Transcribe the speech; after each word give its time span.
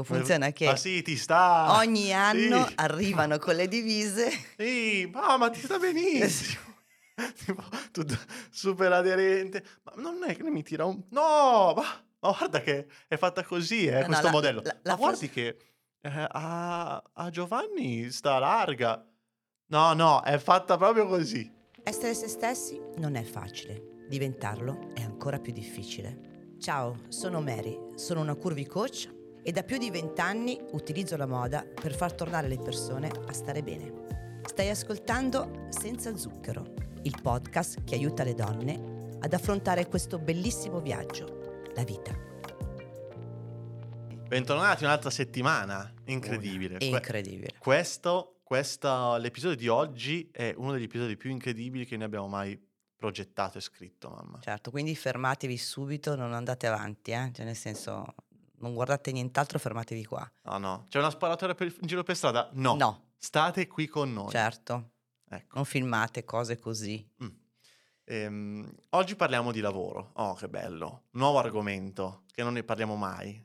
Ecco, 0.00 0.02
funziona 0.04 0.50
che 0.52 0.66
Ah 0.68 0.76
sì, 0.76 1.00
ti 1.02 1.16
sta. 1.16 1.74
ogni 1.78 2.12
anno 2.12 2.66
Sì. 2.66 2.72
arrivano 2.76 3.38
con 3.38 3.54
le 3.54 3.66
divise. 3.68 4.28
Sì, 4.58 5.08
ma, 5.12 5.36
ma 5.36 5.48
ti 5.50 5.60
sta 5.60 5.78
benissimo. 5.78 6.74
Tipo, 7.44 7.62
tutto 7.92 8.14
super 8.50 8.92
aderente. 8.92 9.64
Ma 9.84 9.92
non 10.02 10.22
è 10.26 10.36
che 10.36 10.42
mi 10.50 10.62
tira 10.62 10.84
un... 10.84 11.02
No, 11.10 11.72
ma, 11.74 11.82
ma 12.20 12.30
guarda 12.36 12.60
che 12.60 12.86
è 13.08 13.16
fatta 13.16 13.42
così, 13.42 13.86
eh, 13.86 13.92
No, 13.92 13.98
no, 14.00 14.06
questo 14.06 14.26
la- 14.26 14.30
modello. 14.32 14.60
la- 14.62 14.72
ma 14.74 14.80
la 14.82 14.94
guardi 14.96 15.30
che 15.30 15.56
eh, 16.02 16.26
a, 16.28 17.02
a 17.14 17.30
Giovanni 17.30 18.10
sta 18.10 18.38
larga. 18.38 19.02
No, 19.68 19.92
no, 19.94 20.22
è 20.22 20.36
fatta 20.38 20.76
proprio 20.76 21.06
così. 21.06 21.50
Essere 21.82 22.14
se 22.14 22.28
stessi 22.28 22.78
non 22.98 23.14
è 23.14 23.22
facile, 23.22 24.04
diventarlo 24.08 24.90
è 24.94 25.00
ancora 25.02 25.38
più 25.38 25.52
difficile. 25.52 26.54
Ciao, 26.60 26.98
sono 27.08 27.40
Mary, 27.40 27.78
sono 27.94 28.20
una 28.20 28.34
curvy 28.34 28.66
coach 28.66 29.14
e 29.46 29.52
da 29.52 29.62
più 29.62 29.78
di 29.78 29.90
vent'anni 29.90 30.58
utilizzo 30.72 31.16
la 31.16 31.24
moda 31.24 31.62
per 31.62 31.94
far 31.94 32.12
tornare 32.12 32.48
le 32.48 32.58
persone 32.58 33.08
a 33.08 33.32
stare 33.32 33.62
bene. 33.62 34.40
Stai 34.44 34.70
ascoltando 34.70 35.68
Senza 35.68 36.16
Zucchero, 36.16 36.74
il 37.02 37.16
podcast 37.22 37.84
che 37.84 37.94
aiuta 37.94 38.24
le 38.24 38.34
donne 38.34 39.14
ad 39.20 39.32
affrontare 39.32 39.86
questo 39.86 40.18
bellissimo 40.18 40.80
viaggio, 40.80 41.62
la 41.76 41.84
vita. 41.84 42.12
Bentornati 44.26 44.82
un'altra 44.82 45.10
settimana. 45.10 45.94
Incredibile. 46.06 46.78
Que- 46.78 46.86
Incredibile. 46.86 47.54
questo, 47.56 48.40
questo, 48.42 49.16
l'episodio 49.18 49.56
di 49.56 49.68
oggi 49.68 50.28
è 50.32 50.54
uno 50.56 50.72
degli 50.72 50.82
episodi 50.82 51.16
più 51.16 51.30
incredibili 51.30 51.86
che 51.86 51.96
noi 51.96 52.06
abbiamo 52.06 52.26
mai 52.26 52.60
progettato 52.96 53.58
e 53.58 53.60
scritto, 53.60 54.08
mamma. 54.08 54.40
Certo, 54.40 54.72
quindi 54.72 54.96
fermatevi 54.96 55.56
subito, 55.56 56.16
non 56.16 56.32
andate 56.32 56.66
avanti, 56.66 57.12
eh? 57.12 57.30
cioè 57.32 57.44
nel 57.44 57.54
senso 57.54 58.12
non 58.66 58.74
guardate 58.74 59.12
nient'altro, 59.12 59.58
fermatevi 59.58 60.04
qua. 60.04 60.30
No, 60.42 60.58
no. 60.58 60.84
C'è 60.88 60.98
una 60.98 61.10
sparatoria 61.10 61.54
per- 61.54 61.74
in 61.80 61.86
giro 61.86 62.02
per 62.02 62.16
strada? 62.16 62.48
No. 62.52 62.74
no 62.74 63.04
State 63.18 63.66
qui 63.66 63.86
con 63.86 64.12
noi. 64.12 64.30
certo. 64.30 64.90
Ecco. 65.28 65.56
Non 65.56 65.64
filmate 65.64 66.24
cose 66.24 66.58
così. 66.58 67.04
Mm. 67.24 67.28
Ehm, 68.04 68.72
oggi 68.90 69.16
parliamo 69.16 69.50
di 69.50 69.60
lavoro. 69.60 70.10
Oh, 70.14 70.34
che 70.34 70.48
bello. 70.48 71.06
Nuovo 71.12 71.38
argomento, 71.38 72.22
che 72.32 72.42
non 72.44 72.52
ne 72.52 72.62
parliamo 72.62 72.94
mai. 72.94 73.44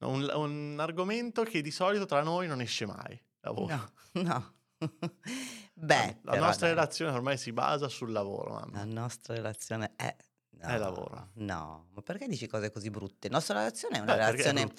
Un, 0.00 0.28
un 0.34 0.76
argomento 0.80 1.42
che 1.44 1.62
di 1.62 1.70
solito 1.70 2.04
tra 2.04 2.22
noi 2.22 2.46
non 2.48 2.60
esce 2.60 2.84
mai. 2.86 3.18
Lavoro. 3.40 3.74
No, 3.74 3.92
no. 4.22 4.54
Beh, 5.74 6.18
la 6.22 6.32
però 6.32 6.44
nostra 6.44 6.66
dai, 6.66 6.74
relazione 6.74 7.12
ormai 7.12 7.38
si 7.38 7.52
basa 7.52 7.88
sul 7.88 8.12
lavoro, 8.12 8.52
mamma. 8.54 8.78
la 8.78 8.84
nostra 8.84 9.34
relazione 9.34 9.92
è... 9.96 10.14
No, 10.62 10.68
È 10.68 10.78
lavoro. 10.78 11.30
No, 11.34 11.88
ma 11.92 12.02
perché 12.02 12.28
dici 12.28 12.46
cose 12.46 12.70
così 12.70 12.88
brutte? 12.90 13.28
La 13.28 13.34
nostra 13.36 13.58
relazione 13.58 13.96
è 13.98 14.00
una 14.00 14.14
Beh, 14.14 14.18
relazione... 14.32 14.72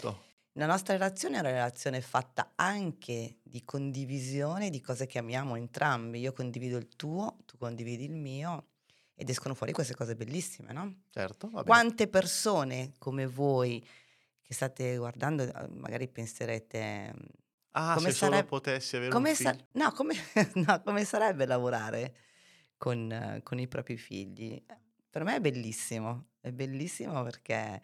La 0.55 0.67
nostra 0.67 0.93
relazione 0.93 1.37
è 1.37 1.39
una 1.39 1.49
relazione 1.49 1.99
fatta 1.99 2.51
anche 2.55 3.39
di 3.41 3.63
condivisione 3.63 4.69
di 4.69 4.79
cose 4.81 5.07
che 5.07 5.17
amiamo 5.17 5.55
entrambi. 5.55 6.19
Io 6.19 6.31
condivido 6.31 6.77
il 6.77 6.89
tuo, 6.95 7.37
tu 7.45 7.57
condividi 7.57 8.03
il 8.05 8.15
mio 8.15 8.67
ed 9.15 9.29
escono 9.29 9.55
fuori 9.55 9.73
queste 9.73 9.95
cose 9.95 10.15
bellissime, 10.15 10.71
no? 10.71 11.05
Certo. 11.09 11.49
Quante 11.49 12.07
persone 12.07 12.93
come 12.99 13.25
voi 13.25 13.83
che 14.43 14.53
state 14.53 14.95
guardando, 14.97 15.41
eh, 15.43 15.67
magari 15.69 16.07
penserete, 16.07 17.13
Ah, 17.71 17.95
come 17.95 18.11
se 18.11 18.17
solo 18.17 18.31
sareb- 18.33 18.47
potessi 18.47 18.95
avere 18.95 19.11
come, 19.11 19.29
un 19.31 19.35
sa- 19.35 19.57
no, 19.71 19.91
come, 19.93 20.13
no, 20.53 20.81
come 20.83 21.03
sarebbe 21.03 21.47
lavorare 21.47 22.15
con, 22.77 23.11
eh, 23.11 23.41
con 23.41 23.57
i 23.57 23.67
propri 23.67 23.97
figli? 23.97 24.63
Per 25.13 25.23
me 25.23 25.35
è 25.35 25.39
bellissimo, 25.39 26.29
è 26.39 26.51
bellissimo 26.51 27.21
perché 27.21 27.79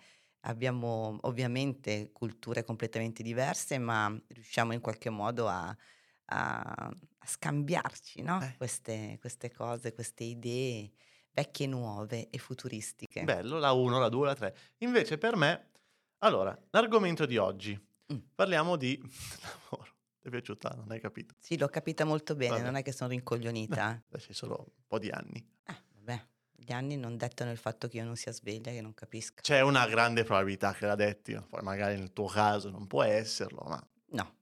abbiamo 0.47 1.19
ovviamente 1.21 2.09
culture 2.11 2.63
completamente 2.63 3.21
diverse, 3.21 3.77
ma 3.77 4.11
riusciamo 4.29 4.73
in 4.73 4.79
qualche 4.79 5.11
modo 5.11 5.47
a, 5.47 5.67
a- 6.25 6.61
a 7.19 7.27
scambiarci 7.27 8.23
no? 8.23 8.41
Eh. 8.41 8.55
queste, 8.57 9.17
queste 9.19 9.51
cose, 9.51 9.93
queste 9.93 10.23
idee 10.23 10.89
vecchie, 11.31 11.67
nuove 11.67 12.31
e 12.31 12.39
futuristiche. 12.39 13.23
Bello, 13.25 13.59
la 13.59 13.73
1, 13.73 13.99
la 13.99 14.09
2, 14.09 14.25
la 14.25 14.33
3. 14.33 14.57
Invece 14.79 15.19
per 15.19 15.35
me, 15.35 15.69
allora, 16.23 16.59
l'argomento 16.71 17.27
di 17.27 17.37
oggi. 17.37 17.79
Mm. 18.11 18.17
Parliamo 18.33 18.75
di 18.75 18.99
lavoro. 19.69 19.91
Ti 20.19 20.27
è 20.27 20.29
piaciuta? 20.31 20.69
Non 20.75 20.89
hai 20.89 20.99
capito? 20.99 21.35
Sì, 21.37 21.59
l'ho 21.59 21.67
capita 21.67 22.05
molto 22.05 22.33
bene, 22.33 22.53
Vabbè. 22.53 22.63
non 22.63 22.75
è 22.75 22.81
che 22.81 22.91
sono 22.91 23.11
rincoglionita. 23.11 24.03
Beh, 24.07 24.17
c'è 24.17 24.33
solo 24.33 24.73
un 24.75 24.83
po' 24.87 24.97
di 24.97 25.11
anni. 25.11 25.37
Eh, 25.65 25.75
vabbè, 25.93 26.27
gli 26.63 26.71
anni 26.71 26.97
non 26.97 27.17
dettano 27.17 27.51
il 27.51 27.57
fatto 27.57 27.87
che 27.87 27.97
io 27.97 28.05
non 28.05 28.15
sia 28.15 28.31
sveglia, 28.31 28.71
che 28.71 28.81
non 28.81 28.93
capisca. 28.93 29.41
C'è 29.41 29.61
una 29.61 29.87
grande 29.87 30.23
probabilità 30.23 30.73
che 30.73 30.85
l'ha 30.85 30.95
detti, 30.95 31.39
poi 31.49 31.61
magari 31.61 31.97
nel 31.97 32.13
tuo 32.13 32.27
caso 32.27 32.69
non 32.69 32.87
può 32.87 33.03
esserlo, 33.03 33.63
ma 33.67 33.83
No, 34.11 34.33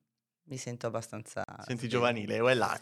mi 0.44 0.58
sento 0.58 0.88
abbastanza... 0.88 1.44
senti 1.60 1.74
sveglia. 1.76 1.88
giovanile, 1.90 2.36
e 2.38 2.54
là. 2.54 2.80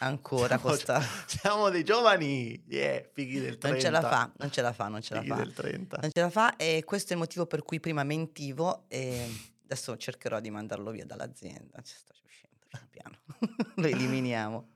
Ancora 0.00 0.46
Siamo, 0.58 0.62
questa... 0.62 1.00
siamo 1.26 1.68
dei 1.70 1.82
giovani, 1.84 2.62
yeah, 2.68 3.02
fighi 3.12 3.40
del 3.40 3.58
30. 3.58 3.68
Non 3.68 3.80
ce 3.80 3.90
la 3.90 4.00
fa, 4.00 4.32
non 4.36 4.50
ce 4.52 4.62
la 4.62 4.72
fa, 4.72 4.88
non 4.88 5.02
ce 5.02 5.14
la 5.14 5.20
Fighi 5.22 5.32
fa. 5.34 5.38
del 5.42 5.52
30. 5.52 5.98
Non 6.02 6.10
ce 6.12 6.20
la 6.20 6.30
fa 6.30 6.56
e 6.56 6.82
questo 6.84 7.10
è 7.10 7.12
il 7.14 7.18
motivo 7.18 7.46
per 7.46 7.62
cui 7.62 7.80
prima 7.80 8.04
mentivo 8.04 8.84
e 8.88 9.26
adesso 9.64 9.96
cercherò 9.96 10.38
di 10.40 10.50
mandarlo 10.50 10.90
via 10.90 11.04
dall'azienda. 11.04 11.80
Ci 11.82 11.94
sto 11.96 12.12
uscendo 12.24 12.64
piano 12.68 12.86
piano. 12.90 13.18
Lo 13.76 13.86
eliminiamo. 13.86 14.68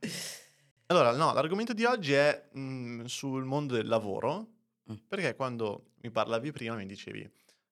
Allora, 0.93 1.17
no, 1.17 1.33
l'argomento 1.33 1.73
di 1.73 1.87
oggi 1.87 2.13
è 2.13 2.51
mm, 2.55 3.05
sul 3.05 3.45
mondo 3.45 3.75
del 3.77 3.87
lavoro, 3.87 4.49
Mm. 4.91 4.97
perché 5.09 5.35
quando 5.35 5.93
mi 6.03 6.11
parlavi 6.11 6.51
prima 6.51 6.75
mi 6.75 6.87
dicevi, 6.87 7.27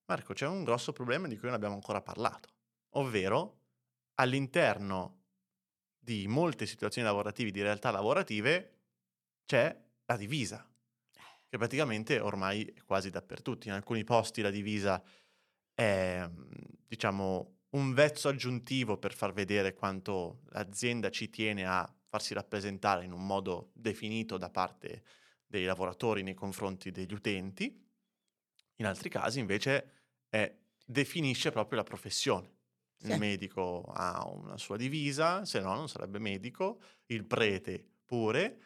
Marco, 0.06 0.32
c'è 0.32 0.46
un 0.46 0.64
grosso 0.64 0.92
problema 0.92 1.26
di 1.28 1.36
cui 1.36 1.48
non 1.48 1.56
abbiamo 1.56 1.74
ancora 1.74 2.00
parlato, 2.00 2.48
ovvero 2.90 3.58
all'interno 4.14 5.24
di 5.98 6.26
molte 6.28 6.66
situazioni 6.66 7.06
lavorative, 7.06 7.50
di 7.50 7.60
realtà 7.62 7.90
lavorative, 7.90 8.78
c'è 9.44 9.76
la 10.06 10.16
divisa, 10.16 10.66
che 11.48 11.58
praticamente 11.58 12.20
ormai 12.20 12.64
è 12.64 12.82
quasi 12.84 13.10
dappertutto. 13.10 13.66
In 13.68 13.74
alcuni 13.74 14.04
posti 14.04 14.40
la 14.40 14.50
divisa 14.50 15.02
è, 15.74 16.28
diciamo, 16.86 17.58
un 17.70 17.92
vezzo 17.92 18.28
aggiuntivo 18.28 18.98
per 18.98 19.12
far 19.12 19.32
vedere 19.32 19.74
quanto 19.74 20.42
l'azienda 20.50 21.10
ci 21.10 21.28
tiene 21.28 21.66
a 21.66 21.92
farsi 22.10 22.34
rappresentare 22.34 23.04
in 23.04 23.12
un 23.12 23.24
modo 23.24 23.70
definito 23.72 24.36
da 24.36 24.50
parte 24.50 25.04
dei 25.46 25.64
lavoratori 25.64 26.22
nei 26.22 26.34
confronti 26.34 26.90
degli 26.90 27.12
utenti. 27.14 27.88
In 28.76 28.86
altri 28.86 29.08
casi 29.08 29.38
invece 29.38 29.90
è- 30.28 30.52
definisce 30.84 31.50
proprio 31.50 31.78
la 31.78 31.84
professione. 31.84 32.58
Il 33.02 33.12
Sì. 33.12 33.16
medico 33.16 33.84
ha 33.94 34.26
una 34.28 34.58
sua 34.58 34.76
divisa, 34.76 35.44
se 35.44 35.60
no 35.60 35.74
non 35.74 35.88
sarebbe 35.88 36.18
medico, 36.18 36.80
il 37.06 37.24
prete 37.24 37.86
pure. 38.04 38.58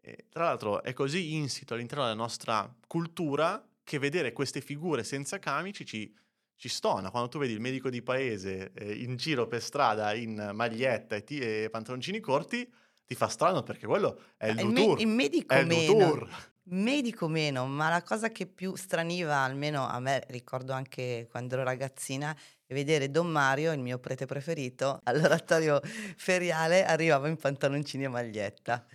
E, 0.00 0.26
tra 0.28 0.44
l'altro 0.44 0.82
è 0.82 0.92
così 0.92 1.34
insito 1.34 1.74
all'interno 1.74 2.02
della 2.04 2.14
nostra 2.16 2.74
cultura 2.86 3.64
che 3.84 3.98
vedere 3.98 4.32
queste 4.32 4.60
figure 4.60 5.04
senza 5.04 5.38
camici 5.38 5.84
ci, 5.86 6.14
ci 6.56 6.68
stona. 6.68 7.10
Quando 7.10 7.28
tu 7.28 7.38
vedi 7.38 7.52
il 7.54 7.60
medico 7.60 7.88
di 7.90 8.02
paese 8.02 8.72
eh, 8.72 8.92
in 9.02 9.16
giro 9.16 9.46
per 9.46 9.62
strada 9.62 10.12
in 10.14 10.50
maglietta 10.52 11.16
e, 11.16 11.24
ti- 11.24 11.38
e 11.38 11.68
pantaloncini 11.70 12.20
corti, 12.20 12.70
ti 13.08 13.14
fa 13.16 13.28
strano 13.28 13.62
perché 13.64 13.86
quello 13.86 14.22
è 14.36 14.46
il 14.46 14.58
il, 14.58 14.68
me- 14.68 14.90
dutour. 14.90 14.96
il 14.96 15.06
medico 15.08 15.56
È 15.56 15.58
il 15.58 15.66
meno. 15.66 16.22
dutour. 16.26 16.28
Medico 16.70 17.28
meno, 17.28 17.66
ma 17.66 17.88
la 17.88 18.02
cosa 18.02 18.30
che 18.30 18.46
più 18.46 18.74
straniva, 18.76 19.36
almeno 19.38 19.86
a 19.86 19.98
me, 20.00 20.22
ricordo 20.28 20.74
anche 20.74 21.26
quando 21.30 21.54
ero 21.54 21.64
ragazzina, 21.64 22.36
è 22.66 22.74
vedere 22.74 23.10
Don 23.10 23.26
Mario, 23.28 23.72
il 23.72 23.80
mio 23.80 23.98
prete 23.98 24.26
preferito, 24.26 25.00
all'oratorio 25.04 25.80
feriale 26.18 26.84
arrivava 26.84 27.28
in 27.28 27.36
pantaloncini 27.38 28.04
e 28.04 28.08
maglietta. 28.08 28.86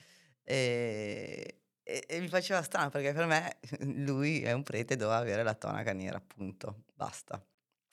E, 0.44 1.62
e- 1.82 2.06
e 2.08 2.20
mi 2.20 2.28
faceva 2.28 2.62
strano 2.62 2.90
perché 2.90 3.12
per 3.14 3.26
me 3.26 3.58
lui 4.06 4.44
è 4.44 4.52
un 4.52 4.62
prete, 4.64 4.96
doveva 4.96 5.18
avere 5.18 5.42
la 5.44 5.56
tonaca 5.56 5.94
nera, 5.94 6.18
appunto, 6.18 6.84
basta. 6.94 7.44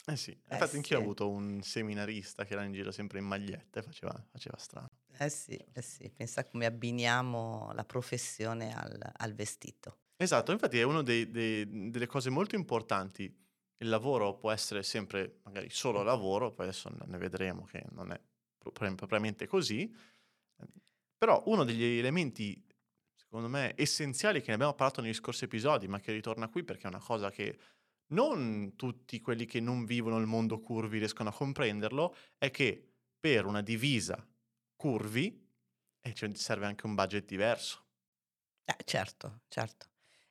Eh 0.05 0.15
sì, 0.15 0.31
Eh 0.49 0.61
infatti 0.61 0.75
anch'io 0.77 0.97
ho 0.97 0.99
sì. 0.99 1.01
avuto 1.01 1.29
un 1.29 1.61
seminarista 1.63 2.43
che 2.45 2.53
era 2.53 2.63
in 2.63 2.71
giro 2.73 2.91
sempre 2.91 3.19
in 3.19 3.25
maglietta 3.25 3.79
e 3.79 3.83
faceva, 3.83 4.23
faceva 4.31 4.57
strano. 4.57 4.89
Eh 5.21 5.29
sì, 5.29 5.55
eh 5.73 5.81
sì, 5.83 6.09
pensa 6.09 6.43
come 6.47 6.65
abbiniamo 6.65 7.71
la 7.75 7.85
professione 7.85 8.73
al, 8.73 8.97
al 9.17 9.33
vestito. 9.35 9.99
Esatto, 10.17 10.51
infatti 10.51 10.79
è 10.79 10.83
una 10.83 11.03
delle 11.03 12.07
cose 12.07 12.31
molto 12.31 12.55
importanti. 12.55 13.25
Il 13.77 13.89
lavoro 13.89 14.37
può 14.37 14.49
essere 14.49 14.81
sempre 14.81 15.41
magari 15.43 15.69
solo 15.69 16.01
lavoro, 16.01 16.51
poi 16.51 16.65
adesso 16.65 16.91
ne 17.05 17.17
vedremo 17.19 17.65
che 17.65 17.85
non 17.91 18.11
è 18.11 18.19
pro- 18.57 18.71
propriamente 18.71 19.45
così, 19.45 19.95
però 21.15 21.43
uno 21.45 21.65
degli 21.65 21.83
elementi, 21.83 22.59
secondo 23.13 23.47
me, 23.47 23.75
essenziali 23.77 24.39
che 24.39 24.47
ne 24.47 24.53
abbiamo 24.55 24.73
parlato 24.73 25.01
negli 25.01 25.13
scorsi 25.13 25.43
episodi, 25.43 25.87
ma 25.87 25.99
che 25.99 26.11
ritorna 26.13 26.49
qui 26.49 26.63
perché 26.63 26.85
è 26.85 26.87
una 26.87 26.99
cosa 26.99 27.29
che 27.29 27.59
non 28.13 28.73
tutti 28.75 29.21
quelli 29.21 29.45
che 29.45 29.59
non 29.59 29.85
vivono 29.85 30.17
il 30.17 30.25
mondo 30.25 30.59
curvi 30.59 30.97
riescono 30.97 31.29
a 31.29 31.33
comprenderlo, 31.33 32.15
è 32.39 32.49
che 32.49 32.95
per 33.19 33.45
una 33.45 33.61
divisa 33.61 34.27
curvi 34.81 35.47
eh, 36.01 36.13
ci 36.15 36.35
serve 36.35 36.65
anche 36.65 36.87
un 36.87 36.95
budget 36.95 37.25
diverso. 37.25 37.85
Eh, 38.65 38.75
certo, 38.85 39.41
certo. 39.47 39.87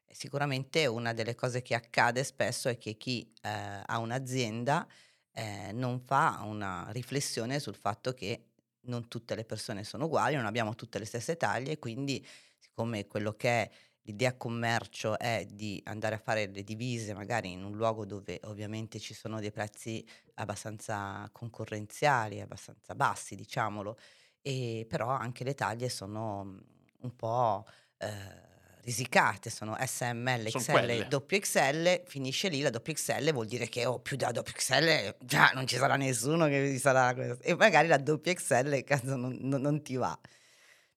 E 0.07 0.15
Sicuramente 0.15 0.87
una 0.87 1.13
delle 1.13 1.35
cose 1.35 1.63
che 1.63 1.75
accade 1.75 2.25
spesso 2.25 2.69
è 2.69 2.79
che 2.79 2.97
chi 2.97 3.33
eh, 3.43 3.49
ha 3.85 3.99
un'azienda 3.99 4.87
eh, 5.33 5.73
non 5.73 6.01
fa 6.01 6.41
una 6.45 6.89
riflessione 6.91 7.61
sul 7.61 7.77
fatto 7.77 8.13
che 8.13 8.47
non 8.83 9.09
tutte 9.09 9.35
le 9.35 9.45
persone 9.45 9.85
sono 9.85 10.07
uguali, 10.07 10.35
non 10.37 10.47
abbiamo 10.47 10.75
tutte 10.75 10.99
le 10.99 11.05
stesse 11.05 11.37
taglie, 11.37 11.79
quindi 11.79 12.27
siccome 12.59 13.07
quello 13.07 13.35
che 13.35 13.49
è 13.49 13.71
l'idea 14.05 14.37
commercio 14.37 15.19
è 15.19 15.47
di 15.49 15.81
andare 15.85 16.15
a 16.15 16.19
fare 16.19 16.47
le 16.47 16.65
divise 16.65 17.13
magari 17.15 17.53
in 17.53 17.63
un 17.63 17.77
luogo 17.77 18.07
dove 18.07 18.41
ovviamente 18.45 18.99
ci 18.99 19.13
sono 19.15 19.39
dei 19.41 19.51
prezzi 19.53 20.05
abbastanza 20.35 21.29
concorrenziali, 21.33 22.41
abbastanza 22.41 22.95
bassi, 22.95 23.35
diciamolo, 23.37 23.99
e 24.43 24.87
però 24.89 25.09
anche 25.09 25.45
le 25.45 25.55
taglie 25.55 25.89
sono 25.89 26.45
mm, 26.45 26.59
un 27.03 27.17
po' 27.17 27.65
eh, 27.99 28.49
risicate, 28.83 29.51
sono 29.51 29.77
SML, 29.79 30.51
XL. 30.51 31.09
XXL, 31.09 32.05
finisce 32.07 32.49
lì, 32.49 32.61
la 32.61 32.71
XXL 32.71 33.33
vuol 33.33 33.47
dire 33.47 33.69
che 33.69 33.85
oh, 33.87 34.01
più 34.01 34.17
da 34.17 34.33
XXL 34.33 35.17
già 35.21 35.51
non 35.55 35.67
ci 35.67 35.77
sarà 35.77 35.97
nessuno 35.97 36.47
che 36.47 36.63
vi 36.63 36.79
sarà 36.79 37.15
questo. 37.15 37.43
E 37.43 37.55
magari 37.55 37.89
la 37.89 37.99
XXL 38.03 38.83
cazzo, 38.85 39.17
non, 39.17 39.37
non- 39.41 39.61
non 39.61 39.83
ti 39.83 39.97
va. 39.97 40.19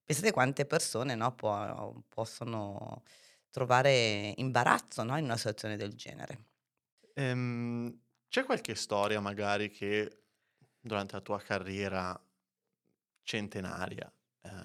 Pensate 0.06 0.32
quante 0.32 0.66
persone 0.66 1.16
no, 1.16 1.34
può- 1.34 1.94
possono 2.10 3.04
trovare 3.50 4.34
imbarazzo 4.38 5.04
no, 5.04 5.18
in 5.18 5.26
una 5.26 5.38
situazione 5.38 5.78
del 5.78 5.94
genere. 5.94 6.46
Ehm, 7.14 7.96
c'è 8.28 8.44
qualche 8.44 8.76
storia 8.76 9.20
magari 9.20 9.70
che 9.70 10.24
durante 10.80 11.14
la 11.14 11.22
tua 11.22 11.40
carriera 11.40 12.20
centenaria, 13.24 14.12
eh, 14.42 14.64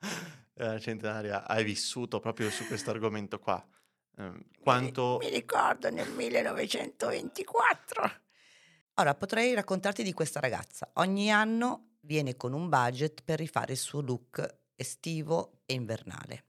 eh, 0.54 0.80
centenaria 0.80 1.46
hai 1.46 1.64
vissuto 1.64 2.20
proprio 2.20 2.50
su 2.50 2.66
questo 2.66 2.90
argomento 2.90 3.38
qua? 3.38 3.64
Ehm, 4.16 4.42
quanto... 4.60 5.18
Mi 5.20 5.30
ricordo 5.30 5.90
nel 5.90 6.10
1924. 6.10 8.20
Ora, 8.94 9.14
potrei 9.14 9.54
raccontarti 9.54 10.02
di 10.02 10.12
questa 10.12 10.40
ragazza. 10.40 10.90
Ogni 10.94 11.30
anno 11.30 11.96
viene 12.00 12.36
con 12.36 12.52
un 12.52 12.68
budget 12.68 13.22
per 13.22 13.38
rifare 13.38 13.72
il 13.72 13.78
suo 13.78 14.00
look 14.00 14.56
estivo 14.74 15.62
e 15.66 15.74
invernale. 15.74 16.46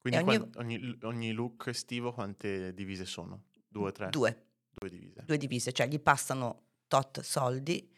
Quindi 0.00 0.18
e 0.18 0.22
ogni- 0.22 0.50
ogni, 0.56 0.98
ogni 1.02 1.32
look 1.32 1.68
estivo 1.68 2.12
quante 2.12 2.74
divise 2.74 3.04
sono? 3.04 3.44
Due, 3.66 3.92
tre? 3.92 4.10
Due, 4.10 4.46
Due 4.70 4.88
divise. 4.88 5.22
due 5.24 5.38
divise, 5.38 5.72
cioè 5.72 5.86
gli 5.86 6.00
passano 6.00 6.62
tot 6.88 7.20
soldi 7.20 7.92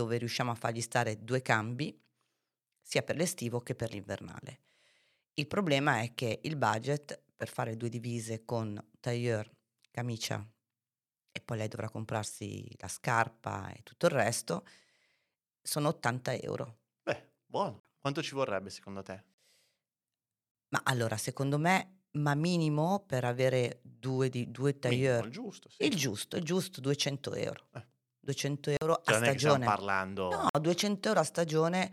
dove 0.00 0.16
riusciamo 0.16 0.50
a 0.50 0.54
fargli 0.54 0.80
stare 0.80 1.22
due 1.22 1.42
cambi, 1.42 1.94
sia 2.80 3.02
per 3.02 3.16
l'estivo 3.16 3.60
che 3.60 3.74
per 3.74 3.92
l'invernale. 3.92 4.60
Il 5.34 5.46
problema 5.46 6.00
è 6.00 6.14
che 6.14 6.40
il 6.42 6.56
budget 6.56 7.22
per 7.36 7.48
fare 7.48 7.76
due 7.76 7.90
divise 7.90 8.46
con 8.46 8.82
tailleur, 8.98 9.50
camicia 9.90 10.42
e 11.32 11.40
poi 11.42 11.58
lei 11.58 11.68
dovrà 11.68 11.90
comprarsi 11.90 12.66
la 12.78 12.88
scarpa 12.88 13.70
e 13.72 13.82
tutto 13.82 14.06
il 14.06 14.12
resto, 14.12 14.66
sono 15.60 15.88
80 15.88 16.32
euro. 16.36 16.78
Beh, 17.02 17.32
buono. 17.44 17.84
Quanto 17.98 18.22
ci 18.22 18.34
vorrebbe 18.34 18.70
secondo 18.70 19.02
te? 19.02 19.22
Ma 20.68 20.80
allora, 20.84 21.18
secondo 21.18 21.58
me, 21.58 22.04
ma 22.12 22.34
minimo 22.34 23.04
per 23.06 23.24
avere 23.24 23.80
due, 23.82 24.30
di, 24.30 24.50
due 24.50 24.72
Minimo, 24.72 24.80
tailleur, 24.80 25.24
il 25.26 25.30
giusto, 25.30 25.68
sì. 25.68 25.84
il 25.84 25.94
giusto, 25.94 26.36
il 26.36 26.44
giusto 26.44 26.80
200 26.80 27.34
euro. 27.34 27.68
Eh. 27.74 27.86
200 28.20 28.70
euro 28.78 29.00
Cioè, 29.04 29.16
a 29.16 29.18
non 29.18 29.28
stagione. 29.28 29.64
parlando... 29.64 30.28
No, 30.30 30.60
200 30.60 31.08
euro 31.08 31.20
a 31.20 31.24
stagione 31.24 31.92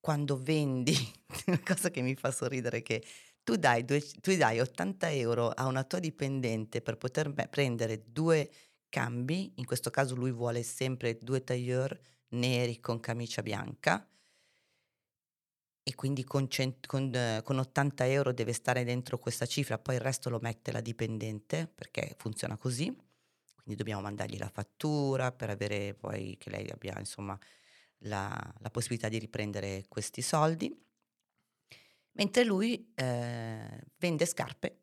quando 0.00 0.38
vendi, 0.38 0.94
una 1.46 1.60
cosa 1.64 1.90
che 1.90 2.00
mi 2.00 2.14
fa 2.14 2.30
sorridere 2.30 2.78
è 2.78 2.82
che 2.82 3.04
tu 3.42 3.56
dai, 3.56 3.84
due- 3.84 4.04
tu 4.20 4.34
dai 4.36 4.60
80 4.60 5.10
euro 5.10 5.48
a 5.50 5.66
una 5.66 5.84
tua 5.84 5.98
dipendente 5.98 6.80
per 6.80 6.96
poter 6.96 7.32
prendere 7.48 8.04
due 8.06 8.50
cambi, 8.88 9.52
in 9.56 9.64
questo 9.64 9.90
caso 9.90 10.14
lui 10.14 10.32
vuole 10.32 10.62
sempre 10.62 11.18
due 11.18 11.42
tailleur 11.44 11.98
neri 12.28 12.80
con 12.80 13.00
camicia 13.00 13.42
bianca 13.42 14.06
e 15.82 15.94
quindi 15.94 16.24
con, 16.24 16.48
cent- 16.48 16.86
con, 16.86 17.12
eh, 17.14 17.40
con 17.42 17.58
80 17.58 18.06
euro 18.06 18.32
deve 18.32 18.52
stare 18.52 18.84
dentro 18.84 19.18
questa 19.18 19.46
cifra, 19.46 19.78
poi 19.78 19.96
il 19.96 20.00
resto 20.00 20.30
lo 20.30 20.38
mette 20.40 20.72
la 20.72 20.80
dipendente 20.80 21.66
perché 21.66 22.14
funziona 22.18 22.56
così, 22.56 22.94
quindi 23.62 23.76
dobbiamo 23.76 24.02
mandargli 24.02 24.38
la 24.38 24.48
fattura 24.48 25.32
per 25.32 25.50
avere 25.50 25.94
poi 25.94 26.36
che 26.38 26.50
lei 26.50 26.68
abbia 26.70 26.98
insomma 26.98 27.38
la, 28.04 28.54
la 28.58 28.70
possibilità 28.70 29.08
di 29.08 29.18
riprendere 29.18 29.84
questi 29.88 30.22
soldi, 30.22 30.74
mentre 32.12 32.44
lui 32.44 32.92
eh, 32.94 33.84
vende 33.98 34.26
scarpe 34.26 34.78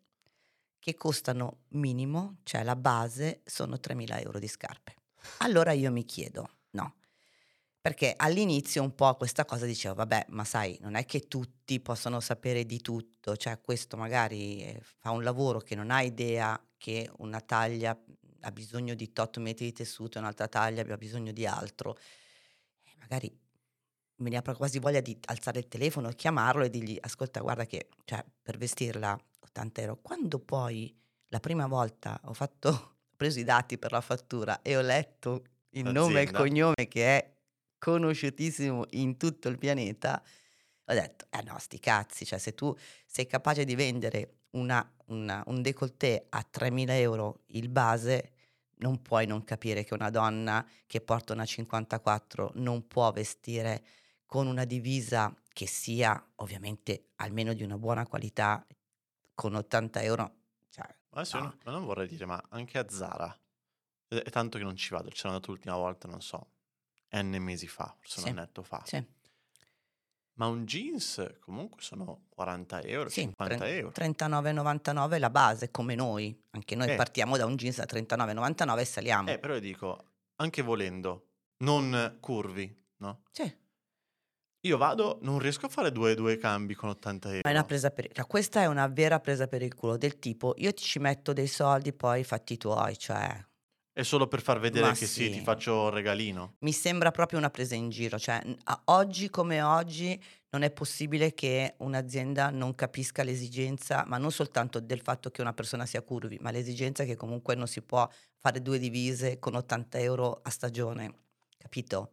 che 0.79 0.95
costano 0.95 1.63
minimo, 1.69 2.37
cioè 2.43 2.63
la 2.63 2.75
base 2.75 3.41
sono 3.45 3.75
3.000 3.75 4.21
euro 4.21 4.39
di 4.39 4.47
scarpe. 4.47 4.95
Allora 5.39 5.71
io 5.71 5.91
mi 5.91 6.05
chiedo, 6.05 6.49
no, 6.71 6.95
perché 7.81 8.13
all'inizio 8.15 8.81
un 8.83 8.95
po' 8.95 9.15
questa 9.15 9.45
cosa 9.45 9.65
dicevo, 9.65 9.95
vabbè, 9.95 10.27
ma 10.29 10.43
sai, 10.43 10.77
non 10.81 10.95
è 10.95 11.05
che 11.05 11.27
tutti 11.27 11.79
possono 11.79 12.19
sapere 12.19 12.65
di 12.65 12.79
tutto, 12.81 13.35
cioè 13.35 13.59
questo 13.61 13.97
magari 13.97 14.61
eh, 14.61 14.81
fa 14.81 15.11
un 15.11 15.23
lavoro 15.23 15.59
che 15.59 15.75
non 15.75 15.91
ha 15.91 16.01
idea 16.01 16.61
che 16.77 17.09
una 17.17 17.41
taglia 17.41 17.97
ha 18.41 18.51
bisogno 18.51 18.93
di 18.93 19.11
tot 19.13 19.37
metri 19.37 19.65
di 19.65 19.73
tessuto 19.73 20.19
un'altra 20.19 20.47
taglia 20.47 20.81
abbia 20.81 20.97
bisogno 20.97 21.31
di 21.31 21.45
altro. 21.45 21.97
E 22.83 22.91
magari 22.99 23.35
me 24.17 24.29
ne 24.29 24.37
apre 24.37 24.55
quasi 24.55 24.79
voglia 24.79 25.01
di 25.01 25.17
alzare 25.25 25.59
il 25.59 25.67
telefono, 25.67 26.09
chiamarlo 26.09 26.63
e 26.63 26.69
dirgli, 26.69 26.97
ascolta, 26.99 27.39
guarda 27.41 27.65
che 27.65 27.89
cioè, 28.05 28.23
per 28.41 28.57
vestirla 28.57 29.17
80 29.39 29.81
euro, 29.81 29.97
quando 30.01 30.39
poi 30.39 30.95
la 31.27 31.39
prima 31.39 31.67
volta 31.67 32.19
ho 32.25 32.33
fatto, 32.33 32.69
ho 32.69 33.15
preso 33.15 33.39
i 33.39 33.43
dati 33.43 33.77
per 33.77 33.91
la 33.91 34.01
fattura 34.01 34.61
e 34.61 34.77
ho 34.77 34.81
letto 34.81 35.43
il 35.71 35.83
nome 35.83 36.19
e 36.19 36.23
il 36.23 36.31
L'azienda. 36.31 36.39
cognome 36.39 36.87
che 36.87 37.17
è 37.17 37.33
conosciutissimo 37.77 38.85
in 38.91 39.17
tutto 39.17 39.49
il 39.49 39.57
pianeta, 39.57 40.21
ho 40.89 40.93
detto, 40.93 41.25
eh 41.29 41.41
no, 41.43 41.57
sti 41.59 41.79
cazzi, 41.79 42.25
cioè 42.25 42.39
se 42.39 42.53
tu 42.53 42.75
sei 43.05 43.27
capace 43.27 43.65
di 43.65 43.75
vendere 43.75 44.37
una- 44.57 44.89
una- 45.07 45.43
un 45.47 45.61
décolleté 45.61 46.25
a 46.29 46.43
3.000 46.43 46.97
euro 46.97 47.43
il 47.47 47.69
base, 47.69 48.31
non 48.79 49.01
puoi 49.01 49.25
non 49.25 49.43
capire 49.43 49.83
che 49.83 49.93
una 49.93 50.09
donna 50.09 50.65
che 50.85 51.01
porta 51.01 51.33
una 51.33 51.45
54 51.45 52.51
non 52.55 52.87
può 52.87 53.11
vestire 53.11 53.83
con 54.25 54.45
una 54.47 54.65
divisa 54.65 55.33
che 55.53 55.65
sia 55.67 56.31
ovviamente 56.35 57.09
almeno 57.15 57.53
di 57.53 57.63
una 57.63 57.77
buona 57.77 58.05
qualità 58.05 58.65
con 59.33 59.55
80 59.55 60.01
euro. 60.03 60.35
Cioè, 60.69 60.85
Adesso 61.11 61.37
no. 61.37 61.43
non, 61.45 61.57
ma 61.63 61.71
non 61.71 61.85
vorrei 61.85 62.07
dire, 62.07 62.25
ma 62.25 62.43
anche 62.49 62.77
a 62.77 62.85
Zara, 62.89 63.35
è 64.09 64.15
è 64.15 64.29
tanto 64.29 64.57
che 64.57 64.63
non 64.63 64.75
ci 64.75 64.89
vado, 64.93 65.09
c'ero 65.09 65.29
andato 65.29 65.51
l'ultima 65.51 65.75
volta, 65.75 66.07
non 66.07 66.21
so, 66.21 66.51
N 67.11 67.35
mesi 67.39 67.67
fa, 67.67 67.95
forse 67.99 68.21
Sì. 68.21 68.29
un 68.29 68.37
annetto 68.37 68.61
fa. 68.63 68.81
Sì, 68.85 69.03
Ma 70.37 70.45
un 70.47 70.65
jeans 70.65 71.37
comunque 71.39 71.81
sono 71.81 72.25
40 72.29 72.81
euro, 72.83 73.09
sì, 73.09 73.21
50 73.21 73.55
tre- 73.57 73.77
euro. 73.77 73.91
39,99 73.91 75.11
è 75.15 75.19
la 75.19 75.29
base, 75.31 75.71
come 75.71 75.95
noi. 75.95 76.39
Anche 76.51 76.75
noi 76.75 76.89
Eh. 76.91 76.95
partiamo 76.95 77.37
da 77.37 77.45
un 77.45 77.55
jeans 77.55 77.79
a 77.79 77.85
39,99 77.85 78.79
e 78.79 78.85
saliamo. 78.85 79.29
Eh, 79.29 79.39
però 79.39 79.55
io 79.55 79.59
dico, 79.59 80.03
anche 80.35 80.61
volendo, 80.61 81.29
non 81.63 82.17
curvi, 82.19 82.83
no? 82.97 83.23
Sì. 83.31 83.51
Io 84.61 84.77
vado, 84.77 85.17
non 85.21 85.39
riesco 85.39 85.65
a 85.65 85.69
fare 85.69 85.91
due, 85.91 86.13
due 86.13 86.37
cambi 86.37 86.75
con 86.75 86.89
80 86.89 87.27
euro. 87.29 87.41
Ma 87.43 87.49
è 87.49 87.53
una 87.53 87.63
presa 87.63 87.89
per 87.89 88.07
cioè, 88.11 88.25
questa 88.27 88.61
è 88.61 88.65
una 88.67 88.87
vera 88.87 89.19
presa 89.19 89.47
per 89.47 89.61
il 89.61 89.73
culo 89.73 89.97
del 89.97 90.19
tipo 90.19 90.53
io 90.57 90.73
ti 90.73 90.83
ci 90.83 90.99
metto 90.99 91.31
dei 91.31 91.47
soldi 91.47 91.93
poi 91.93 92.23
fatti 92.23 92.53
i 92.53 92.57
tuoi 92.57 92.97
cioè 92.97 93.43
È 93.97 94.03
solo 94.03 94.27
per 94.29 94.41
far 94.41 94.59
vedere 94.59 94.87
Ma 94.87 94.93
che 94.93 95.07
sì, 95.07 95.07
sì. 95.07 95.29
ti 95.29 95.41
faccio 95.41 95.83
un 95.83 95.89
regalino. 95.89 96.55
mi 96.59 96.71
sembra 96.71 97.11
proprio 97.11 97.37
una 97.37 97.49
presa 97.51 97.75
in 97.75 97.89
giro 97.89 98.17
cioè 98.17 98.41
oggi 98.85 99.29
come 99.29 99.61
oggi 99.61 100.19
non 100.49 100.63
è 100.63 100.71
possibile 100.71 101.33
che 101.35 101.75
un'azienda 101.79 102.49
non 102.49 102.73
capisca 102.73 103.23
l'esigenza 103.23 104.03
ma 104.07 104.17
non 104.17 104.31
soltanto 104.31 104.79
del 104.79 105.01
fatto 105.01 105.29
che 105.29 105.41
una 105.41 105.53
persona 105.53 105.85
sia 105.85 106.01
curvi 106.01 106.37
ma 106.41 106.49
l'esigenza 106.51 107.03
che 107.03 107.15
comunque 107.15 107.53
non 107.55 107.67
si 107.67 107.81
può 107.83 108.09
fare 108.39 108.61
due 108.61 108.79
divise 108.79 109.37
con 109.39 109.55
80 109.55 109.99
euro 109.99 110.39
a 110.41 110.49
stagione 110.49 111.13
capito? 111.57 112.11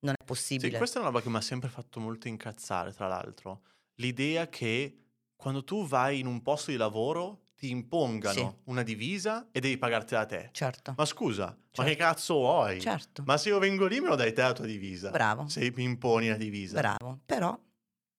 non 0.00 0.14
è 0.18 0.24
Sì, 0.58 0.72
possibile 0.72 0.72
questa 0.72 0.96
è 0.98 1.00
una 1.02 1.10
roba 1.10 1.22
che 1.22 1.28
mi 1.28 1.36
ha 1.36 1.40
sempre 1.42 1.68
fatto 1.68 2.00
molto 2.00 2.28
incazzare, 2.28 2.92
tra 2.92 3.06
l'altro. 3.08 3.62
L'idea 3.96 4.48
che 4.48 4.96
quando 5.36 5.64
tu 5.64 5.86
vai 5.86 6.18
in 6.18 6.26
un 6.26 6.40
posto 6.42 6.70
di 6.70 6.76
lavoro 6.78 7.42
ti 7.56 7.70
impongano 7.70 8.32
Sì. 8.34 8.56
una 8.64 8.82
divisa 8.82 9.48
e 9.50 9.60
devi 9.60 9.78
pagartela 9.78 10.26
te. 10.26 10.50
certo 10.52 10.94
Ma 10.96 11.04
scusa, 11.04 11.46
ma 11.46 11.56
Certo. 11.72 11.90
che 11.90 11.96
cazzo 11.96 12.34
vuoi? 12.34 12.80
certo 12.80 13.22
Ma 13.24 13.36
se 13.38 13.48
io 13.48 13.58
vengo 13.58 13.86
lì 13.86 14.00
me 14.00 14.08
lo 14.08 14.14
dai 14.14 14.32
te 14.32 14.42
la 14.42 14.52
tua 14.52 14.66
divisa. 14.66 15.10
bravo 15.10 15.48
Se 15.48 15.72
mi 15.74 15.82
imponi 15.84 16.28
la 16.28 16.36
divisa. 16.36 16.78
Bravo, 16.80 17.20
però 17.24 17.58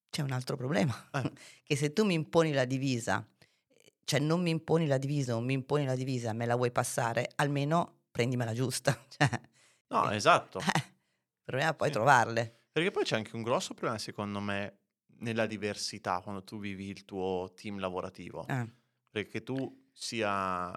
c'è 0.09 0.21
un 0.23 0.31
altro 0.31 0.55
problema, 0.57 1.09
Eh. 1.13 1.31
che 1.63 1.75
se 1.75 1.93
tu 1.93 2.03
mi 2.05 2.13
imponi 2.15 2.51
la 2.51 2.65
divisa, 2.65 3.25
cioè 4.03 4.19
non 4.19 4.41
mi 4.41 4.49
imponi 4.49 4.87
la 4.87 4.97
divisa 4.97 5.35
o 5.35 5.39
mi 5.41 5.53
imponi 5.53 5.85
la 5.85 5.95
divisa, 5.95 6.33
me 6.33 6.45
la 6.45 6.55
vuoi 6.55 6.71
passare, 6.71 7.29
almeno 7.35 8.01
prendimela 8.11 8.53
giusta. 8.53 8.97
Cioè, 9.17 9.29
No, 9.89 10.11
eh, 10.11 10.15
esatto. 10.15 10.59
eh, 10.59 10.63
il 10.75 11.43
problema 11.45 11.71
è 11.71 11.75
poi 11.75 11.91
trovarle. 11.91 12.61
Perché 12.71 12.91
poi 12.91 13.03
c'è 13.03 13.15
anche 13.15 13.35
un 13.35 13.41
grosso 13.43 13.73
problema, 13.73 13.97
secondo 13.97 14.39
me, 14.39 14.79
nella 15.19 15.45
diversità 15.45 16.19
quando 16.21 16.43
tu 16.43 16.59
vivi 16.59 16.89
il 16.89 17.05
tuo 17.05 17.51
team 17.55 17.79
lavorativo. 17.79 18.45
Eh, 18.47 18.69
Perché 19.23 19.41
tu 19.41 19.89
sia 19.91 20.71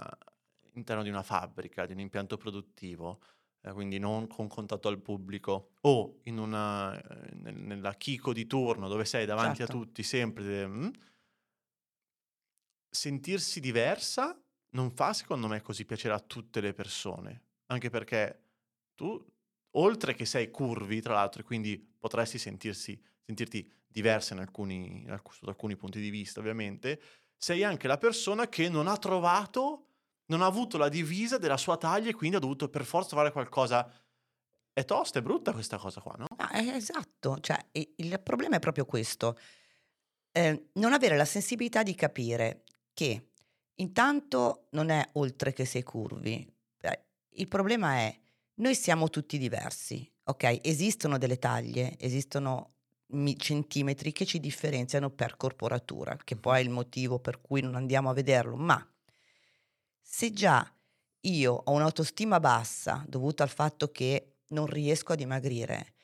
all'interno 0.73 1.03
di 1.03 1.11
una 1.11 1.23
fabbrica, 1.23 1.85
di 1.85 1.93
un 1.93 2.01
impianto 2.01 2.39
produttivo, 2.39 3.21
eh, 3.61 3.73
quindi 3.73 3.99
non 3.99 4.27
con 4.29 4.49
contatto 4.49 4.89
al 4.89 5.01
pubblico, 5.03 5.73
o 5.83 6.21
in 6.25 6.39
una, 6.39 6.99
eh, 6.99 7.35
nel, 7.35 7.55
nella 7.55 7.93
Kiko 7.95 8.33
di 8.33 8.47
turno 8.47 8.89
dove 8.89 9.05
sei 9.05 9.27
davanti 9.27 9.59
Certo. 9.59 9.73
a 9.77 9.79
tutti 9.79 10.03
sempre, 10.03 10.67
mm, 10.67 10.89
sentirsi 12.89 13.61
diversa 13.61 14.43
non 14.71 14.91
fa 14.91 15.13
secondo 15.13 15.49
me 15.49 15.61
così 15.61 15.85
piacere 15.85 16.15
a 16.15 16.21
tutte 16.21 16.61
le 16.61 16.73
persone, 16.73 17.43
anche 17.67 17.91
perché 17.91 18.45
tu, 18.95 19.23
oltre 19.73 20.15
che 20.15 20.25
sei 20.25 20.51
curvi, 20.51 21.01
tra 21.01 21.15
l'altro, 21.15 21.43
e 21.43 21.45
quindi 21.45 21.79
potresti 21.79 22.39
sentirsi, 22.39 23.01
sentirti 23.21 23.71
diversa 23.87 24.35
in 24.35 24.41
alcuni, 24.41 25.03
in 25.03 25.11
alc- 25.11 25.33
sotto 25.33 25.51
alcuni 25.51 25.77
punti 25.77 26.01
di 26.01 26.11
vista, 26.11 26.39
ovviamente, 26.41 27.01
sei 27.41 27.65
anche 27.65 27.89
la 27.89 27.97
persona 27.97 28.49
che 28.49 28.69
non 28.69 28.87
ha 28.87 28.99
trovato, 28.99 29.87
non 30.27 30.43
ha 30.43 30.47
avuto 30.47 30.77
la 30.77 30.91
divisa 30.91 31.39
della 31.39 31.57
sua 31.57 31.79
taglia 31.79 32.11
e 32.11 32.15
quindi 32.15 32.37
ha 32.37 32.41
dovuto 32.41 32.69
per 32.69 32.85
forza 32.85 33.17
fare 33.17 33.33
qualcosa. 33.33 33.91
È 34.73 34.85
tosta, 34.85 35.21
è 35.21 35.23
brutta 35.23 35.53
questa 35.53 35.79
cosa 35.79 36.03
qua, 36.03 36.17
no? 36.19 36.27
Ah, 36.37 36.59
eh, 36.59 36.77
esatto, 36.77 37.39
cioè 37.41 37.59
il 37.73 38.21
problema 38.23 38.57
è 38.57 38.61
proprio 38.61 38.85
questo, 38.85 39.39
eh, 40.33 40.69
non 40.75 40.93
avere 40.93 41.17
la 41.17 41.25
sensibilità 41.25 41.83
di 41.83 41.95
capire 41.95 42.65
che 42.93 43.31
intanto 43.77 44.67
non 44.73 44.91
è 44.91 45.09
oltre 45.15 45.55
che 45.55 45.65
sei 45.65 45.83
curvi, 45.83 46.47
il 47.35 47.49
problema 47.49 47.95
è 47.95 48.19
noi 48.57 48.75
siamo 48.75 49.09
tutti 49.09 49.39
diversi, 49.39 50.11
ok? 50.25 50.61
Esistono 50.63 51.17
delle 51.17 51.39
taglie, 51.39 51.97
esistono 51.99 52.80
centimetri 53.37 54.12
che 54.12 54.25
ci 54.25 54.40
differenziano 54.40 55.11
per 55.11 55.37
corporatura, 55.37 56.17
che 56.23 56.37
poi 56.37 56.59
è 56.59 56.62
il 56.62 56.71
motivo 56.71 57.19
per 57.19 57.40
cui 57.40 57.61
non 57.61 57.75
andiamo 57.75 58.11
a 58.11 58.14
vederlo, 58.14 58.57
ma 58.57 58.85
se 60.02 60.33
già 60.33 60.71
io 61.23 61.52
ho 61.52 61.73
un'autostima 61.73 62.40
bassa 62.40 63.05
dovuta 63.07 63.43
al 63.43 63.49
fatto 63.50 63.90
che 63.90 64.37
non 64.49 64.67
riesco 64.67 65.12
a 65.12 65.17
dimagrire 65.17 65.95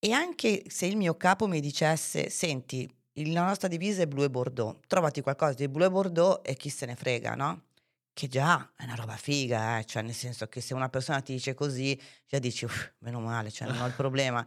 e 0.00 0.12
anche 0.12 0.64
se 0.68 0.86
il 0.86 0.96
mio 0.96 1.16
capo 1.16 1.46
mi 1.48 1.60
dicesse, 1.60 2.30
senti, 2.30 2.88
la 3.14 3.44
nostra 3.44 3.66
divisa 3.68 4.02
è 4.02 4.06
blu 4.06 4.22
e 4.22 4.30
bordeaux, 4.30 4.78
trovati 4.86 5.20
qualcosa 5.22 5.54
di 5.54 5.68
blu 5.68 5.84
e 5.84 5.90
bordeaux 5.90 6.40
e 6.44 6.54
chi 6.54 6.68
se 6.68 6.86
ne 6.86 6.94
frega, 6.94 7.34
no? 7.34 7.64
Che 8.12 8.28
già 8.28 8.72
è 8.76 8.84
una 8.84 8.94
roba 8.94 9.16
figa, 9.16 9.78
eh? 9.78 9.84
cioè 9.84 10.02
nel 10.02 10.14
senso 10.14 10.46
che 10.48 10.60
se 10.60 10.74
una 10.74 10.88
persona 10.88 11.20
ti 11.20 11.32
dice 11.32 11.54
così, 11.54 12.00
già 12.26 12.38
dici, 12.38 12.64
"Uff, 12.64 12.92
meno 12.98 13.20
male, 13.20 13.50
cioè 13.50 13.68
non 13.68 13.80
ho 13.80 13.86
il 13.86 13.94
problema. 13.94 14.46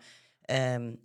Ehm, 0.51 0.98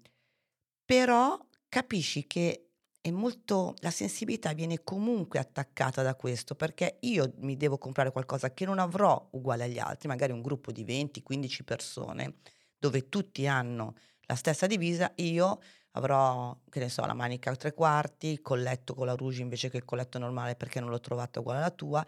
però 0.84 1.38
capisci 1.68 2.26
che 2.26 2.70
è 3.00 3.10
molto, 3.10 3.74
la 3.78 3.90
sensibilità 3.92 4.52
viene 4.52 4.82
comunque 4.82 5.38
attaccata 5.38 6.02
da 6.02 6.16
questo, 6.16 6.56
perché 6.56 6.98
io 7.02 7.32
mi 7.38 7.56
devo 7.56 7.78
comprare 7.78 8.10
qualcosa 8.10 8.52
che 8.52 8.64
non 8.64 8.78
avrò 8.80 9.28
uguale 9.32 9.64
agli 9.64 9.78
altri, 9.78 10.08
magari 10.08 10.32
un 10.32 10.42
gruppo 10.42 10.72
di 10.72 10.84
20-15 10.84 11.64
persone, 11.64 12.38
dove 12.78 13.08
tutti 13.08 13.46
hanno 13.46 13.94
la 14.22 14.34
stessa 14.34 14.66
divisa, 14.66 15.12
io 15.16 15.60
avrò, 15.92 16.58
che 16.68 16.80
ne 16.80 16.88
so, 16.88 17.04
la 17.06 17.14
manica 17.14 17.50
a 17.52 17.56
tre 17.56 17.72
quarti, 17.72 18.26
il 18.26 18.42
colletto 18.42 18.94
con 18.94 19.06
la 19.06 19.14
rouge 19.14 19.42
invece 19.42 19.70
che 19.70 19.76
il 19.76 19.84
colletto 19.84 20.18
normale 20.18 20.56
perché 20.56 20.80
non 20.80 20.90
l'ho 20.90 21.00
trovata 21.00 21.38
uguale 21.40 21.60
alla 21.60 21.70
tua. 21.70 22.04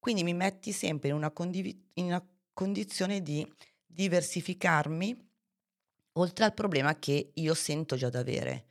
Quindi 0.00 0.24
mi 0.24 0.34
metti 0.34 0.72
sempre 0.72 1.08
in 1.10 1.14
una, 1.14 1.30
condivi- 1.30 1.90
in 1.94 2.06
una 2.06 2.26
condizione 2.52 3.22
di 3.22 3.46
diversificarmi 3.86 5.33
oltre 6.14 6.44
al 6.44 6.54
problema 6.54 6.98
che 6.98 7.30
io 7.34 7.54
sento 7.54 7.96
già 7.96 8.08
d'avere. 8.08 8.66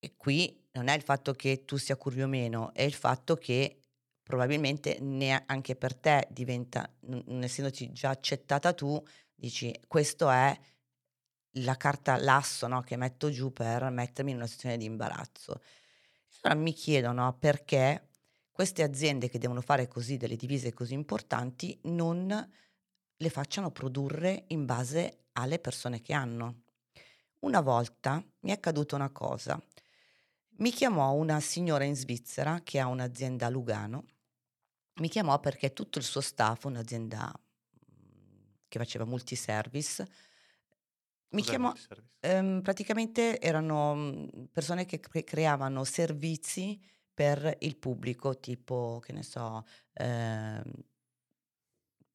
E 0.00 0.14
qui 0.16 0.68
non 0.72 0.88
è 0.88 0.94
il 0.94 1.02
fatto 1.02 1.32
che 1.32 1.64
tu 1.64 1.76
sia 1.76 1.96
curvi 1.96 2.22
o 2.22 2.28
meno, 2.28 2.72
è 2.72 2.82
il 2.82 2.94
fatto 2.94 3.34
che 3.36 3.80
probabilmente 4.22 4.98
ne- 5.00 5.42
anche 5.46 5.74
per 5.74 5.94
te 5.96 6.28
diventa, 6.30 6.88
non 7.00 7.42
essendoci 7.42 7.92
già 7.92 8.10
accettata 8.10 8.72
tu, 8.72 9.02
dici 9.34 9.74
questo 9.88 10.30
è 10.30 10.56
la 11.62 11.76
carta 11.76 12.16
l'asso 12.16 12.66
no, 12.68 12.82
che 12.82 12.96
metto 12.96 13.30
giù 13.30 13.52
per 13.52 13.90
mettermi 13.90 14.30
in 14.30 14.36
una 14.36 14.46
situazione 14.46 14.76
di 14.76 14.84
imbarazzo. 14.84 15.60
Allora 16.42 16.60
mi 16.60 16.72
chiedono 16.72 17.36
perché 17.38 18.10
queste 18.52 18.82
aziende 18.82 19.28
che 19.28 19.38
devono 19.38 19.60
fare 19.60 19.88
così 19.88 20.16
delle 20.16 20.36
divise 20.36 20.72
così 20.72 20.94
importanti 20.94 21.78
non 21.84 22.30
le 23.18 23.30
facciano 23.30 23.70
produrre 23.70 24.44
in 24.48 24.64
base 24.64 25.26
alle 25.32 25.58
persone 25.58 26.00
che 26.00 26.12
hanno. 26.12 26.62
Una 27.40 27.60
volta 27.60 28.22
mi 28.40 28.50
è 28.50 28.54
accaduta 28.54 28.96
una 28.96 29.10
cosa. 29.10 29.60
Mi 30.58 30.70
chiamò 30.70 31.12
una 31.12 31.40
signora 31.40 31.84
in 31.84 31.94
Svizzera 31.94 32.60
che 32.62 32.80
ha 32.80 32.86
un'azienda 32.86 33.46
a 33.46 33.50
Lugano. 33.50 34.04
Mi 34.94 35.08
chiamò 35.08 35.38
perché 35.38 35.72
tutto 35.72 35.98
il 35.98 36.04
suo 36.04 36.20
staff, 36.20 36.64
un'azienda 36.64 37.32
mm, 37.32 38.44
che 38.66 38.78
faceva 38.78 39.04
multiservice, 39.04 40.06
mi 41.30 41.42
Cos'è 41.42 41.50
chiamò, 41.50 41.72
ehm, 42.20 42.62
praticamente 42.62 43.38
erano 43.40 43.94
mm, 43.94 44.44
persone 44.50 44.86
che 44.86 44.98
cre- 44.98 45.24
creavano 45.24 45.84
servizi 45.84 46.80
per 47.12 47.56
il 47.60 47.76
pubblico, 47.76 48.38
tipo, 48.38 49.00
che 49.04 49.12
ne 49.12 49.22
so, 49.22 49.64
ehm, 49.94 50.62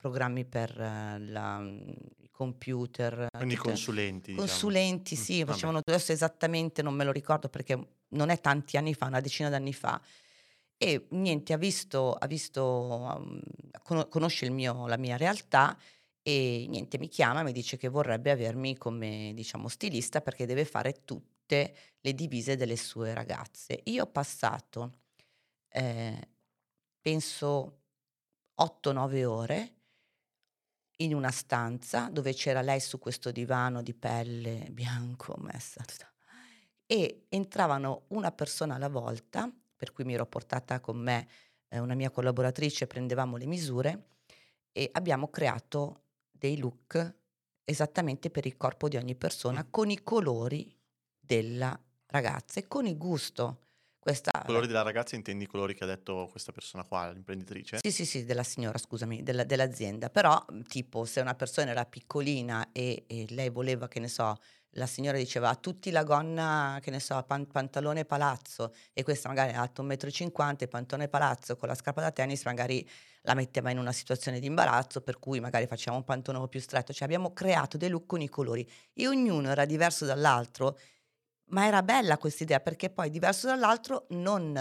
programmi 0.03 0.43
per 0.43 0.69
eh, 0.79 1.17
la- 1.19 1.61
i 1.61 2.29
computer, 2.29 3.27
Quindi 3.31 3.55
tutte- 3.55 3.69
consulenti, 3.69 4.31
diciamo. 4.31 4.45
consulenti, 4.49 5.15
Mm, 5.15 5.17
sì, 5.21 5.39
vabbè. 5.39 5.51
facevano 5.53 5.79
adesso 5.85 6.11
esattamente, 6.11 6.81
non 6.81 6.93
me 6.93 7.05
lo 7.05 7.11
ricordo 7.13 7.47
perché 7.47 7.87
non 8.09 8.29
è 8.29 8.41
tanti 8.41 8.75
anni 8.75 8.93
fa, 8.93 9.05
una 9.05 9.21
decina 9.21 9.47
d'anni 9.47 9.71
fa. 9.73 10.01
E 10.77 11.05
niente, 11.11 11.53
ha 11.53 11.57
visto, 11.57 12.11
ha 12.13 12.27
visto 12.27 12.63
um, 12.65 13.39
cono- 13.81 14.07
conosce 14.09 14.43
il 14.43 14.51
mio- 14.51 14.87
la 14.87 14.97
mia 14.97 15.15
realtà 15.15 15.77
e 16.21 16.65
niente, 16.67 16.97
mi 16.97 17.07
chiama, 17.07 17.43
mi 17.43 17.53
dice 17.53 17.77
che 17.77 17.87
vorrebbe 17.87 18.31
avermi 18.31 18.75
come, 18.77 19.31
diciamo, 19.33 19.69
stilista 19.69 20.19
perché 20.19 20.45
deve 20.45 20.65
fare 20.65 21.03
tutte 21.05 21.75
le 22.01 22.13
divise 22.13 22.57
delle 22.57 22.75
sue 22.75 23.13
ragazze. 23.13 23.79
Io 23.85 24.03
ho 24.03 24.07
passato, 24.07 24.99
eh, 25.69 26.27
penso, 26.99 27.77
8-9 28.55 29.23
ore 29.25 29.71
in 30.97 31.13
una 31.15 31.31
stanza 31.31 32.09
dove 32.11 32.33
c'era 32.33 32.61
lei 32.61 32.79
su 32.79 32.99
questo 32.99 33.31
divano 33.31 33.81
di 33.81 33.93
pelle 33.93 34.67
bianco 34.71 35.35
messa 35.39 35.83
e 36.85 37.25
entravano 37.29 38.05
una 38.09 38.31
persona 38.31 38.75
alla 38.75 38.89
volta, 38.89 39.51
per 39.75 39.91
cui 39.91 40.03
mi 40.03 40.13
ero 40.13 40.25
portata 40.25 40.79
con 40.79 40.97
me 40.97 41.27
eh, 41.69 41.79
una 41.79 41.95
mia 41.95 42.09
collaboratrice, 42.11 42.87
prendevamo 42.87 43.37
le 43.37 43.45
misure 43.45 44.07
e 44.71 44.89
abbiamo 44.93 45.29
creato 45.29 46.03
dei 46.31 46.57
look 46.57 47.15
esattamente 47.63 48.29
per 48.29 48.45
il 48.45 48.57
corpo 48.57 48.87
di 48.89 48.97
ogni 48.97 49.15
persona 49.15 49.63
Mm. 49.63 49.67
con 49.69 49.89
i 49.89 50.03
colori 50.03 50.75
della 51.19 51.77
ragazza 52.07 52.59
e 52.59 52.67
con 52.67 52.85
il 52.85 52.97
gusto. 52.97 53.59
Questa 54.03 54.31
Colori 54.45 54.67
della 54.67 54.81
ragazza 54.81 55.15
intendi 55.15 55.45
i 55.45 55.47
colori 55.47 55.73
che 55.73 55.85
ha 55.85 55.87
detto 55.87 56.27
questa 56.29 56.51
persona 56.51 56.83
qua, 56.83 57.09
l'imprenditrice? 57.09 57.77
sì, 57.81 57.89
sì, 57.89 58.05
sì, 58.05 58.25
della 58.25 58.43
signora, 58.43 58.77
scusami, 58.77 59.23
della- 59.23 59.45
dell'azienda. 59.45 60.09
Però, 60.09 60.45
tipo, 60.67 61.05
se 61.05 61.21
una 61.21 61.35
persona 61.35 61.71
era 61.71 61.85
piccolina 61.85 62.71
e, 62.73 63.05
e 63.07 63.25
lei 63.29 63.49
voleva, 63.49 63.87
che 63.87 64.01
ne 64.01 64.09
so, 64.09 64.35
la 64.71 64.87
signora 64.87 65.17
diceva 65.17 65.47
a 65.49 65.55
tutti 65.55 65.89
la 65.89 66.03
gonna, 66.03 66.79
che 66.81 66.91
ne 66.91 66.99
so, 66.99 67.23
pan- 67.23 67.47
pantalone 67.47 68.03
palazzo, 68.03 68.73
e 68.91 69.03
questa 69.03 69.29
magari 69.29 69.53
è 69.53 69.55
alto 69.55 69.81
1,50 69.83 70.65
m, 70.65 70.67
pantalone 70.69 71.07
palazzo 71.07 71.55
con 71.55 71.69
la 71.69 71.75
scarpa 71.75 72.01
da 72.01 72.11
tennis, 72.11 72.43
magari 72.43 72.85
la 73.21 73.35
metteva 73.35 73.69
in 73.69 73.77
una 73.77 73.93
situazione 73.93 74.39
di 74.41 74.47
imbarazzo, 74.47 74.99
per 75.01 75.17
cui 75.19 75.39
magari 75.39 75.65
facciamo 75.67 75.95
un 75.95 76.03
pantalone 76.03 76.49
più 76.49 76.59
stretto. 76.59 76.91
Cioè, 76.91 77.05
abbiamo 77.05 77.31
creato 77.31 77.77
dei 77.77 77.87
look 77.89 78.05
con 78.07 78.19
i 78.21 78.27
colori 78.27 78.69
e 78.93 79.07
ognuno 79.07 79.49
era 79.49 79.63
diverso 79.63 80.03
dall'altro, 80.05 80.77
ma 81.47 81.65
era 81.65 81.83
bella 81.83 82.17
questa 82.17 82.43
idea 82.43 82.59
perché 82.59 82.89
poi 82.89 83.09
diverso 83.09 83.47
dall'altro 83.47 84.05
non 84.09 84.53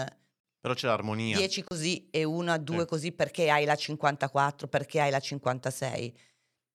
Però 0.59 0.73
c'è 0.73 0.87
l'armonia. 0.87 1.37
10 1.37 1.63
così 1.63 2.07
e 2.09 2.23
una, 2.23 2.57
due 2.57 2.81
Sì. 2.81 2.85
così 2.87 3.11
perché 3.11 3.49
hai 3.49 3.65
la 3.65 3.75
54, 3.75 4.67
perché 4.67 5.01
hai 5.01 5.11
la 5.11 5.19
56. 5.19 6.17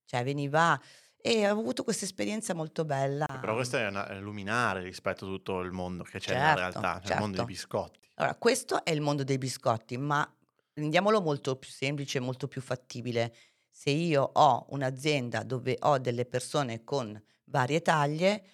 Cioè 0.04 0.24
veniva 0.24 0.80
e 1.20 1.48
ho 1.48 1.52
avuto 1.52 1.84
questa 1.84 2.04
esperienza 2.04 2.54
molto 2.54 2.84
bella. 2.84 3.26
Però 3.26 3.54
questo 3.54 3.76
è, 3.76 3.86
una, 3.86 4.06
è 4.08 4.18
luminare 4.18 4.82
rispetto 4.82 5.24
a 5.24 5.28
tutto 5.28 5.60
il 5.60 5.72
mondo 5.72 6.02
che 6.04 6.18
c'è 6.18 6.32
nella 6.34 6.54
Certo, 6.54 6.80
realtà, 6.80 7.00
cioè 7.02 7.16
il 7.16 7.20
mondo 7.20 7.36
dei 7.36 7.46
certo. 7.46 7.52
biscotti. 7.52 7.98
Allora, 8.14 8.34
questo 8.36 8.84
è 8.84 8.90
il 8.90 9.00
mondo 9.00 9.24
dei 9.24 9.38
biscotti, 9.38 9.96
ma 9.98 10.26
rendiamolo 10.74 11.20
molto 11.20 11.56
più 11.56 11.70
semplice, 11.70 12.20
molto 12.20 12.48
più 12.48 12.60
fattibile. 12.60 13.34
Se 13.70 13.90
io 13.90 14.22
ho 14.32 14.66
un'azienda 14.70 15.42
dove 15.44 15.76
ho 15.80 15.98
delle 15.98 16.24
persone 16.24 16.84
con 16.84 17.20
varie 17.44 17.80
taglie, 17.82 18.44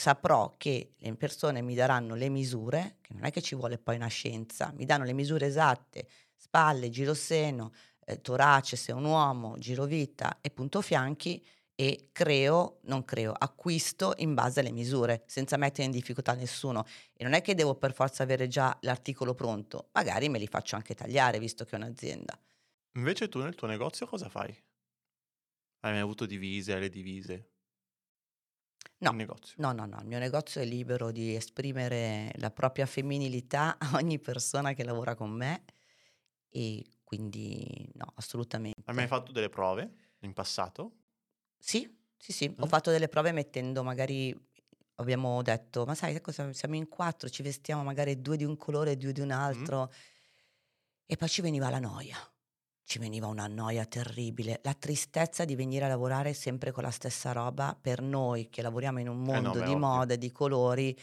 saprò 0.00 0.54
che 0.56 0.94
le 0.96 1.14
persone 1.16 1.60
mi 1.60 1.74
daranno 1.74 2.14
le 2.14 2.30
misure, 2.30 2.96
che 3.02 3.12
non 3.12 3.26
è 3.26 3.30
che 3.30 3.42
ci 3.42 3.54
vuole 3.54 3.76
poi 3.76 3.96
una 3.96 4.06
scienza, 4.06 4.72
mi 4.74 4.86
danno 4.86 5.04
le 5.04 5.12
misure 5.12 5.44
esatte, 5.44 6.08
spalle, 6.34 6.88
giroseno, 6.88 7.70
eh, 8.06 8.22
torace 8.22 8.76
se 8.76 8.92
è 8.92 8.94
un 8.94 9.04
uomo, 9.04 9.58
girovita 9.58 10.38
e 10.40 10.48
punto 10.48 10.80
fianchi 10.80 11.46
e 11.74 12.08
creo, 12.12 12.78
non 12.84 13.04
creo, 13.04 13.32
acquisto 13.32 14.14
in 14.16 14.32
base 14.32 14.60
alle 14.60 14.72
misure, 14.72 15.22
senza 15.26 15.58
mettere 15.58 15.84
in 15.84 15.90
difficoltà 15.90 16.32
nessuno. 16.32 16.86
E 17.12 17.22
non 17.22 17.34
è 17.34 17.42
che 17.42 17.54
devo 17.54 17.74
per 17.74 17.92
forza 17.92 18.22
avere 18.22 18.48
già 18.48 18.74
l'articolo 18.80 19.34
pronto, 19.34 19.90
magari 19.92 20.30
me 20.30 20.38
li 20.38 20.46
faccio 20.46 20.76
anche 20.76 20.94
tagliare 20.94 21.38
visto 21.38 21.66
che 21.66 21.72
è 21.72 21.78
un'azienda. 21.78 22.40
Invece 22.96 23.28
tu 23.28 23.38
nel 23.40 23.54
tuo 23.54 23.66
negozio 23.66 24.06
cosa 24.06 24.30
fai? 24.30 24.48
Hai 25.80 25.92
mai 25.92 26.00
avuto 26.00 26.24
divise, 26.24 26.78
le 26.78 26.88
divise? 26.88 27.49
No, 29.02 29.14
no, 29.56 29.72
no, 29.72 29.86
no, 29.86 29.98
il 30.00 30.06
mio 30.06 30.18
negozio 30.18 30.60
è 30.60 30.64
libero 30.64 31.10
di 31.10 31.34
esprimere 31.34 32.30
la 32.36 32.50
propria 32.50 32.86
femminilità 32.86 33.78
a 33.78 33.96
ogni 33.96 34.18
persona 34.20 34.72
che 34.74 34.84
lavora 34.84 35.14
con 35.14 35.30
me 35.30 35.64
e 36.50 36.84
quindi 37.04 37.90
no, 37.94 38.12
Hai 38.84 38.94
mai 38.94 39.06
assolutamente. 39.06 39.08
fatto 39.08 39.32
delle 39.32 39.48
prove 39.48 39.90
in 40.18 40.34
passato? 40.34 40.98
Sì, 41.58 41.88
sì, 42.16 42.32
sì, 42.32 42.54
ho 42.58 42.66
Mm? 42.66 42.66
fatto 42.66 42.90
delle 42.90 43.08
prove 43.08 43.32
mettendo 43.32 43.82
magari 43.82 44.34
abbiamo 44.96 45.42
detto: 45.42 45.84
"Ma 45.84 45.94
sai, 45.94 46.20
cosa? 46.20 46.52
Siamo 46.52 46.74
in 46.76 46.88
4, 46.88 47.28
ci 47.28 47.42
vestiamo 47.42 47.82
magari 47.82 48.20
2 48.20 48.36
di 48.36 48.44
un 48.44 48.56
colore 48.56 48.92
e 48.92 48.96
2 48.96 49.12
di 49.12 49.20
un 49.20 49.30
Mm? 49.52 49.70
altro." 49.70 49.90
E 51.06 51.16
poi 51.16 51.28
ci 51.28 51.42
veniva 51.42 51.68
la 51.68 51.78
noia. 51.78 52.16
Ci 52.90 52.98
veniva 52.98 53.28
una 53.28 53.46
noia 53.46 53.84
terribile, 53.86 54.58
la 54.64 54.74
tristezza 54.74 55.44
di 55.44 55.54
venire 55.54 55.84
a 55.84 55.86
lavorare 55.86 56.34
sempre 56.34 56.72
con 56.72 56.82
la 56.82 56.90
stessa 56.90 57.30
roba. 57.30 57.78
Per 57.80 58.02
noi 58.02 58.48
che 58.50 58.62
lavoriamo 58.62 58.98
in 58.98 59.06
un 59.06 59.18
Eh 59.18 59.38
no, 59.38 59.54
mondo 59.54 59.60
di 59.60 59.76
moda 59.76 60.16
di 60.16 60.32
colori, 60.32 60.98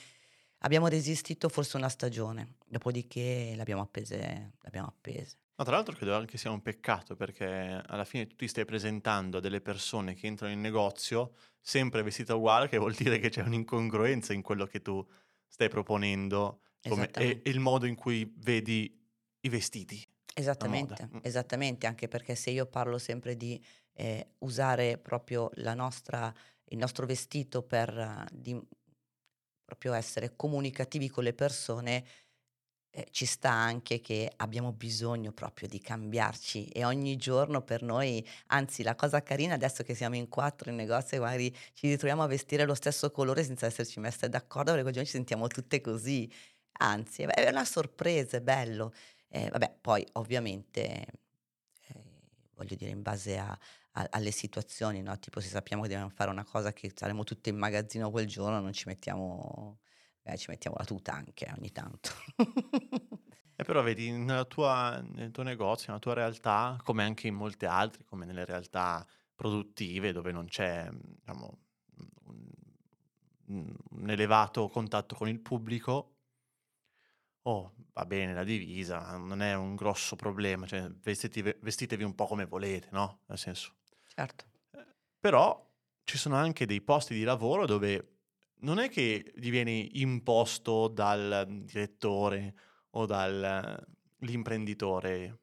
abbiamo 0.64 0.88
resistito 0.90 1.48
forse 1.48 1.78
una 1.78 1.88
stagione, 1.88 2.56
dopodiché 2.68 3.54
l'abbiamo 3.56 3.84
appese 3.84 4.52
l'abbiamo 4.64 4.90
appese. 4.90 5.38
No, 5.56 5.64
tra 5.64 5.76
l'altro 5.76 5.96
credo 5.96 6.14
anche 6.14 6.38
sia 6.38 6.52
un 6.52 6.62
peccato 6.62 7.16
perché 7.16 7.46
alla 7.86 8.04
fine 8.04 8.28
tu 8.28 8.36
ti 8.36 8.50
stai 8.50 8.66
presentando 8.66 9.38
a 9.38 9.40
delle 9.40 9.62
persone 9.62 10.14
che 10.14 10.28
entrano 10.28 10.52
in 10.52 10.60
negozio 10.60 11.36
sempre 11.62 12.04
vestita 12.04 12.36
uguale, 12.36 12.68
che 12.68 12.78
vuol 12.78 12.96
dire 12.96 13.18
che 13.20 13.30
c'è 13.30 13.44
un'incongruenza 13.44 14.34
in 14.34 14.42
quello 14.42 14.66
che 14.66 14.82
tu 14.82 15.08
stai 15.48 15.70
proponendo 15.70 16.64
come- 16.86 17.14
e, 17.16 17.42
e 17.46 17.50
il 17.50 17.62
modo 17.62 17.86
in 17.86 17.96
cui 17.96 18.30
vedi 18.36 19.02
i 19.40 19.50
vestiti. 19.50 20.07
Esattamente, 20.40 21.10
Mm. 21.14 21.20
esattamente, 21.22 21.88
anche 21.88 22.08
perché 22.08 22.36
se 22.36 22.52
io 22.52 22.68
parlo 22.68 23.00
sempre 23.00 23.36
di 23.36 23.60
eh, 23.94 24.36
usare 24.40 25.00
proprio 25.00 25.50
la 25.56 25.74
nostra, 25.74 26.32
il 26.66 26.78
nostro 26.78 27.08
vestito 27.08 27.64
per 27.64 28.26
di- 28.32 28.62
proprio 29.64 29.94
essere 29.94 30.36
comunicativi 30.36 31.10
con 31.10 31.24
le 31.24 31.34
persone, 31.34 32.06
eh, 32.92 33.08
ci 33.12 33.26
sta 33.26 33.52
anche 33.52 34.02
che 34.02 34.32
abbiamo 34.38 34.74
bisogno 34.74 35.32
proprio 35.34 35.68
di 35.68 35.80
cambiarci 35.80 36.68
e 36.70 36.86
ogni 36.86 37.18
giorno 37.18 37.62
per 37.64 37.84
noi, 37.84 38.26
anzi 38.48 38.84
la 38.84 38.96
cosa 38.96 39.24
carina 39.24 39.56
adesso 39.56 39.84
che 39.84 39.96
siamo 39.96 40.16
in 40.16 40.30
quattro 40.30 40.70
in 40.72 40.78
negozio, 40.78 41.22
magari 41.22 41.54
ci 41.74 41.90
ritroviamo 41.90 42.24
a 42.24 42.28
vestire 42.28 42.66
lo 42.66 42.76
stesso 42.76 43.12
colore 43.12 43.44
senza 43.44 43.66
esserci 43.68 44.00
messe 44.00 44.30
d'accordo 44.30 44.74
perché 44.74 44.90
oggi 44.90 45.06
ci 45.06 45.12
sentiamo 45.12 45.48
tutte 45.48 45.82
così, 45.82 46.32
anzi 46.80 47.24
è 47.24 47.50
una 47.50 47.66
sorpresa, 47.66 48.38
è 48.38 48.42
bello. 48.42 48.94
Eh, 49.30 49.50
vabbè, 49.50 49.78
poi 49.82 50.06
ovviamente, 50.14 51.06
eh, 51.88 52.04
voglio 52.56 52.76
dire, 52.76 52.92
in 52.92 53.02
base 53.02 53.38
a- 53.38 53.58
a- 53.94 54.08
alle 54.12 54.32
situazioni, 54.32 55.02
no? 55.02 55.18
Tipo 55.20 55.40
se 55.40 55.50
sappiamo 55.50 55.82
che 55.84 55.90
dobbiamo 55.90 56.10
fare 56.12 56.30
una 56.30 56.46
cosa 56.46 56.72
che 56.74 56.92
saremo 56.96 57.24
tutte 57.24 57.50
in 57.50 57.58
magazzino 57.58 58.10
quel 58.12 58.26
giorno, 58.28 58.60
non 58.60 58.74
ci 58.74 58.88
mettiamo, 58.88 59.80
eh, 60.24 60.38
ci 60.38 60.50
mettiamo 60.50 60.78
la 60.80 60.86
tuta 60.86 61.14
anche 61.14 61.52
ogni 61.58 61.72
tanto. 61.72 62.10
E 63.60 63.64
però 63.64 63.82
vedi, 63.82 64.12
tua- 64.48 65.02
nel 65.02 65.32
tuo 65.32 65.42
negozio, 65.42 65.88
nella 65.88 66.00
tua 66.00 66.14
realtà, 66.14 66.78
come 66.84 67.04
anche 67.04 67.26
in 67.26 67.34
molte 67.34 67.66
altre, 67.66 68.04
come 68.04 68.26
nelle 68.26 68.46
realtà 68.46 69.04
produttive 69.34 70.12
dove 70.12 70.32
non 70.32 70.46
c'è, 70.46 70.88
diciamo, 70.92 71.58
un, 73.48 73.74
un 73.92 74.10
elevato 74.10 74.68
contatto 74.68 75.16
con 75.16 75.28
il 75.28 75.40
pubblico, 75.40 76.17
oh, 77.48 77.74
va 77.94 78.06
bene 78.06 78.34
la 78.34 78.44
divisa, 78.44 79.16
non 79.18 79.42
è 79.42 79.56
un 79.56 79.76
grosso 79.76 80.16
problema, 80.16 80.68
cioè 80.68 80.90
vestiti- 80.90 81.56
vestitevi 81.62 82.04
un 82.04 82.14
po' 82.14 82.26
come 82.26 82.46
volete, 82.46 82.90
no? 82.92 83.22
Nel 83.28 83.38
senso. 83.38 83.76
certo. 84.08 84.46
Eh, 84.72 84.86
Però 85.20 85.66
ci 86.04 86.18
sono 86.18 86.36
anche 86.36 86.66
dei 86.66 86.82
posti 86.82 87.14
di 87.14 87.24
lavoro 87.24 87.66
dove 87.66 88.16
non 88.60 88.80
è 88.80 88.90
che 88.90 89.32
gli 89.36 89.50
viene 89.50 89.72
imposto 89.72 90.88
dal 90.88 91.46
direttore 91.64 92.56
o 92.92 93.06
dall'imprenditore, 93.06 95.40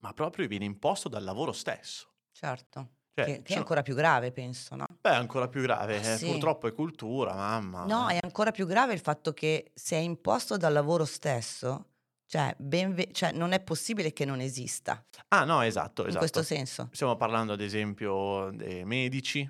ma 0.00 0.12
proprio 0.12 0.46
viene 0.46 0.64
imposto 0.64 1.08
dal 1.08 1.24
lavoro 1.24 1.52
stesso. 1.52 2.10
Certo, 2.32 2.90
Cioè, 3.14 3.24
che, 3.24 3.42
che 3.42 3.54
è 3.54 3.56
ancora 3.58 3.82
più 3.82 3.94
grave, 3.94 4.32
penso, 4.32 4.74
no? 4.74 4.86
Beh, 5.00 5.10
è 5.10 5.14
ancora 5.14 5.48
più 5.48 5.60
grave, 5.60 5.96
Ah, 5.98 6.12
eh, 6.12 6.16
sì. 6.16 6.26
purtroppo 6.26 6.66
è 6.66 6.72
cultura, 6.72 7.34
mamma. 7.34 7.84
No, 7.84 8.08
è 8.08 8.18
ancora 8.22 8.50
più 8.52 8.66
grave 8.66 8.94
il 8.94 9.00
fatto 9.00 9.32
che 9.32 9.70
se 9.74 9.96
è 9.96 10.00
imposto 10.00 10.56
dal 10.56 10.72
lavoro 10.72 11.04
stesso, 11.04 11.88
cioè, 12.26 12.54
ben 12.58 12.94
ve- 12.94 13.10
cioè, 13.12 13.32
non 13.32 13.52
è 13.52 13.60
possibile 13.60 14.12
che 14.14 14.24
non 14.24 14.40
esista, 14.40 15.04
Ah, 15.28 15.44
no, 15.44 15.60
esatto, 15.60 16.06
in 16.06 16.16
questo 16.16 16.40
esatto. 16.40 16.54
senso. 16.54 16.88
Stiamo 16.92 17.16
parlando 17.16 17.52
ad 17.52 17.60
esempio 17.60 18.50
dei 18.54 18.84
medici, 18.84 19.40
eh, 19.40 19.46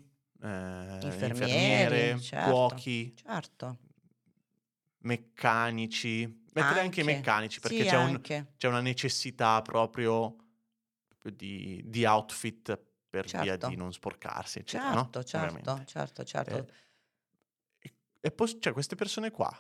Infermieri, 1.03 1.07
infermiere, 1.07 2.18
certo, 2.20 2.51
cuochi, 2.51 3.14
certo. 3.14 3.79
meccanici, 5.05 6.44
mettere 6.53 6.81
anche 6.81 7.01
i 7.01 7.03
Anche, 7.03 7.14
meccanici 7.14 7.61
perché 7.61 7.85
sì, 7.85 7.90
c'è, 7.90 7.96
un- 7.96 8.20
c'è 8.57 8.68
una 8.68 8.81
necessità 8.81 9.62
proprio, 9.62 10.37
proprio 11.09 11.33
di, 11.33 11.83
di 11.85 12.05
outfit 12.05 12.79
per 13.12 13.27
via 13.27 13.44
certo, 13.44 13.68
di 13.68 13.77
non 13.77 13.92
sporcarsi, 13.92 14.61
eccetera, 14.61 14.94
no? 14.94 15.11
certo, 15.12 15.22
certo, 15.22 15.85
certo, 15.85 16.25
certo. 16.25 16.57
Eh, 16.57 16.66
e 17.79 17.94
e 18.20 18.31
poi, 18.31 18.59
cioè, 18.59 18.72
queste 18.72 18.94
persone 18.94 19.31
qua, 19.31 19.53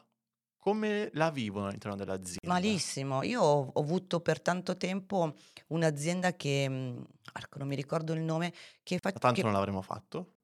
come 0.56 1.10
la 1.12 1.30
vivono 1.30 1.66
all'interno 1.66 1.96
dell'azienda? 1.96 2.38
Malissimo. 2.46 3.22
Io 3.24 3.42
ho, 3.42 3.70
ho 3.74 3.80
avuto 3.80 4.20
per 4.20 4.40
tanto 4.40 4.78
tempo 4.78 5.34
un'azienda 5.66 6.34
che, 6.34 6.66
mh, 6.66 7.04
ecco, 7.34 7.58
non 7.58 7.68
mi 7.68 7.74
ricordo 7.74 8.14
il 8.14 8.22
nome, 8.22 8.54
che, 8.82 8.96
fa- 8.98 9.12
tanto 9.12 9.32
che 9.32 9.42
non 9.42 9.52
l'avremo 9.52 9.82
fatto? 9.82 10.36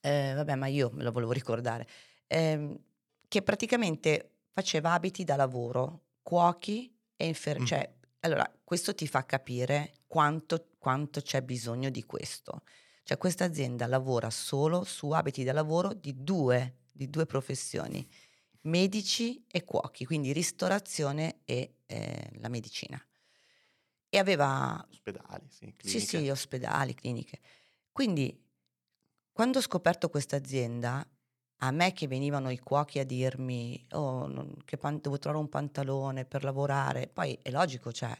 Eh, 0.00 0.34
vabbè, 0.36 0.54
ma 0.54 0.68
io 0.68 0.90
me 0.92 1.02
lo 1.02 1.10
volevo 1.10 1.32
ricordare. 1.32 1.88
Ehm, 2.28 2.78
che 3.26 3.42
praticamente 3.42 4.42
faceva 4.52 4.92
abiti 4.92 5.24
da 5.24 5.34
lavoro, 5.34 6.10
cuochi 6.22 6.96
e 7.16 7.26
infermieri. 7.26 7.64
Mm. 7.64 7.66
Cioè, 7.66 7.94
allora, 8.24 8.50
questo 8.62 8.94
ti 8.94 9.06
fa 9.06 9.24
capire 9.24 9.94
quanto, 10.06 10.68
quanto 10.78 11.20
c'è 11.20 11.42
bisogno 11.42 11.90
di 11.90 12.04
questo. 12.04 12.62
Cioè, 13.02 13.18
questa 13.18 13.44
azienda 13.44 13.86
lavora 13.86 14.30
solo 14.30 14.84
su 14.84 15.10
abiti 15.10 15.42
da 15.42 15.52
lavoro 15.52 15.92
di 15.92 16.22
due, 16.22 16.82
di 16.92 17.10
due 17.10 17.26
professioni, 17.26 18.08
medici 18.62 19.44
e 19.48 19.64
cuochi, 19.64 20.04
quindi 20.04 20.32
ristorazione 20.32 21.40
e 21.44 21.78
eh, 21.86 22.30
la 22.34 22.48
medicina. 22.48 23.04
E 24.08 24.18
aveva 24.18 24.86
Ospedali, 24.88 25.48
sì, 25.48 25.74
sì, 25.78 26.00
sì, 26.00 26.06
cliniche. 26.06 26.30
ospedali, 26.30 26.94
cliniche. 26.94 27.40
Quindi, 27.90 28.40
quando 29.32 29.58
ho 29.58 29.62
scoperto 29.62 30.08
questa 30.08 30.36
azienda, 30.36 31.04
a 31.64 31.70
me 31.70 31.92
che 31.92 32.08
venivano 32.08 32.50
i 32.50 32.58
cuochi 32.58 32.98
a 32.98 33.04
dirmi, 33.04 33.84
oh, 33.92 34.26
non- 34.26 34.54
che 34.64 34.76
pan- 34.76 35.00
devo 35.00 35.18
trovare 35.18 35.42
un 35.42 35.48
pantalone 35.48 36.24
per 36.24 36.42
lavorare, 36.44 37.08
poi 37.12 37.38
è 37.40 37.50
logico, 37.50 37.92
cioè, 37.92 38.12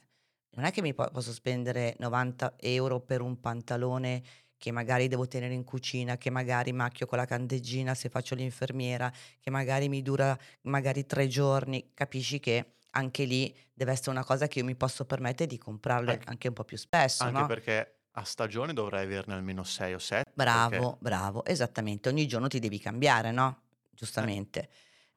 non 0.57 0.65
è 0.65 0.71
che 0.71 0.81
mi 0.83 0.95
po- 0.95 1.09
posso 1.11 1.33
spendere 1.33 1.95
90 1.99 2.55
euro 2.59 3.01
per 3.01 3.21
un 3.21 3.41
pantalone 3.41 4.23
che 4.57 4.71
magari 4.71 5.09
devo 5.09 5.27
tenere 5.27 5.55
in 5.55 5.65
cucina, 5.65 6.17
che 6.19 6.31
magari 6.31 6.73
macchio 6.73 7.07
con 7.07 7.19
la 7.19 7.25
candeggina 7.25 7.95
se 7.95 8.09
faccio 8.09 8.37
l'infermiera, 8.37 9.13
che 9.41 9.51
magari 9.51 9.89
mi 9.89 10.03
dura 10.03 10.39
magari 10.63 11.05
tre 11.05 11.27
giorni, 11.27 11.91
capisci 11.95 12.39
che 12.39 12.75
anche 12.91 13.25
lì 13.25 13.53
deve 13.73 13.91
essere 13.93 14.11
una 14.11 14.25
cosa 14.25 14.47
che 14.47 14.61
io 14.61 14.65
mi 14.65 14.77
posso 14.77 15.05
permettere 15.05 15.49
di 15.49 15.59
comprarle 15.59 16.13
Anche, 16.13 16.29
anche 16.29 16.49
un 16.49 16.55
po' 16.55 16.65
più 16.65 16.77
spesso, 16.77 17.25
anche 17.25 17.41
no? 17.41 17.47
perché 17.47 18.02
a 18.13 18.25
stagione 18.25 18.73
dovrai 18.73 19.05
averne 19.05 19.35
almeno 19.35 19.65
6 19.65 19.95
o 19.95 19.99
7, 19.99 20.33
perché... 20.35 20.35
Bravo, 20.35 20.97
bravo, 21.01 21.45
esattamente. 21.45 22.09
Ogni 22.09 22.27
giorno 22.27 22.49
ti 22.49 22.59
devi 22.59 22.79
cambiare, 22.79 23.31
no? 23.31 23.49
eh, 23.49 23.91
Giustamente. 23.95 24.69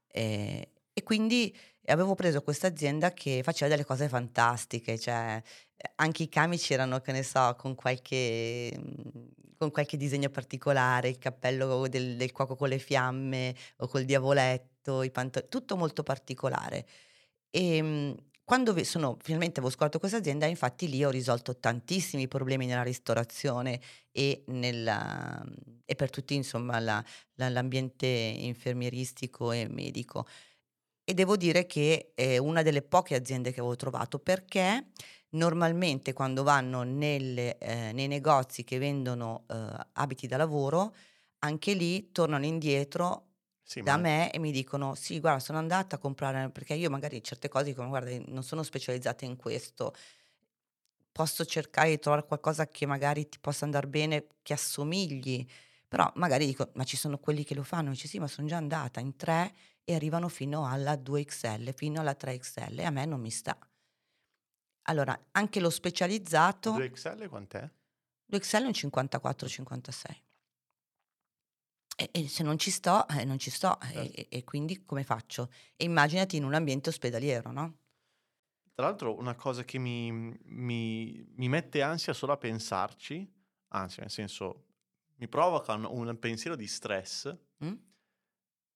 E, 0.07 0.71
e 0.93 1.03
quindi 1.03 1.55
avevo 1.87 2.15
preso 2.15 2.41
questa 2.41 2.67
azienda 2.67 3.11
che 3.13 3.41
faceva 3.43 3.69
delle 3.69 3.85
cose 3.85 4.07
fantastiche, 4.07 4.97
cioè 4.97 5.41
eh, 5.75 5.91
anche 5.95 6.23
i 6.23 6.29
camici 6.29 6.73
erano, 6.73 6.99
che 7.01 7.11
ne 7.11 7.23
so, 7.23 7.55
con 7.57 7.75
qualche, 7.75 8.71
mm, 8.77 9.25
con 9.57 9.71
qualche 9.71 9.97
disegno 9.97 10.29
particolare, 10.29 11.09
il 11.09 11.17
cappello 11.17 11.87
del, 11.87 12.15
del 12.15 12.31
cuoco 12.31 12.55
con 12.55 12.69
le 12.69 12.79
fiamme 12.79 13.55
o 13.77 13.87
col 13.87 14.05
diavoletto, 14.05 15.01
i 15.03 15.11
pantaloni, 15.11 15.51
tutto 15.51 15.75
molto 15.75 16.03
particolare. 16.03 16.85
E 17.49 17.81
mh, 17.81 18.15
quando 18.45 18.81
sono, 18.83 19.17
finalmente 19.21 19.59
avevo 19.59 19.73
scoperto 19.73 19.99
questa 19.99 20.17
azienda, 20.17 20.45
infatti 20.45 20.87
lì 20.87 21.03
ho 21.03 21.09
risolto 21.09 21.57
tantissimi 21.59 22.27
problemi 22.27 22.67
nella 22.67 22.83
ristorazione 22.83 23.81
e, 24.11 24.43
nella, 24.47 25.43
e 25.83 25.95
per 25.95 26.09
tutti 26.11 26.35
insomma 26.35 26.79
la- 26.79 27.03
la- 27.35 27.49
l'ambiente 27.49 28.07
infermieristico 28.07 29.51
e 29.51 29.67
medico. 29.67 30.25
E 31.03 31.13
devo 31.13 31.37
dire 31.37 31.65
che 31.67 32.11
è 32.15 32.37
una 32.37 32.61
delle 32.63 32.81
poche 32.81 33.15
aziende 33.15 33.51
che 33.51 33.59
avevo 33.59 33.75
trovato 33.75 34.19
perché 34.19 34.89
normalmente 35.31 36.13
quando 36.13 36.43
vanno 36.43 36.83
nelle, 36.83 37.57
eh, 37.59 37.91
nei 37.93 38.07
negozi 38.07 38.63
che 38.63 38.77
vendono 38.79 39.45
eh, 39.49 39.87
abiti 39.93 40.27
da 40.27 40.37
lavoro, 40.37 40.95
anche 41.39 41.73
lì 41.73 42.11
tornano 42.11 42.45
indietro 42.45 43.34
Sì, 43.67 43.81
da 43.81 43.97
ma 43.97 43.97
me 43.97 44.31
e 44.31 44.39
mi 44.39 44.51
dicono: 44.51 44.95
Sì, 44.95 45.19
guarda, 45.19 45.39
sono 45.39 45.57
andata 45.57 45.95
a 45.95 45.99
comprare 45.99 46.49
perché 46.51 46.73
io 46.75 46.89
magari 46.89 47.23
certe 47.23 47.47
cose 47.49 47.65
dicono: 47.65 47.89
Guarda, 47.89 48.11
non 48.27 48.43
sono 48.43 48.63
specializzata 48.63 49.25
in 49.25 49.35
questo. 49.37 49.93
posso 51.11 51.45
cercare 51.45 51.89
di 51.91 51.99
trovare 51.99 52.25
qualcosa 52.25 52.67
che 52.67 52.85
magari 52.85 53.29
ti 53.29 53.39
possa 53.39 53.63
andare 53.65 53.87
bene, 53.87 54.27
che 54.41 54.51
assomigli, 54.53 55.45
però 55.87 56.11
magari 56.15 56.45
dico, 56.45 56.71
ma 56.73 56.83
ci 56.83 56.97
sono 56.97 57.17
quelli 57.19 57.43
che 57.45 57.55
lo 57.55 57.63
fanno, 57.63 57.91
dice 57.91 58.07
sì, 58.09 58.19
ma 58.19 58.27
sono 58.27 58.47
già 58.47 58.57
andata 58.57 58.99
in 58.99 59.15
3 59.15 59.53
e 59.85 59.95
arrivano 59.95 60.27
fino 60.27 60.67
alla 60.67 60.95
2XL, 60.95 61.73
fino 61.73 62.01
alla 62.01 62.15
3XL, 62.15 62.79
e 62.79 62.83
a 62.83 62.89
me 62.89 63.05
non 63.05 63.21
mi 63.21 63.31
sta. 63.31 63.57
Allora, 64.87 65.17
anche 65.31 65.59
lo 65.59 65.69
specializzato... 65.69 66.71
2XL 66.73 67.27
quant'è? 67.29 67.69
2XL 68.25 68.63
è 68.63 68.65
un 68.65 68.71
54-56. 68.71 70.24
E, 71.95 72.09
e, 72.11 72.27
se 72.27 72.43
non 72.43 72.57
ci 72.57 72.71
sto, 72.71 73.07
eh, 73.07 73.23
non 73.23 73.39
ci 73.39 73.49
sto. 73.49 73.77
Certo. 73.81 73.99
E, 73.99 74.27
e, 74.29 74.43
quindi 74.43 74.83
come 74.85 75.03
faccio? 75.03 75.49
E 75.75 75.85
immaginati 75.85 76.35
in 76.35 76.43
un 76.43 76.53
ambiente 76.53 76.89
ospedaliero, 76.89 77.51
no? 77.51 77.77
Tra 78.73 78.85
l'altro 78.87 79.17
una 79.17 79.35
cosa 79.35 79.63
che 79.63 79.77
mi, 79.77 80.11
mi, 80.11 81.25
mi 81.35 81.47
mette 81.47 81.81
ansia 81.81 82.11
solo 82.11 82.33
a 82.33 82.37
pensarci, 82.37 83.33
anzi 83.69 84.01
nel 84.01 84.09
senso 84.09 84.65
mi 85.15 85.29
provoca 85.29 85.73
un, 85.73 85.85
un 85.85 86.19
pensiero 86.19 86.57
di 86.57 86.67
stress, 86.67 87.33
mm? 87.63 87.73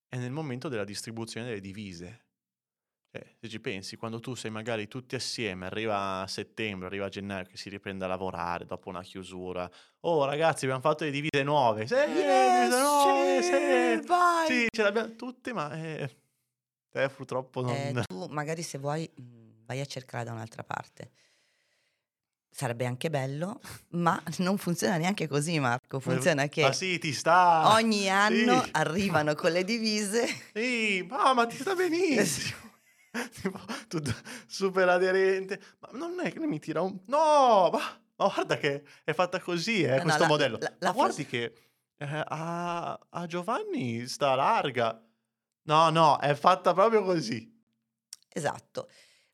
è 0.08 0.18
nel 0.18 0.32
momento 0.32 0.70
della 0.70 0.86
distribuzione 0.86 1.48
delle 1.48 1.60
divise. 1.60 2.28
Cioè, 3.12 3.26
se 3.42 3.50
ci 3.50 3.60
pensi, 3.60 3.98
quando 3.98 4.20
tu 4.20 4.36
sei 4.36 4.52
magari 4.52 4.88
tutti 4.88 5.16
assieme, 5.16 5.66
arriva 5.66 6.22
a 6.22 6.28
settembre, 6.28 6.86
arriva 6.86 7.06
a 7.06 7.10
gennaio 7.10 7.46
che 7.46 7.58
si 7.58 7.68
riprende 7.68 8.06
a 8.06 8.08
lavorare 8.08 8.66
dopo 8.66 8.88
una 8.90 9.02
chiusura. 9.02 9.68
Oh 10.02 10.26
ragazzi, 10.26 10.66
abbiamo 10.66 10.84
fatto 10.84 11.06
le 11.06 11.10
divise 11.10 11.42
nuove. 11.42 11.88
Sì, 11.88 11.96
yes, 11.96 12.60
divise 12.60 12.80
nuove, 12.80 13.42
sì, 13.42 14.02
sì, 14.02 14.08
vai. 14.08 14.48
Sì, 14.48 14.68
ce 14.70 14.82
le 14.84 14.88
abbiamo 14.88 15.16
tutte, 15.16 15.54
ma 15.54 15.74
eh, 15.74 16.18
te 16.88 17.10
purtroppo 17.10 17.62
non... 17.62 17.74
Eh, 17.74 18.04
tu 18.06 18.26
magari 18.30 18.62
se 18.62 18.78
vuoi 18.78 19.10
vai 19.66 19.80
a 19.80 19.86
cercare 19.86 20.26
da 20.26 20.32
un'altra 20.34 20.64
parte. 20.64 21.10
Sarebbe 22.52 22.86
anche 22.86 23.10
bello, 23.10 23.60
ma 23.90 24.22
non 24.38 24.60
funziona 24.60 24.98
neanche 24.98 25.28
così, 25.28 25.58
Marco. 25.58 26.00
Funziona 26.00 26.48
che 26.48 26.62
ma 26.62 26.74
sì, 26.74 27.00
ti 27.00 27.12
sta. 27.12 27.74
ogni 27.74 28.08
anno 28.08 28.62
sì. 28.62 28.70
arrivano 28.74 29.34
con 29.34 29.52
le 29.52 29.64
divise. 29.64 30.28
Sì, 30.54 31.04
ma, 31.10 31.34
ma 31.34 31.48
ti 31.48 31.56
sta 31.56 31.74
benissimo. 31.74 32.69
tipo, 33.42 33.60
tutto 33.88 34.14
super 34.48 34.88
aderente. 34.90 35.60
Ma 35.80 35.90
non 35.94 36.20
è 36.20 36.32
che 36.32 36.40
mi 36.46 36.60
tira 36.60 36.82
un... 36.82 37.00
No, 37.06 37.70
ma, 37.72 38.02
ma 38.16 38.28
guarda 38.34 38.58
che 38.58 38.84
è 39.04 39.14
fatta 39.14 39.40
così, 39.40 39.84
eh, 39.84 39.98
no, 39.98 40.04
questo 40.04 40.24
no, 40.24 40.30
modello. 40.30 40.58
La, 40.60 40.74
la, 40.80 40.92
guardi 40.92 41.24
fase... 41.24 41.30
che 41.30 41.54
eh, 41.98 42.24
a, 42.28 43.00
a 43.10 43.26
Giovanni 43.28 44.08
sta 44.08 44.36
larga. 44.36 45.02
No, 45.64 45.90
no, 45.90 46.18
è 46.20 46.34
fatta 46.36 46.74
proprio 46.74 47.04
così. 47.04 47.58
Esatto. 48.28 48.90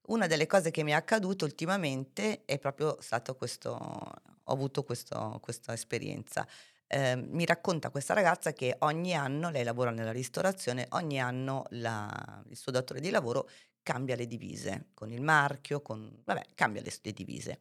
Una 0.08 0.28
delle 0.28 0.46
cose 0.46 0.72
che 0.72 0.84
mi 0.84 0.92
è 0.92 0.96
accaduto 0.96 1.46
ultimamente 1.46 2.44
è 2.46 2.60
proprio 2.60 2.98
stato 3.00 3.36
questo, 3.36 3.72
ho 3.72 4.52
avuto 4.52 4.84
questo, 4.84 5.40
questa 5.42 5.74
esperienza. 5.74 6.48
Eh, 6.88 7.16
mi 7.16 7.46
racconta 7.46 7.90
questa 7.90 8.14
ragazza 8.14 8.54
che 8.54 8.76
ogni 8.80 9.16
anno, 9.16 9.50
lei 9.50 9.64
lavora 9.64 9.92
nella 9.92 10.12
ristorazione, 10.12 10.86
ogni 10.92 11.20
anno 11.20 11.66
la, 11.70 12.44
il 12.50 12.56
suo 12.56 12.72
datore 12.72 13.00
di 13.00 13.10
lavoro 13.10 13.50
cambia 13.82 14.16
le 14.16 14.28
divise 14.28 14.88
con 14.94 15.12
il 15.12 15.22
marchio, 15.22 15.82
con, 15.82 16.22
vabbè, 16.24 16.48
cambia 16.56 16.82
le, 16.82 16.92
le 17.02 17.12
divise. 17.12 17.60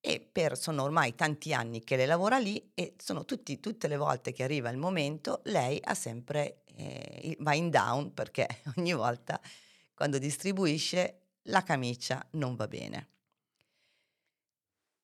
E 0.00 0.20
per, 0.20 0.56
sono 0.56 0.82
ormai 0.82 1.14
tanti 1.14 1.52
anni 1.52 1.84
che 1.84 1.96
lei 1.96 2.06
lavora 2.06 2.38
lì 2.38 2.70
e 2.74 2.94
sono 2.96 3.24
tutti, 3.24 3.60
tutte 3.60 3.86
le 3.86 3.96
volte 3.96 4.32
che 4.32 4.42
arriva 4.42 4.70
il 4.70 4.78
momento, 4.78 5.40
lei 5.44 5.78
ha 5.82 5.94
sempre, 5.94 6.62
eh, 6.76 7.36
va 7.40 7.54
in 7.54 7.70
down 7.70 8.14
perché 8.14 8.46
ogni 8.76 8.94
volta 8.94 9.40
quando 9.94 10.18
distribuisce 10.18 11.20
la 11.44 11.62
camicia 11.62 12.26
non 12.32 12.56
va 12.56 12.66
bene. 12.66 13.08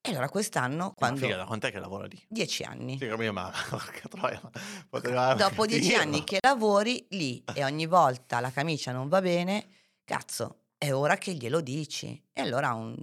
E 0.07 0.11
allora 0.11 0.29
quest'anno, 0.29 0.93
quando... 0.95 1.19
Ma 1.19 1.27
figa, 1.27 1.37
da 1.37 1.45
quant'è 1.47 1.73
che 1.73 1.81
lavora 1.81 2.07
lì? 2.07 2.25
Dieci 2.29 2.63
anni. 2.63 2.97
Sì, 2.97 3.07
mia 3.07 3.33
mamma, 3.33 3.53
troia, 4.09 4.41
poteva... 4.89 5.35
Dopo 5.35 5.67
dieci 5.67 5.89
dirlo. 5.89 6.03
anni 6.03 6.23
che 6.23 6.39
lavori 6.41 7.05
lì 7.11 7.43
e 7.55 7.65
ogni 7.65 7.87
volta 7.87 8.39
la 8.39 8.53
camicia 8.53 8.93
non 8.93 9.09
va 9.09 9.21
bene, 9.21 9.67
cazzo, 10.05 10.67
è 10.79 10.93
ora 10.93 11.17
che 11.17 11.35
glielo 11.35 11.61
dici. 11.61 12.23
E 12.33 12.41
allora 12.41 12.73
un... 12.73 12.97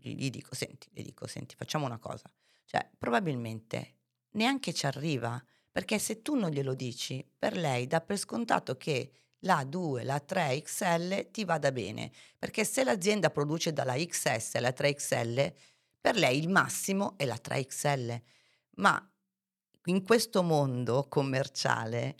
gli 0.00 0.30
dico, 0.30 0.54
senti, 0.54 0.88
gli 0.90 1.02
dico, 1.02 1.26
senti, 1.26 1.56
facciamo 1.56 1.84
una 1.84 1.98
cosa. 1.98 2.24
Cioè, 2.64 2.88
probabilmente 2.96 3.96
neanche 4.30 4.72
ci 4.72 4.86
arriva, 4.86 5.42
perché 5.70 5.98
se 5.98 6.22
tu 6.22 6.36
non 6.36 6.50
glielo 6.50 6.74
dici, 6.74 7.22
per 7.38 7.54
lei 7.56 7.86
dà 7.86 8.00
per 8.00 8.16
scontato 8.16 8.78
che 8.78 9.10
la 9.40 9.62
2, 9.64 10.04
la 10.04 10.20
3 10.20 10.62
XL 10.62 11.30
ti 11.30 11.44
vada 11.44 11.70
bene, 11.70 12.10
perché 12.38 12.64
se 12.64 12.82
l'azienda 12.82 13.30
produce 13.30 13.72
dalla 13.72 13.94
XS 13.94 14.54
alla 14.54 14.72
3 14.72 14.94
XL, 14.94 15.52
per 16.04 16.16
lei 16.16 16.38
il 16.38 16.50
massimo 16.50 17.14
è 17.16 17.24
la 17.24 17.38
3 17.38 17.64
XL. 17.64 18.20
Ma 18.76 19.10
in 19.86 20.02
questo 20.02 20.42
mondo 20.42 21.06
commerciale 21.08 22.16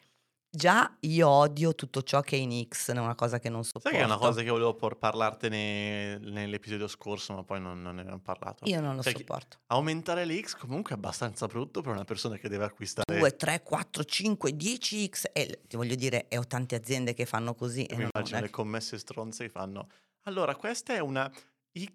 Già 0.54 0.96
io 1.00 1.28
odio 1.28 1.74
tutto 1.74 2.04
ciò 2.04 2.20
che 2.20 2.36
è 2.36 2.38
in 2.38 2.64
X, 2.68 2.92
è 2.92 2.98
una 2.98 3.16
cosa 3.16 3.40
che 3.40 3.48
non 3.48 3.64
sopporto. 3.64 3.88
Sai 3.88 3.98
che 3.98 4.04
è 4.04 4.06
una 4.06 4.18
cosa 4.18 4.40
che 4.40 4.50
volevo 4.50 4.76
por- 4.76 4.96
parlartene 4.98 6.18
nell'episodio 6.18 6.86
scorso, 6.86 7.34
ma 7.34 7.42
poi 7.42 7.60
non, 7.60 7.82
non 7.82 7.96
ne 7.96 8.02
abbiamo 8.02 8.20
parlato. 8.20 8.64
Io 8.68 8.80
non 8.80 8.94
lo 8.94 9.02
Sai 9.02 9.14
sopporto. 9.16 9.58
Aumentare 9.66 10.24
le 10.24 10.40
X 10.40 10.54
comunque 10.54 10.92
è 10.92 10.94
abbastanza 10.94 11.48
brutto 11.48 11.80
per 11.80 11.92
una 11.92 12.04
persona 12.04 12.36
che 12.36 12.48
deve 12.48 12.66
acquistare 12.66 13.18
2, 13.18 13.34
3, 13.34 13.62
4, 13.64 14.04
5, 14.04 14.54
10 14.54 15.08
X. 15.08 15.30
E 15.32 15.62
ti 15.66 15.74
voglio 15.74 15.96
dire, 15.96 16.28
ho 16.36 16.46
tante 16.46 16.76
aziende 16.76 17.14
che 17.14 17.26
fanno 17.26 17.56
così. 17.56 17.84
E 17.86 17.96
mi 17.96 18.08
immagino 18.08 18.38
le 18.38 18.50
commesse 18.50 18.96
stronze 18.96 19.46
che 19.46 19.50
fanno. 19.50 19.88
Allora, 20.26 20.54
questa 20.54 20.94
è 20.94 21.00
una 21.00 21.28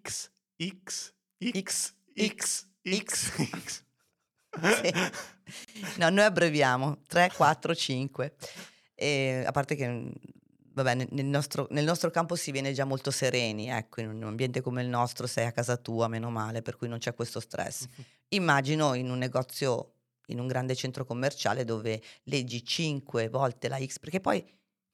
X, 0.02 0.30
X, 1.40 1.94
X, 2.14 2.66
X, 2.84 3.32
X. 3.62 3.84
Sì. 4.82 5.98
No, 5.98 6.10
noi 6.10 6.24
abbreviamo 6.24 6.98
3, 7.06 7.32
4, 7.34 7.74
5. 7.74 8.34
E, 8.94 9.44
a 9.46 9.50
parte 9.52 9.74
che 9.74 10.12
vabbè, 10.72 11.06
nel, 11.10 11.24
nostro, 11.24 11.66
nel, 11.70 11.84
nostro, 11.84 12.10
campo 12.10 12.36
si 12.36 12.50
viene 12.50 12.72
già 12.72 12.84
molto 12.84 13.10
sereni, 13.10 13.68
ecco, 13.68 14.00
in 14.00 14.08
un 14.08 14.22
ambiente 14.24 14.60
come 14.60 14.82
il 14.82 14.88
nostro 14.88 15.26
sei 15.26 15.46
a 15.46 15.52
casa 15.52 15.76
tua, 15.76 16.08
meno 16.08 16.30
male, 16.30 16.62
per 16.62 16.76
cui 16.76 16.88
non 16.88 16.98
c'è 16.98 17.14
questo 17.14 17.40
stress. 17.40 17.86
Immagino 18.30 18.94
in 18.94 19.10
un 19.10 19.18
negozio, 19.18 19.94
in 20.26 20.38
un 20.38 20.46
grande 20.46 20.74
centro 20.74 21.04
commerciale 21.04 21.64
dove 21.64 22.02
leggi 22.24 22.64
5 22.64 23.28
volte 23.28 23.68
la 23.68 23.78
X, 23.82 23.98
perché 23.98 24.20
poi, 24.20 24.44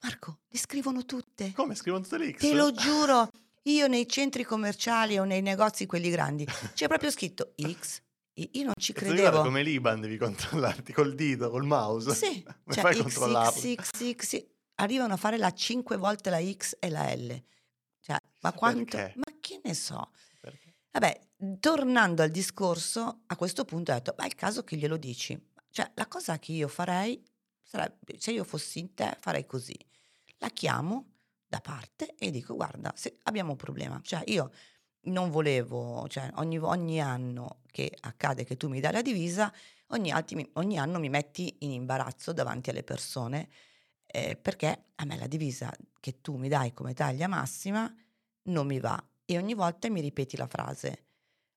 Marco, 0.02 0.40
le 0.48 0.59
scrivono 0.59 1.04
tutte. 1.04 1.52
Come 1.52 1.74
scrivono 1.74 2.02
tutte 2.02 2.18
le 2.18 2.32
X? 2.32 2.38
Te 2.40 2.54
lo 2.54 2.72
giuro, 2.72 3.28
io 3.66 3.87
nei 3.87 4.09
centri 4.09 4.44
commerciali 4.44 5.18
o 5.18 5.24
nei 5.24 5.42
negozi 5.42 5.87
quelli 5.87 6.11
grandi, 6.11 6.46
c'è 6.74 6.88
proprio 6.88 7.11
scritto 7.11 7.55
X, 7.57 8.02
io 8.35 8.64
non 8.64 8.74
ci 8.79 8.92
credevo. 8.92 9.42
Come 9.42 9.62
l'Iban 9.62 10.00
devi 10.00 10.18
controllarti 10.18 10.92
col 10.92 11.14
dito, 11.14 11.50
col 11.50 11.64
mouse. 11.64 12.14
Sì, 12.14 12.42
come 12.64 12.74
cioè 12.74 12.83
fai 12.83 13.35
a 13.35 13.50
X, 13.50 13.74
X, 13.74 13.90
X, 13.90 14.14
X, 14.14 14.44
arrivano 14.76 15.14
a 15.14 15.16
fare 15.16 15.38
la 15.38 15.52
5 15.52 15.96
volte 15.96 16.31
la 16.31 16.42
X 16.42 16.76
e 16.79 16.90
la 16.90 17.14
L. 17.14 17.42
Cioè, 18.00 18.16
ma 18.42 18.52
quanto? 18.52 18.96
Perché? 18.96 19.14
Ma 19.16 19.33
che 19.40 19.61
ne 19.64 19.74
so. 19.74 20.11
Perché? 20.40 20.74
Vabbè, 20.92 21.20
tornando 21.59 22.22
al 22.22 22.31
discorso, 22.31 23.22
a 23.26 23.37
questo 23.37 23.64
punto 23.64 23.90
ho 23.90 23.94
detto, 23.94 24.14
ma 24.18 24.24
è 24.24 24.26
il 24.26 24.35
caso 24.35 24.64
che 24.64 24.76
glielo 24.76 24.96
dici. 24.96 25.38
Cioè, 25.70 25.90
la 25.94 26.07
cosa 26.07 26.38
che 26.38 26.52
io 26.52 26.68
farei, 26.68 27.22
sarebbe, 27.62 28.18
se 28.18 28.33
io 28.33 28.44
fossi 28.44 28.79
in 28.79 28.94
te, 28.94 29.16
farei 29.18 29.46
così. 29.46 29.76
La 30.38 30.50
chiamo 30.50 31.15
da 31.46 31.61
parte 31.61 32.14
e 32.18 32.30
dico, 32.30 32.54
guarda, 32.54 32.92
se 32.96 33.18
abbiamo 33.24 33.52
un 33.52 33.56
problema. 33.56 34.00
Cioè, 34.02 34.22
io 34.26 34.50
non 35.02 35.30
volevo, 35.30 36.06
cioè 36.09 36.30
ogni, 36.35 36.59
ogni, 36.59 37.00
anno 37.00 37.61
che 37.70 37.96
accade 38.00 38.44
che 38.44 38.56
tu 38.56 38.68
mi 38.68 38.80
dai 38.80 38.92
la 38.92 39.02
divisa, 39.02 39.52
ogni, 39.88 40.11
altri, 40.11 40.48
ogni 40.54 40.78
anno 40.78 40.98
mi 40.98 41.09
metti 41.09 41.56
in 41.61 41.70
imbarazzo 41.70 42.32
davanti 42.32 42.70
alle 42.70 42.82
persone 42.82 43.48
eh, 44.06 44.37
perché 44.37 44.87
a 44.94 45.04
me 45.04 45.16
la 45.16 45.26
divisa 45.26 45.72
che 46.00 46.20
tu 46.20 46.37
mi 46.37 46.48
dai 46.48 46.72
come 46.72 46.94
taglia 46.94 47.28
massima 47.28 47.92
non 48.44 48.66
mi 48.66 48.78
va 48.80 49.02
e 49.24 49.37
ogni 49.37 49.54
volta 49.54 49.90
mi 49.90 50.00
ripeti 50.00 50.37
la 50.37 50.46
frase, 50.46 51.04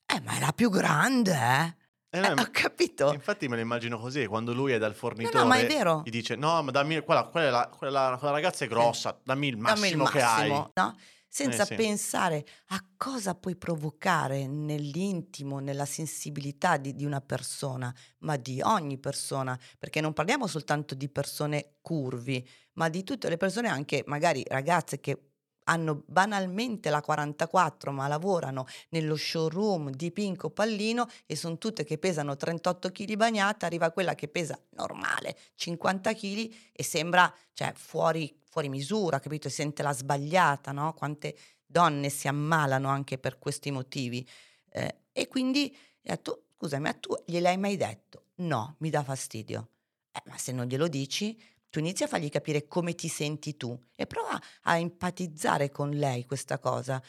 eh 0.06 0.20
ma 0.22 0.36
è 0.36 0.40
la 0.40 0.52
più 0.54 0.70
grande, 0.70 1.34
eh? 1.34 1.76
Eh, 2.12 2.20
eh, 2.20 2.32
ho 2.32 2.48
capito. 2.52 3.14
Infatti 3.14 3.48
me 3.48 3.56
lo 3.56 3.62
immagino 3.62 4.00
così, 4.00 4.26
quando 4.26 4.54
lui 4.54 4.72
è 4.72 4.78
dal 4.78 4.96
fornitore 4.96 5.38
no, 5.38 5.44
no, 5.44 5.48
ma 5.48 5.58
è 5.58 5.68
vero. 5.68 6.02
gli 6.04 6.10
dice 6.10 6.36
no, 6.36 6.62
ma 6.64 6.72
dammi, 6.72 7.02
quella, 7.02 7.26
quella, 7.26 7.70
quella, 7.76 8.16
quella 8.18 8.34
ragazza 8.34 8.66
è 8.66 8.68
grossa, 8.68 9.12
sì. 9.12 9.22
dammi 9.24 9.48
il 9.48 9.58
massimo, 9.58 9.80
dammi 9.80 9.92
il 9.92 9.98
massimo 9.98 10.20
che 10.20 10.22
hai. 10.22 10.50
No? 10.74 10.98
senza 11.32 11.62
eh 11.62 11.66
sì. 11.68 11.76
pensare 11.76 12.44
a 12.70 12.84
cosa 12.98 13.36
puoi 13.36 13.56
provocare 13.56 14.48
nell'intimo, 14.48 15.60
nella 15.60 15.86
sensibilità 15.86 16.78
di, 16.78 16.96
di, 16.96 17.06
una 17.06 17.22
persona, 17.22 17.94
ma 18.20 18.36
di 18.36 18.60
ogni 18.62 18.98
persona, 18.98 19.58
perché 19.78 20.02
non 20.02 20.14
parliamo 20.14 20.48
soltanto 20.48 20.96
di 20.96 21.08
persone 21.08 21.76
curvi, 21.82 22.46
ma 22.74 22.90
di 22.90 23.04
tutte 23.04 23.30
le 23.30 23.38
persone, 23.38 23.70
anche 23.70 24.04
magari 24.08 24.44
ragazze 24.48 25.00
che 25.00 25.29
hanno 25.70 26.04
banalmente 26.08 26.90
la 26.90 27.02
44 27.02 27.92
ma 27.92 28.08
lavorano 28.08 28.66
nello 28.90 29.16
showroom 29.16 29.92
di 29.92 30.12
Pinco 30.12 30.50
Pallino 30.50 31.08
e 31.26 31.36
sono 31.36 31.58
tutte 31.58 31.84
che 31.84 31.98
pesano 31.98 32.36
38 32.36 32.92
kg 32.92 33.16
bagnata, 33.16 33.66
arriva 33.66 33.92
quella 33.92 34.16
che 34.16 34.28
pesa 34.28 34.60
normale 34.72 35.38
50 35.56 36.14
kg 36.14 36.54
e 36.74 36.84
sembra 36.84 37.34
cioè, 37.54 37.74
fuori 37.76 38.38
fuori 38.50 38.68
misura, 38.68 39.20
capito? 39.20 39.48
Si 39.48 39.56
sente 39.56 39.84
la 39.84 39.94
sbagliata, 39.94 40.72
no? 40.72 40.94
Quante 40.94 41.38
donne 41.66 42.10
si 42.10 42.28
ammalano 42.28 42.90
anche 42.90 43.20
per 43.20 43.38
questi 43.38 43.70
motivi. 43.70 44.28
Eh, 44.72 44.96
E 45.12 45.28
quindi 45.28 45.76
detto, 46.02 46.46
scusami, 46.58 46.82
ma 46.84 46.94
tu 46.94 47.14
gliel'hai 47.26 47.58
mai 47.58 47.78
detto? 47.78 48.24
No, 48.38 48.76
mi 48.80 48.90
dà 48.90 49.04
fastidio. 49.04 49.70
Eh, 50.12 50.22
ma 50.26 50.38
se 50.38 50.52
non 50.52 50.66
glielo 50.66 50.88
dici, 50.88 51.40
tu 51.70 51.80
inizi 51.80 52.04
a 52.04 52.08
fargli 52.08 52.30
capire 52.30 52.68
come 52.68 52.96
ti 52.96 53.08
senti 53.08 53.56
tu 53.56 53.78
e 53.96 54.08
prova 54.08 54.42
a 54.64 54.78
empatizzare 54.78 55.70
con 55.70 55.92
lei 55.92 56.26
questa 56.26 56.58
cosa. 56.58 57.02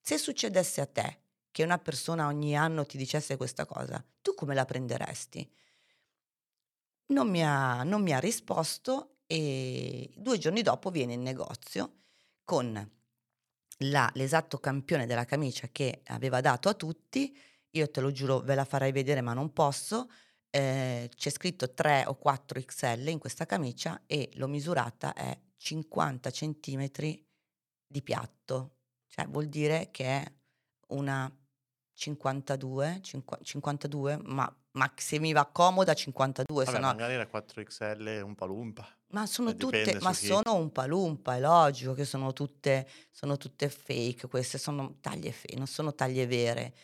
Se 0.00 0.18
succedesse 0.18 0.80
a 0.80 0.86
te 0.86 1.20
che 1.50 1.62
una 1.62 1.78
persona 1.78 2.26
ogni 2.26 2.56
anno 2.56 2.84
ti 2.84 2.96
dicesse 2.96 3.36
questa 3.36 3.64
cosa, 3.66 4.04
tu 4.20 4.34
come 4.34 4.54
la 4.54 4.64
prenderesti? 4.64 5.50
Non 7.06 7.30
mi 7.30 7.44
ha, 7.44 7.82
non 7.84 8.02
mi 8.02 8.12
ha 8.12 8.18
risposto 8.18 9.18
e 9.26 10.10
due 10.16 10.38
giorni 10.38 10.62
dopo 10.62 10.90
viene 10.90 11.12
in 11.14 11.22
negozio 11.22 12.00
con 12.44 12.90
la, 13.78 14.10
l'esatto 14.14 14.58
campione 14.58 15.06
della 15.06 15.24
camicia 15.24 15.68
che 15.70 16.02
aveva 16.06 16.40
dato 16.40 16.68
a 16.68 16.74
tutti. 16.74 17.36
Io 17.72 17.90
te 17.90 18.00
lo 18.00 18.10
giuro, 18.10 18.40
ve 18.40 18.54
la 18.54 18.64
farei 18.64 18.92
vedere, 18.92 19.20
ma 19.20 19.34
non 19.34 19.52
posso 19.52 20.10
eh, 20.50 21.10
c'è 21.14 21.30
scritto 21.30 21.72
3 21.72 22.04
o 22.06 22.16
4 22.16 22.60
XL 22.62 23.08
in 23.08 23.18
questa 23.18 23.46
camicia 23.46 24.02
e 24.06 24.30
l'ho 24.34 24.48
misurata 24.48 25.12
è 25.12 25.38
50 25.56 26.30
centimetri 26.30 27.24
di 27.86 28.02
piatto, 28.02 28.76
cioè 29.06 29.26
vuol 29.26 29.46
dire 29.46 29.88
che 29.90 30.04
è 30.04 30.32
una 30.88 31.30
52, 31.94 33.00
52 33.42 34.20
ma, 34.22 34.56
ma 34.72 34.92
se 34.96 35.18
mi 35.18 35.32
va 35.32 35.46
comoda 35.46 35.92
52, 35.94 36.64
Vabbè, 36.64 36.76
se 36.76 36.80
no... 36.80 36.86
magari 36.88 37.16
la 37.16 37.28
4XL 37.30 38.06
è 38.06 38.20
un 38.20 38.34
palumpa. 38.34 38.88
Ma 39.08 39.26
sono 39.26 39.50
Eh, 39.50 39.56
tutte, 39.56 39.98
ma 40.00 40.12
sono 40.12 40.54
un 40.54 40.70
palumpa, 40.70 41.34
è 41.34 41.40
logico 41.40 41.94
che 41.94 42.04
sono 42.04 42.32
tutte, 42.32 42.88
sono 43.10 43.36
tutte 43.36 43.68
fake, 43.68 44.28
queste 44.28 44.58
sono 44.58 44.98
taglie 45.00 45.32
fake, 45.32 45.56
non 45.56 45.66
sono 45.66 45.94
taglie 45.94 46.26
vere. 46.26 46.74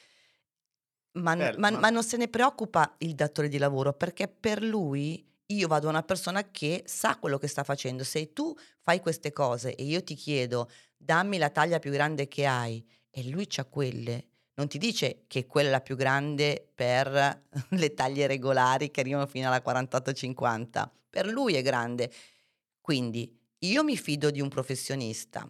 Ma, 1.16 1.34
ma- 1.34 1.54
ma- 1.58 1.70
ma 1.70 1.90
non 1.90 2.02
se 2.02 2.16
ne 2.16 2.28
preoccupa 2.28 2.94
il 2.98 3.14
datore 3.14 3.48
di 3.48 3.58
lavoro 3.58 3.92
perché 3.92 4.26
per 4.26 4.62
lui 4.62 5.24
io 5.46 5.68
vado 5.68 5.86
a 5.86 5.90
una 5.90 6.02
persona 6.02 6.50
che 6.50 6.82
sa 6.86 7.16
quello 7.18 7.38
che 7.38 7.46
sta 7.46 7.62
facendo. 7.62 8.02
Se 8.02 8.32
tu 8.32 8.54
fai 8.80 9.00
queste 9.00 9.32
cose 9.32 9.74
e 9.74 9.84
io 9.84 10.02
ti 10.02 10.14
chiedo 10.14 10.68
dammi 10.96 11.38
la 11.38 11.50
taglia 11.50 11.78
più 11.78 11.90
grande 11.90 12.28
che 12.28 12.46
hai 12.46 12.84
e 13.10 13.28
lui 13.28 13.46
c'ha 13.46 13.64
quelle, 13.64 14.28
non 14.54 14.68
ti 14.68 14.78
dice 14.78 15.24
che 15.26 15.46
quella 15.46 15.68
è 15.68 15.72
la 15.72 15.80
più 15.80 15.96
grande 15.96 16.68
per 16.74 17.44
le 17.70 17.94
taglie 17.94 18.26
regolari 18.26 18.90
che 18.90 19.00
arrivano 19.00 19.26
fino 19.26 19.46
alla 19.48 19.62
48-50. 19.64 20.88
Per 21.10 21.26
lui 21.26 21.54
è 21.54 21.62
grande. 21.62 22.10
Quindi 22.80 23.38
io 23.58 23.84
mi 23.84 23.96
fido 23.96 24.30
di 24.30 24.40
un 24.40 24.48
professionista. 24.48 25.48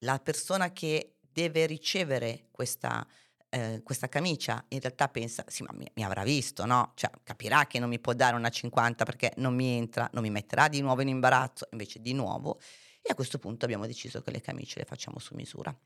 La 0.00 0.18
persona 0.18 0.72
che 0.72 1.16
deve 1.20 1.66
ricevere 1.66 2.46
questa, 2.50 3.06
eh, 3.50 3.80
questa 3.82 4.08
camicia 4.08 4.64
in 4.68 4.80
realtà 4.80 5.08
pensa, 5.08 5.44
sì, 5.48 5.62
ma 5.64 5.72
mi, 5.74 5.90
mi 5.94 6.04
avrà 6.04 6.22
visto, 6.22 6.64
no? 6.64 6.92
Cioè, 6.94 7.10
capirà 7.22 7.66
che 7.66 7.78
non 7.78 7.88
mi 7.88 7.98
può 7.98 8.12
dare 8.14 8.36
una 8.36 8.48
50 8.48 9.04
perché 9.04 9.32
non 9.36 9.54
mi 9.54 9.76
entra, 9.76 10.08
non 10.12 10.22
mi 10.22 10.30
metterà 10.30 10.68
di 10.68 10.80
nuovo 10.80 11.02
in 11.02 11.08
imbarazzo, 11.08 11.68
invece 11.72 12.00
di 12.00 12.14
nuovo. 12.14 12.60
E 13.02 13.10
a 13.10 13.14
questo 13.14 13.38
punto 13.38 13.64
abbiamo 13.64 13.86
deciso 13.86 14.22
che 14.22 14.30
le 14.30 14.40
camicie 14.40 14.78
le 14.78 14.84
facciamo 14.84 15.18
su 15.18 15.34
misura 15.34 15.76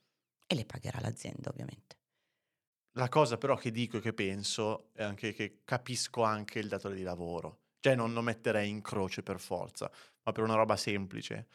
e 0.47 0.55
le 0.55 0.65
pagherà 0.67 1.01
l'azienda, 1.01 1.49
ovviamente. 1.49 1.97
La 2.97 3.09
cosa 3.09 3.39
però 3.39 3.57
che 3.57 3.73
dico 3.73 3.97
e 3.97 4.01
che 4.01 4.13
penso 4.13 4.91
è 4.93 5.03
anche 5.03 5.33
che 5.33 5.63
capisco 5.65 6.23
anche 6.23 6.59
il 6.59 6.69
datore 6.69 6.95
di 6.95 7.03
lavoro. 7.03 7.63
Cioè 7.81 7.95
non 7.95 8.13
lo 8.13 8.21
metterei 8.21 8.69
in 8.69 8.83
croce 8.83 9.23
per 9.23 9.41
forza, 9.41 9.91
ma 10.23 10.33
per 10.33 10.45
una 10.45 10.55
roba 10.55 10.77
semplice. 10.77 11.49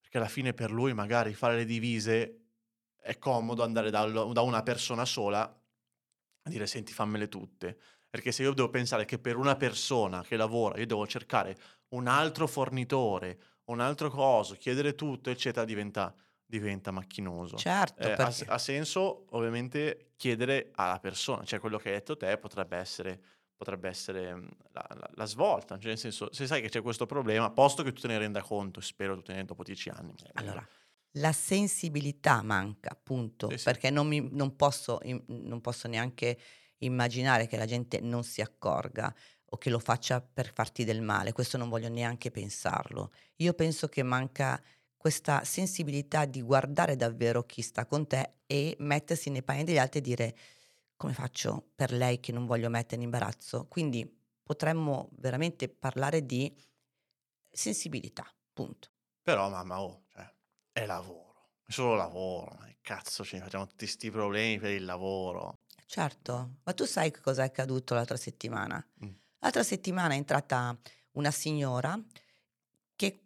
Perché 0.00 0.18
alla 0.18 0.28
fine 0.28 0.54
per 0.54 0.70
lui 0.70 0.92
magari 0.92 1.34
fare 1.34 1.56
le 1.56 1.64
divise 1.64 2.45
è 3.06 3.18
comodo 3.18 3.62
andare 3.62 3.90
da, 3.90 4.04
da 4.06 4.40
una 4.42 4.62
persona 4.62 5.04
sola 5.04 5.42
a 5.42 6.48
dire 6.50 6.66
senti 6.66 6.92
fammele 6.92 7.28
tutte. 7.28 7.78
Perché 8.08 8.32
se 8.32 8.42
io 8.42 8.52
devo 8.54 8.70
pensare 8.70 9.04
che 9.04 9.18
per 9.18 9.36
una 9.36 9.56
persona 9.56 10.22
che 10.22 10.36
lavora 10.36 10.78
io 10.78 10.86
devo 10.86 11.06
cercare 11.06 11.56
un 11.88 12.06
altro 12.06 12.46
fornitore, 12.46 13.38
un 13.66 13.80
altro 13.80 14.10
coso, 14.10 14.54
chiedere 14.54 14.94
tutto, 14.94 15.28
eccetera, 15.30 15.64
diventa, 15.66 16.14
diventa 16.44 16.90
macchinoso. 16.92 17.56
Certo, 17.56 18.08
Eh, 18.08 18.12
ha, 18.12 18.32
ha 18.46 18.58
senso 18.58 19.26
ovviamente 19.30 20.12
chiedere 20.16 20.70
alla 20.76 20.98
persona, 20.98 21.44
cioè 21.44 21.58
quello 21.58 21.78
che 21.78 21.88
hai 21.88 21.94
detto 21.96 22.16
te 22.16 22.38
potrebbe 22.38 22.76
essere, 22.76 23.20
potrebbe 23.56 23.88
essere 23.88 24.30
la, 24.70 24.86
la- 24.94 25.10
la 25.14 25.24
svolta, 25.26 25.76
cioè 25.76 25.88
nel 25.88 25.98
senso 25.98 26.32
se 26.32 26.46
sai 26.46 26.62
che 26.62 26.68
c'è 26.68 26.80
questo 26.80 27.06
problema, 27.06 27.50
posto 27.50 27.82
che 27.82 27.92
tu 27.92 28.00
te 28.00 28.06
ne 28.08 28.18
renda 28.18 28.40
conto, 28.40 28.80
spero 28.80 29.14
tu 29.16 29.22
te 29.22 29.32
ne 29.32 29.38
renda 29.38 29.52
dopo 29.52 29.64
dieci 29.64 29.88
anni. 29.90 30.14
Allora, 30.34 30.66
la 31.18 31.32
sensibilità 31.32 32.42
manca, 32.42 32.90
appunto, 32.90 33.48
Sì, 33.48 33.58
sì. 33.58 33.72
perché 33.72 33.90
non, 33.90 34.06
mi- 34.08 34.28
non 34.32 34.56
posso, 34.56 34.98
non 35.26 35.60
posso 35.60 35.88
neanche 35.88 36.38
immaginare 36.78 37.46
che 37.46 37.56
la 37.56 37.64
gente 37.66 38.00
non 38.00 38.22
si 38.24 38.40
accorga 38.42 39.14
o 39.50 39.56
che 39.58 39.70
lo 39.70 39.78
faccia 39.78 40.20
per 40.20 40.52
farti 40.52 40.84
del 40.84 41.00
male, 41.02 41.32
questo 41.32 41.56
non 41.56 41.68
voglio 41.68 41.88
neanche 41.88 42.30
pensarlo. 42.30 43.12
Io 43.36 43.54
penso 43.54 43.88
che 43.88 44.02
manca 44.02 44.62
questa 44.96 45.44
sensibilità 45.44 46.24
di 46.26 46.42
guardare 46.42 46.96
davvero 46.96 47.44
chi 47.44 47.62
sta 47.62 47.86
con 47.86 48.06
te 48.06 48.38
e 48.46 48.74
mettersi 48.80 49.30
nei 49.30 49.42
panni 49.42 49.64
degli 49.64 49.78
altri 49.78 50.00
e 50.00 50.02
dire 50.02 50.36
come 50.96 51.12
faccio 51.12 51.70
per 51.74 51.92
lei 51.92 52.20
che 52.20 52.32
non 52.32 52.46
voglio 52.46 52.68
mettere 52.68 52.96
in 52.96 53.02
imbarazzo. 53.02 53.66
Quindi 53.68 54.10
potremmo 54.42 55.10
veramente 55.12 55.68
parlare 55.68 56.24
di 56.26 56.54
sensibilità, 57.50 58.24
punto. 58.52 58.90
Però 59.22 59.50
mamma, 59.50 59.82
oh, 59.82 60.05
è 60.76 60.84
lavoro, 60.84 61.52
è 61.66 61.72
solo 61.72 61.94
lavoro, 61.94 62.54
ma 62.58 62.68
cazzo 62.82 63.24
ci 63.24 63.38
facciamo 63.38 63.66
tutti 63.66 63.86
sti 63.86 64.10
problemi 64.10 64.58
per 64.58 64.72
il 64.72 64.84
lavoro? 64.84 65.60
Certo, 65.86 66.56
ma 66.64 66.72
tu 66.74 66.84
sai 66.84 67.10
che 67.10 67.20
cosa 67.20 67.44
è 67.44 67.46
accaduto 67.46 67.94
l'altra 67.94 68.18
settimana? 68.18 68.86
Mm. 69.02 69.10
L'altra 69.38 69.62
settimana 69.62 70.12
è 70.12 70.18
entrata 70.18 70.78
una 71.12 71.30
signora 71.30 71.98
che, 72.94 73.22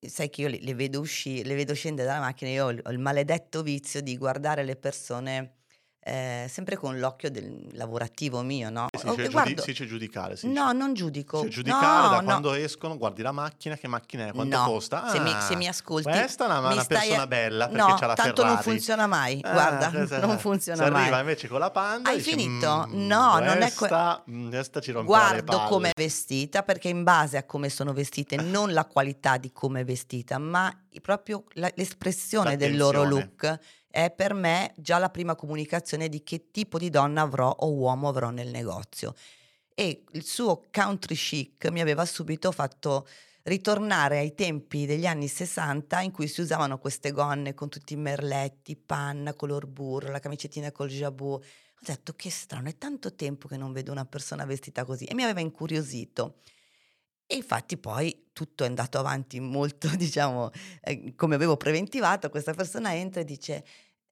sai 0.00 0.30
che 0.30 0.40
io 0.40 0.48
le, 0.48 0.58
le 0.58 0.74
vedo 0.74 1.00
uscire, 1.00 1.46
le 1.46 1.54
vedo 1.54 1.74
scendere 1.74 2.08
dalla 2.08 2.20
macchina, 2.20 2.50
io 2.50 2.64
ho 2.64 2.70
il, 2.70 2.80
ho 2.82 2.90
il 2.90 2.98
maledetto 2.98 3.62
vizio 3.62 4.00
di 4.00 4.16
guardare 4.16 4.64
le 4.64 4.76
persone 4.76 5.64
eh, 6.08 6.46
sempre 6.48 6.76
con 6.76 7.00
l'occhio 7.00 7.30
del 7.32 7.66
lavorativo 7.72 8.40
mio, 8.42 8.70
no? 8.70 8.86
Si 8.96 9.02
dice, 9.04 9.16
giudi- 9.16 9.28
guardo- 9.32 9.60
si 9.62 9.70
dice 9.70 9.86
giudicare, 9.86 10.36
si 10.36 10.46
no, 10.46 10.62
dice. 10.66 10.74
non 10.76 10.94
giudico. 10.94 11.40
Cioè, 11.40 11.48
giudicare 11.48 12.02
no, 12.04 12.08
da 12.10 12.16
no. 12.18 12.22
quando 12.22 12.52
escono, 12.54 12.96
guardi 12.96 13.22
la 13.22 13.32
macchina, 13.32 13.74
che 13.76 13.88
macchina 13.88 14.28
è, 14.28 14.32
quanto 14.32 14.56
No, 14.56 14.64
costa. 14.66 15.08
Se, 15.08 15.18
mi, 15.18 15.32
Ah, 15.32 15.40
se 15.40 15.56
mi 15.56 15.66
ascolti, 15.66 16.08
Questa 16.08 16.44
è 16.44 16.46
una, 16.46 16.58
una 16.60 16.84
persona 16.84 17.26
bella 17.26 17.66
perché 17.68 17.80
no, 17.90 17.94
c'ha 17.98 18.06
la 18.06 18.14
tanto 18.14 18.42
non 18.44 18.56
Ferrari. 18.56 18.70
funziona 18.76 19.06
mai. 19.08 19.40
Ah, 19.42 19.52
guarda, 19.52 19.90
questa- 19.90 20.18
non 20.20 20.38
funziona 20.38 20.84
Se 20.84 20.90
mai. 20.90 21.02
arriva 21.02 21.18
invece 21.20 21.48
con 21.48 21.58
la 21.58 21.70
panda 21.72 22.10
Hai 22.10 22.16
dici, 22.18 22.30
finito? 22.30 22.86
"Mm, 22.88 23.06
No, 23.06 23.38
non 23.40 23.62
è 23.62 23.66
que- 23.66 23.74
questa, 23.74 24.22
mm, 24.30 24.48
questa 24.50 24.80
ci 24.80 24.92
romperà 24.92 25.18
le 25.18 25.28
Guardo 25.42 25.56
palle." 25.56 25.68
come 25.68 25.88
è 25.88 25.92
vestita 26.00 26.62
perché 26.62 26.88
in 26.88 27.02
base 27.02 27.36
a 27.36 27.42
come 27.44 27.68
sono 27.68 27.92
vestite, 27.92 28.36
non 28.36 28.72
la 28.72 28.84
qualità 28.84 29.38
di 29.38 29.50
come 29.52 29.80
è 29.80 29.84
vestita, 29.84 30.38
ma 30.38 30.72
proprio 31.02 31.44
la- 31.54 31.70
l'espressione 31.74 32.56
del 32.56 32.76
loro 32.76 33.02
L'attenzione. 33.02 33.30
look 33.58 33.58
è 33.96 34.10
per 34.10 34.34
me 34.34 34.74
già 34.76 34.98
la 34.98 35.08
prima 35.08 35.34
comunicazione 35.34 36.10
di 36.10 36.22
che 36.22 36.50
tipo 36.50 36.76
di 36.76 36.90
donna 36.90 37.22
avrò 37.22 37.48
o 37.48 37.72
uomo 37.72 38.08
avrò 38.08 38.28
nel 38.28 38.48
negozio. 38.48 39.14
E 39.74 40.04
il 40.10 40.22
suo 40.22 40.64
country 40.70 41.14
chic 41.14 41.70
mi 41.70 41.80
aveva 41.80 42.04
subito 42.04 42.52
fatto 42.52 43.08
ritornare 43.44 44.18
ai 44.18 44.34
tempi 44.34 44.84
degli 44.84 45.06
anni 45.06 45.28
60 45.28 46.02
in 46.02 46.10
cui 46.10 46.28
si 46.28 46.42
usavano 46.42 46.76
queste 46.78 47.10
gonne 47.10 47.54
con 47.54 47.70
tutti 47.70 47.94
i 47.94 47.96
merletti, 47.96 48.76
panna, 48.76 49.32
color 49.32 49.66
burro, 49.66 50.10
la 50.10 50.20
camicettina 50.20 50.70
col 50.72 50.90
jabot. 50.90 51.42
Ho 51.42 51.80
detto 51.80 52.12
che 52.12 52.28
strano, 52.28 52.68
è 52.68 52.76
tanto 52.76 53.14
tempo 53.14 53.48
che 53.48 53.56
non 53.56 53.72
vedo 53.72 53.92
una 53.92 54.04
persona 54.04 54.44
vestita 54.44 54.84
così 54.84 55.06
e 55.06 55.14
mi 55.14 55.22
aveva 55.22 55.40
incuriosito. 55.40 56.40
E 57.24 57.36
infatti 57.36 57.78
poi 57.78 58.28
tutto 58.34 58.64
è 58.64 58.66
andato 58.66 58.98
avanti 58.98 59.40
molto, 59.40 59.88
diciamo, 59.96 60.50
eh, 60.82 61.14
come 61.16 61.34
avevo 61.34 61.56
preventivato, 61.56 62.28
questa 62.28 62.52
persona 62.52 62.94
entra 62.94 63.22
e 63.22 63.24
dice 63.24 63.64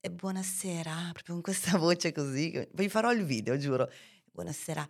"Eh, 0.05 0.11
buonasera, 0.11 0.93
proprio 1.15 1.33
con 1.33 1.41
questa 1.41 1.79
voce 1.79 2.13
così, 2.13 2.53
vi 2.75 2.91
farò 2.91 3.11
il 3.11 3.25
video, 3.25 3.57
giuro. 3.57 3.91
Buonasera, 4.33 4.87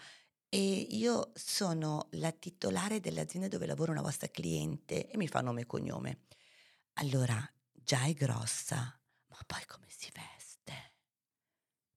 e 0.48 0.88
io 0.90 1.30
sono 1.34 2.08
la 2.14 2.32
titolare 2.32 2.98
dell'azienda 2.98 3.46
dove 3.46 3.66
lavora 3.66 3.92
una 3.92 4.02
vostra 4.02 4.26
cliente 4.26 5.08
e 5.08 5.16
mi 5.16 5.28
fa 5.28 5.40
nome 5.40 5.60
e 5.60 5.66
cognome. 5.66 6.22
Allora, 6.94 7.40
già 7.70 8.02
è 8.06 8.12
grossa, 8.12 8.76
ma 9.28 9.38
poi 9.46 9.62
come 9.68 9.86
si 9.88 10.10
veste? 10.12 10.72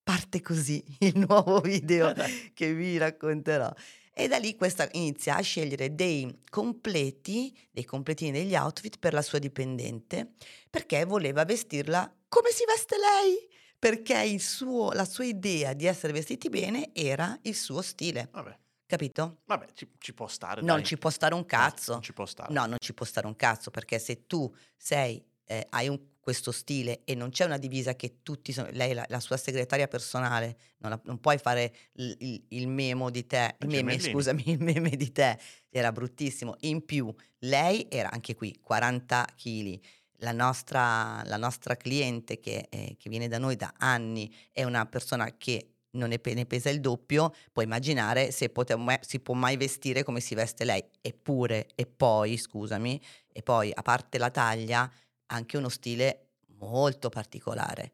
Parte 0.03 0.39
così 0.43 0.83
il 0.99 1.17
nuovo 1.17 1.59
video 1.59 2.13
che 2.53 2.71
vi 2.75 2.99
racconterò. 2.99 3.73
E 4.13 4.27
da 4.27 4.37
lì 4.37 4.55
questa 4.55 4.87
inizia 4.91 5.37
a 5.37 5.41
scegliere 5.41 5.95
dei 5.95 6.43
completi, 6.51 7.55
dei 7.71 7.83
completini 7.83 8.31
degli 8.31 8.55
outfit 8.55 8.99
per 8.99 9.13
la 9.13 9.23
sua 9.23 9.39
dipendente, 9.39 10.33
perché 10.69 11.03
voleva 11.05 11.45
vestirla 11.45 12.11
come 12.27 12.49
si 12.51 12.63
veste 12.65 12.95
lei, 12.97 13.47
perché 13.79 14.19
il 14.23 14.41
suo- 14.41 14.91
la 14.91 15.05
sua 15.05 15.25
idea 15.25 15.73
di 15.73 15.85
essere 15.85 16.13
vestiti 16.13 16.49
bene 16.49 16.89
era 16.93 17.37
il 17.43 17.55
suo 17.55 17.81
stile, 17.81 18.29
Vabbè, 18.31 18.57
capito? 18.85 19.39
vabbè, 19.45 19.67
ci, 19.73 19.87
ci 19.99 20.13
può 20.13 20.27
stare. 20.27 20.61
Non 20.61 20.77
dai. 20.77 20.85
ci 20.85 20.97
può 20.97 21.09
stare 21.09 21.33
un 21.33 21.41
No, 21.41 21.45
cazzo. 21.45 21.91
non 21.93 22.01
ci 22.01 22.13
può 22.13 22.25
stare. 22.25 22.53
No, 22.53 22.65
non 22.65 22.77
ci 22.79 22.93
può 22.93 23.05
stare 23.05 23.27
un 23.27 23.35
cazzo, 23.35 23.69
perché 23.71 23.99
se 23.99 24.25
tu 24.25 24.51
sei, 24.75 25.23
eh, 25.45 25.65
hai 25.69 25.87
un- 25.87 25.99
questo 26.27 26.51
stile 26.51 27.03
e 27.05 27.15
non 27.15 27.29
c'è 27.29 27.45
una 27.45 27.57
divisa 27.57 27.95
che 27.95 28.17
tutti 28.21 28.51
sono, 28.51 28.67
lei 28.73 28.93
la, 28.93 29.05
la 29.07 29.21
sua 29.21 29.37
segretaria 29.37 29.87
personale, 29.87 30.57
non, 30.79 30.91
la- 30.91 30.99
non 31.05 31.19
puoi 31.21 31.37
fare 31.37 31.73
il, 31.93 32.13
il- 32.19 32.43
il 32.49 32.67
memo 32.67 33.09
di 33.09 33.25
te, 33.25 33.55
il 33.59 33.67
meme, 33.67 33.91
Gemellini. 33.91 34.11
scusami, 34.11 34.43
il 34.47 34.61
meme 34.61 34.89
di 34.89 35.11
te, 35.13 35.39
era 35.69 35.93
bruttissimo. 35.93 36.55
In 36.61 36.83
più, 36.83 37.13
lei 37.39 37.87
era 37.89 38.09
anche 38.11 38.35
qui 38.35 38.59
40 38.61 39.25
kg. 39.37 39.79
La 40.21 40.31
nostra, 40.31 41.21
la 41.25 41.37
nostra 41.37 41.75
cliente 41.75 42.39
che, 42.39 42.67
eh, 42.69 42.95
che 42.97 43.09
viene 43.09 43.27
da 43.27 43.37
noi 43.37 43.55
da 43.55 43.73
anni 43.77 44.33
è 44.51 44.63
una 44.63 44.85
persona 44.87 45.35
che 45.37 45.73
non 45.91 46.09
ne, 46.09 46.19
ne 46.23 46.45
pesa 46.45 46.69
il 46.69 46.79
doppio, 46.79 47.33
puoi 47.51 47.65
immaginare 47.65 48.31
se 48.31 48.49
pote- 48.49 48.75
mai- 48.75 48.99
si 49.01 49.19
può 49.19 49.33
mai 49.35 49.57
vestire 49.57 50.03
come 50.03 50.19
si 50.19 50.35
veste 50.35 50.63
lei. 50.65 50.83
Eppure, 51.01 51.67
e 51.75 51.85
poi, 51.85 52.37
scusami, 52.37 52.99
e 53.31 53.41
poi 53.43 53.71
a 53.73 53.81
parte 53.81 54.17
la 54.17 54.31
taglia, 54.31 54.91
anche 55.27 55.57
uno 55.57 55.69
stile 55.69 56.29
molto 56.57 57.09
particolare. 57.09 57.93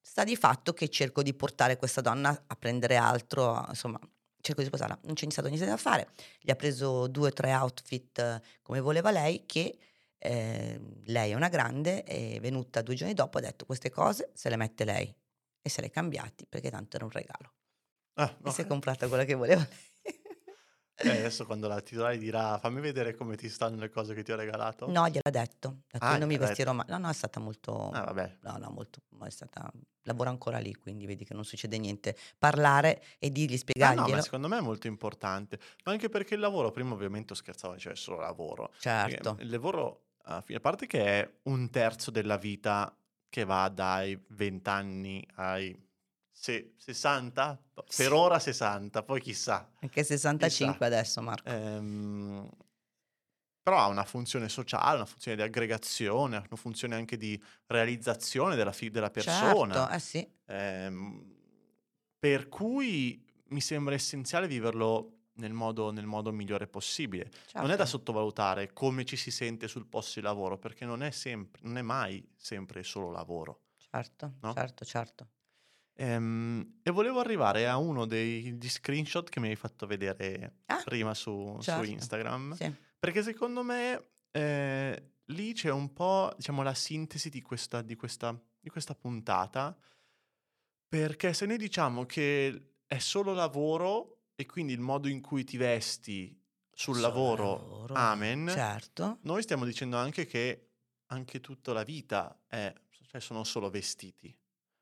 Sta 0.00 0.24
di 0.24 0.36
fatto 0.36 0.72
che 0.72 0.88
cerco 0.88 1.22
di 1.22 1.34
portare 1.34 1.76
questa 1.76 2.00
donna 2.00 2.44
a 2.46 2.56
prendere 2.56 2.96
altro, 2.96 3.64
insomma, 3.68 3.98
cerco 4.40 4.62
di 4.62 4.68
sposarla. 4.68 4.98
Non 5.02 5.14
c'è 5.14 5.28
stato 5.30 5.48
niente 5.48 5.66
da 5.66 5.76
fare. 5.76 6.12
Gli 6.40 6.50
ha 6.50 6.56
preso 6.56 7.08
due 7.08 7.28
o 7.28 7.32
tre 7.32 7.52
outfit 7.52 8.18
eh, 8.18 8.40
come 8.62 8.80
voleva 8.80 9.10
lei, 9.10 9.44
che 9.46 9.76
eh, 10.18 10.80
lei 11.04 11.30
è 11.30 11.34
una 11.34 11.48
grande, 11.48 12.02
è 12.02 12.38
venuta 12.40 12.82
due 12.82 12.94
giorni 12.94 13.14
dopo, 13.14 13.38
ha 13.38 13.40
detto 13.40 13.64
queste 13.64 13.90
cose 13.90 14.30
se 14.34 14.48
le 14.48 14.56
mette 14.56 14.84
lei 14.84 15.14
e 15.60 15.68
se 15.68 15.80
le 15.80 15.90
cambiati 15.90 16.46
perché 16.48 16.70
tanto 16.70 16.96
era 16.96 17.04
un 17.04 17.10
regalo. 17.10 17.52
Ah, 18.14 18.36
E 18.44 18.50
si 18.50 18.62
è 18.62 18.66
comprata 18.66 19.06
quella 19.08 19.24
che 19.24 19.34
voleva 19.34 19.60
lei. 19.68 19.76
Eh, 21.00 21.10
adesso 21.10 21.46
quando 21.46 21.68
la 21.68 21.80
titolare 21.80 22.18
dirà 22.18 22.58
fammi 22.58 22.80
vedere 22.80 23.14
come 23.14 23.36
ti 23.36 23.48
stanno 23.48 23.76
le 23.76 23.88
cose 23.88 24.14
che 24.14 24.24
ti 24.24 24.32
ho 24.32 24.36
regalato. 24.36 24.90
No, 24.90 25.06
gliel'ha 25.08 25.30
detto. 25.30 25.82
Detto, 25.88 26.04
Ah, 26.04 26.18
non 26.18 26.26
mi 26.26 26.36
vestirò 26.36 26.72
mai. 26.72 26.86
No, 26.88 26.98
no, 26.98 27.08
è 27.08 27.12
stata 27.12 27.38
molto... 27.38 27.90
Ah, 27.90 28.02
vabbè. 28.02 28.38
No, 28.42 28.56
no, 28.56 28.70
molto... 28.70 29.02
È 29.24 29.30
stata... 29.30 29.70
Lavora 30.02 30.30
ancora 30.30 30.58
lì, 30.58 30.74
quindi 30.74 31.06
vedi 31.06 31.24
che 31.24 31.34
non 31.34 31.44
succede 31.44 31.78
niente. 31.78 32.16
Parlare 32.36 33.00
e 33.20 33.30
dirgli, 33.30 33.60
Ah, 33.80 33.94
no, 33.94 34.08
ma 34.08 34.20
secondo 34.22 34.48
me 34.48 34.58
è 34.58 34.60
molto 34.60 34.88
importante. 34.88 35.60
Ma 35.84 35.92
anche 35.92 36.08
perché 36.08 36.34
il 36.34 36.40
lavoro, 36.40 36.72
prima 36.72 36.94
ovviamente 36.94 37.32
scherzavo, 37.36 37.78
cioè 37.78 37.94
solo 37.94 38.18
lavoro. 38.18 38.70
Perché 38.82 39.10
Certo. 39.12 39.36
il 39.38 39.50
lavoro, 39.50 40.07
a 40.30 40.40
fine- 40.42 40.58
a 40.58 40.60
parte 40.60 40.86
che 40.86 41.02
è 41.04 41.32
un 41.44 41.70
terzo 41.70 42.10
della 42.10 42.36
vita 42.36 42.94
che 43.30 43.44
va 43.44 43.68
dai 43.68 44.18
20 44.28 44.68
anni 44.68 45.26
ai 45.36 45.76
se- 46.30 46.74
60, 46.76 47.60
Sì. 47.86 48.02
per 48.02 48.12
ora 48.12 48.38
60, 48.38 49.02
poi 49.02 49.20
chissà. 49.20 49.70
Anche 49.80 50.04
65 50.04 50.86
adesso, 50.86 51.20
Marco. 51.20 51.48
Ehm, 51.48 52.48
però 53.62 53.78
ha 53.80 53.86
una 53.88 54.04
funzione 54.04 54.48
sociale, 54.48 54.96
una 54.96 55.04
funzione 55.04 55.36
di 55.36 55.42
aggregazione, 55.42 56.36
una 56.36 56.56
funzione 56.56 56.94
anche 56.94 57.16
di 57.16 57.40
realizzazione 57.66 58.54
della, 58.56 58.72
fi- 58.72 58.90
della 58.90 59.10
persona. 59.10 59.74
Certo, 59.74 59.94
eh 59.94 59.98
sì. 59.98 60.30
Ehm, 60.46 61.36
per 62.18 62.48
cui 62.48 63.22
mi 63.48 63.60
sembra 63.60 63.94
essenziale 63.94 64.46
viverlo 64.46 65.17
nel 65.38 65.52
modo, 65.52 65.90
nel 65.90 66.06
modo 66.06 66.32
migliore 66.32 66.66
possibile. 66.68 67.30
Non 67.58 67.70
è 67.70 67.76
da 67.76 67.84
certo. 67.84 67.86
sottovalutare 67.86 68.72
come 68.72 69.04
ci 69.04 69.16
si 69.16 69.30
sente 69.30 69.68
sul 69.68 69.86
posto 69.88 70.20
di 70.20 70.26
lavoro, 70.26 70.58
perché 70.58 70.84
non 70.84 71.02
è, 71.02 71.10
sempre, 71.10 71.60
non 71.64 71.76
è 71.78 71.82
mai 71.82 72.26
sempre 72.36 72.82
solo 72.84 73.10
lavoro. 73.10 73.62
Certo, 73.90 74.26
No? 74.42 74.54
certo, 74.54 74.84
certo. 74.84 75.30
Ehm, 75.96 76.80
e 76.82 76.90
volevo 76.90 77.18
arrivare 77.20 77.66
a 77.68 77.76
uno 77.76 78.06
degli 78.06 78.68
screenshot 78.68 79.28
che 79.28 79.40
mi 79.40 79.48
hai 79.48 79.56
fatto 79.56 79.86
vedere 79.86 80.58
Ah, 80.68 80.84
prima 80.84 81.12
su, 81.14 81.58
su 81.60 81.82
certo. 81.82 81.82
Instagram, 81.82 82.58
Sì. 82.58 82.74
perché 82.98 83.22
secondo 83.22 83.62
me 83.64 84.10
eh, 84.30 85.12
lì 85.26 85.52
c'è 85.54 85.70
un 85.70 85.92
po', 85.92 86.32
diciamo, 86.36 86.62
la 86.62 86.74
sintesi 86.74 87.30
di 87.30 87.42
questa, 87.42 87.82
di 87.82 87.96
questa, 87.96 88.40
di 88.60 88.70
questa 88.70 88.94
puntata, 88.94 89.76
perché 90.88 91.32
se 91.34 91.46
noi 91.46 91.58
diciamo 91.58 92.06
che 92.06 92.76
è 92.86 92.98
solo 92.98 93.32
lavoro 93.34 94.17
e 94.40 94.46
quindi 94.46 94.72
il 94.72 94.80
modo 94.80 95.08
in 95.08 95.20
cui 95.20 95.42
ti 95.42 95.56
vesti 95.56 96.40
sul 96.70 97.00
Solo 97.00 97.00
lavoro, 97.00 97.48
lavoro, 97.56 97.94
amen, 97.94 98.46
Certo. 98.46 99.18
noi 99.22 99.42
stiamo 99.42 99.64
dicendo 99.64 99.96
anche 99.96 100.26
che 100.26 100.74
anche 101.06 101.40
tutta 101.40 101.72
la 101.72 101.82
vita 101.82 102.44
è, 102.46 102.72
cioè 103.08 103.20
sono 103.20 103.42
solo 103.42 103.68
vestiti. 103.68 104.28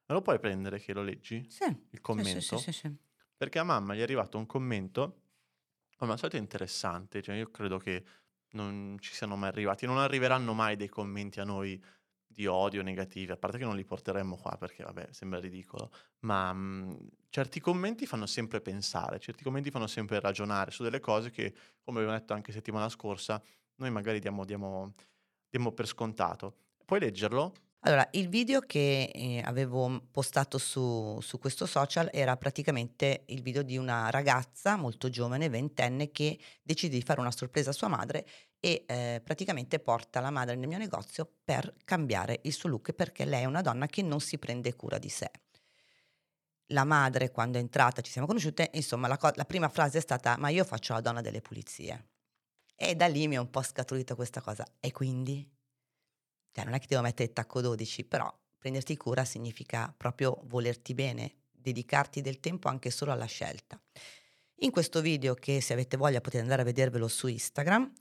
Me 0.08 0.14
lo 0.14 0.22
puoi 0.22 0.38
prendere 0.38 0.78
che 0.78 0.92
lo 0.92 1.02
leggi? 1.02 1.48
Sì. 1.48 1.64
Il 1.90 2.00
commento? 2.00 2.56
sì, 2.58 2.72
sì, 2.72 2.72
sì. 2.72 2.96
Perché 3.36 3.58
a 3.58 3.64
mamma 3.64 3.94
gli 3.94 4.00
è 4.00 4.02
arrivato 4.02 4.38
un 4.38 4.46
commento, 4.46 5.22
come 5.96 6.12
al 6.12 6.18
solito 6.18 6.36
interessante, 6.38 7.22
cioè 7.22 7.36
io 7.36 7.50
credo 7.50 7.78
che 7.78 8.04
non 8.50 8.96
ci 9.00 9.14
siano 9.14 9.36
mai 9.36 9.48
arrivati, 9.48 9.86
non 9.86 9.98
arriveranno 9.98 10.54
mai 10.54 10.76
dei 10.76 10.88
commenti 10.88 11.40
a 11.40 11.44
noi 11.44 11.82
di 12.36 12.46
odio 12.46 12.82
negativi, 12.82 13.32
a 13.32 13.36
parte 13.38 13.56
che 13.56 13.64
non 13.64 13.74
li 13.76 13.84
porteremmo 13.84 14.36
qua 14.36 14.56
perché 14.58 14.84
vabbè 14.84 15.08
sembra 15.10 15.40
ridicolo, 15.40 15.90
ma 16.20 16.52
mh, 16.52 17.08
certi 17.30 17.60
commenti 17.60 18.04
fanno 18.04 18.26
sempre 18.26 18.60
pensare, 18.60 19.18
certi 19.18 19.42
commenti 19.42 19.70
fanno 19.70 19.86
sempre 19.86 20.20
ragionare 20.20 20.70
su 20.70 20.82
delle 20.82 21.00
cose 21.00 21.30
che, 21.30 21.54
come 21.82 22.00
abbiamo 22.00 22.18
detto 22.18 22.34
anche 22.34 22.52
settimana 22.52 22.90
scorsa, 22.90 23.42
noi 23.76 23.90
magari 23.90 24.18
diamo, 24.20 24.44
diamo, 24.44 24.92
diamo 25.48 25.72
per 25.72 25.86
scontato. 25.86 26.58
Puoi 26.84 27.00
leggerlo? 27.00 27.52
Allora, 27.86 28.08
il 28.12 28.28
video 28.28 28.58
che 28.60 29.12
eh, 29.14 29.40
avevo 29.44 30.08
postato 30.10 30.58
su, 30.58 31.20
su 31.20 31.38
questo 31.38 31.66
social 31.66 32.10
era 32.12 32.36
praticamente 32.36 33.22
il 33.26 33.42
video 33.42 33.62
di 33.62 33.76
una 33.76 34.10
ragazza 34.10 34.74
molto 34.74 35.08
giovane, 35.08 35.48
ventenne, 35.48 36.10
che 36.10 36.36
decide 36.62 36.96
di 36.96 37.02
fare 37.02 37.20
una 37.20 37.30
sorpresa 37.30 37.70
a 37.70 37.72
sua 37.72 37.86
madre 37.86 38.26
e 38.58 38.84
eh, 38.88 39.20
praticamente 39.22 39.78
porta 39.78 40.18
la 40.18 40.30
madre 40.30 40.56
nel 40.56 40.66
mio 40.66 40.78
negozio 40.78 41.30
per 41.44 41.76
cambiare 41.84 42.40
il 42.42 42.52
suo 42.52 42.70
look 42.70 42.92
perché 42.92 43.24
lei 43.24 43.42
è 43.42 43.46
una 43.46 43.62
donna 43.62 43.86
che 43.86 44.02
non 44.02 44.18
si 44.18 44.36
prende 44.36 44.74
cura 44.74 44.98
di 44.98 45.08
sé. 45.08 45.30
La 46.70 46.82
madre, 46.82 47.30
quando 47.30 47.58
è 47.58 47.60
entrata, 47.60 48.02
ci 48.02 48.10
siamo 48.10 48.26
conosciute, 48.26 48.70
insomma, 48.74 49.06
la, 49.06 49.16
co- 49.16 49.30
la 49.34 49.44
prima 49.44 49.68
frase 49.68 49.98
è 49.98 50.00
stata: 50.00 50.36
Ma 50.38 50.48
io 50.48 50.64
faccio 50.64 50.92
la 50.92 51.00
donna 51.00 51.20
delle 51.20 51.40
pulizie. 51.40 52.08
E 52.74 52.96
da 52.96 53.06
lì 53.06 53.28
mi 53.28 53.36
è 53.36 53.38
un 53.38 53.50
po' 53.50 53.62
scaturita 53.62 54.16
questa 54.16 54.40
cosa. 54.40 54.66
E 54.80 54.90
quindi? 54.90 55.55
Cioè, 56.56 56.64
non 56.64 56.72
è 56.72 56.78
che 56.78 56.86
devo 56.88 57.02
mettere 57.02 57.28
il 57.28 57.34
tacco 57.34 57.60
12, 57.60 58.04
però 58.04 58.34
prenderti 58.56 58.96
cura 58.96 59.26
significa 59.26 59.92
proprio 59.94 60.40
volerti 60.44 60.94
bene, 60.94 61.34
dedicarti 61.52 62.22
del 62.22 62.40
tempo 62.40 62.68
anche 62.68 62.90
solo 62.90 63.12
alla 63.12 63.26
scelta. 63.26 63.78
In 64.60 64.70
questo 64.70 65.02
video, 65.02 65.34
che 65.34 65.60
se 65.60 65.74
avete 65.74 65.98
voglia 65.98 66.22
potete 66.22 66.42
andare 66.42 66.62
a 66.62 66.64
vedervelo 66.64 67.08
su 67.08 67.26
Instagram, 67.26 67.92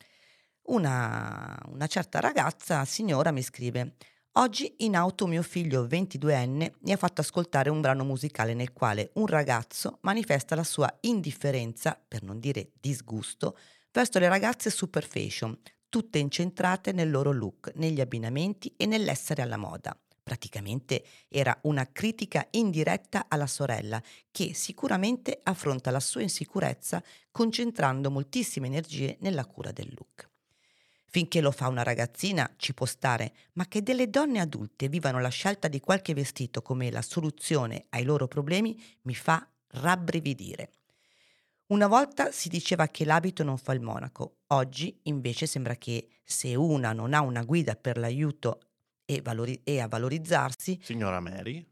una, 0.68 1.62
una 1.68 1.88
certa 1.88 2.22
ragazza, 2.22 2.86
signora, 2.86 3.32
mi 3.32 3.42
scrive: 3.42 3.98
Oggi 4.38 4.74
in 4.78 4.96
auto 4.96 5.28
mio 5.28 5.44
figlio 5.44 5.86
22enne 5.86 6.76
mi 6.80 6.94
ha 6.94 6.98
fatto 6.98 7.20
ascoltare 7.20 7.70
un 7.70 7.82
brano 7.82 8.06
musicale 8.06 8.54
nel 8.54 8.72
quale 8.72 9.10
un 9.16 9.28
ragazzo 9.28 9.98
manifesta 10.04 10.56
la 10.56 10.64
sua 10.64 10.98
indifferenza, 11.02 12.02
per 12.08 12.24
non 12.24 12.40
dire 12.40 12.72
disgusto, 12.80 13.58
verso 13.92 14.18
le 14.20 14.30
ragazze 14.30 14.70
super 14.70 15.06
fashion, 15.06 15.60
tutte 15.90 16.20
incentrate 16.20 16.92
nel 16.92 17.10
loro 17.10 17.32
look, 17.32 17.72
negli 17.76 18.02
abbinamenti 18.02 18.74
e 18.78 18.86
nell'essere 18.86 19.42
alla 19.42 19.58
moda. 19.58 19.98
Praticamente 20.26 21.04
era 21.28 21.56
una 21.64 21.92
critica 21.92 22.48
indiretta 22.50 23.26
alla 23.28 23.46
sorella 23.46 24.02
che 24.32 24.56
sicuramente 24.56 25.40
affronta 25.44 25.92
la 25.92 26.00
sua 26.00 26.24
insicurezza 26.24 27.04
concentrando 27.30 28.10
moltissime 28.10 28.66
energie 28.66 29.18
nella 29.20 29.46
cura 29.46 29.72
del 29.72 29.94
look. 29.96 30.28
Finché 31.06 31.42
lo 31.42 31.52
fa 31.52 31.68
una 31.68 31.84
ragazzina 31.84 32.52
ci 32.58 32.74
può 32.74 32.88
stare, 32.88 33.34
ma 33.54 33.68
che 33.68 33.84
delle 33.84 34.10
donne 34.10 34.40
adulte 34.40 34.90
vivano 34.90 35.20
la 35.20 35.30
scelta 35.30 35.68
di 35.68 35.80
qualche 35.80 36.16
vestito 36.16 36.64
come 36.64 36.90
la 36.90 37.04
soluzione 37.04 37.86
ai 37.90 38.04
loro 38.04 38.28
problemi 38.28 38.82
mi 39.04 39.14
fa 39.14 39.48
rabbrividire. 39.68 40.72
Una 41.68 41.88
volta 41.88 42.32
si 42.32 42.48
diceva 42.48 42.88
che 42.90 43.06
l'abito 43.06 43.44
non 43.44 43.58
fa 43.58 43.74
il 43.74 43.82
monaco, 43.82 44.42
oggi 44.48 45.00
invece 45.04 45.48
sembra 45.48 45.76
che 45.76 46.08
se 46.24 46.54
una 46.56 46.94
non 46.94 47.14
ha 47.14 47.22
una 47.22 47.44
guida 47.44 47.76
per 47.76 47.98
l'aiuto 47.98 48.60
e, 49.04 49.22
valori- 49.22 49.62
e 49.64 49.80
a 49.80 49.88
valorizzarsi, 49.88 50.80
Signora 50.80 51.20
Mary? 51.20 51.66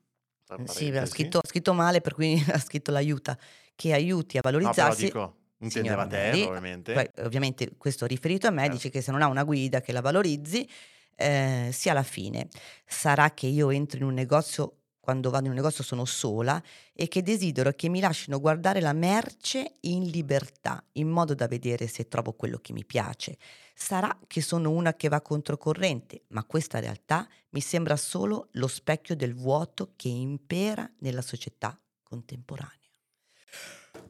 sì, 0.66 0.88
ha 0.90 1.06
scritto, 1.06 1.40
scritto 1.46 1.74
male 1.74 2.02
per 2.02 2.14
cui 2.14 2.34
ha 2.50 2.60
scritto 2.60 2.92
l'aiuta, 2.92 3.38
che 3.76 3.94
aiuti 3.94 4.38
a 4.38 4.42
No, 4.42 4.44
valorizzarsi. 4.44 5.06
dico, 5.06 5.38
intendeva 5.60 6.06
te, 6.08 6.18
Mary, 6.18 6.42
ovviamente. 6.44 6.94
Poi, 6.94 7.26
ovviamente 7.26 7.76
questo 7.78 8.06
riferito 8.06 8.48
a 8.48 8.52
me, 8.52 8.66
Eh. 8.66 8.70
dice 8.70 8.90
che 8.90 9.02
se 9.02 9.12
non 9.12 9.22
ha 9.22 9.28
una 9.28 9.44
guida 9.44 9.82
che 9.82 9.92
la 9.92 10.02
valorizzi, 10.02 10.68
eh, 11.16 11.70
sia 11.72 11.92
alla 11.92 12.04
fine. 12.04 12.48
Sarà 12.86 13.32
che 13.34 13.48
io 13.48 13.70
entro 13.72 13.98
in 13.98 14.04
un 14.06 14.14
negozio, 14.14 14.83
quando 15.04 15.30
vado 15.30 15.44
in 15.44 15.50
un 15.50 15.58
negozio 15.58 15.84
sono 15.84 16.06
sola 16.06 16.64
e 16.94 17.10
che 17.10 17.22
desidero 17.22 17.74
che 17.74 17.90
mi 17.90 18.00
lasciano 18.00 18.40
guardare 18.40 18.80
la 18.80 18.94
merce 18.94 19.74
in 19.82 20.10
libertà, 20.10 20.82
in 20.94 21.10
modo 21.10 21.36
da 21.36 21.46
vedere 21.46 21.88
se 21.88 22.08
trovo 22.08 22.32
quello 22.32 22.58
che 22.60 22.72
mi 22.72 22.86
piace. 22.86 23.38
Sarà 23.76 24.18
che 24.28 24.40
sono 24.40 24.72
una 24.72 24.94
che 24.94 25.10
va 25.10 25.20
controcorrente, 25.20 26.24
ma 26.30 26.46
questa 26.46 26.80
realtà 26.80 27.28
mi 27.50 27.60
sembra 27.60 27.98
solo 27.98 28.48
lo 28.54 28.68
specchio 28.68 29.14
del 29.14 29.36
vuoto 29.36 29.92
che 29.98 30.08
impera 30.08 30.90
nella 31.00 31.22
società 31.22 31.78
contemporanea. 32.02 32.72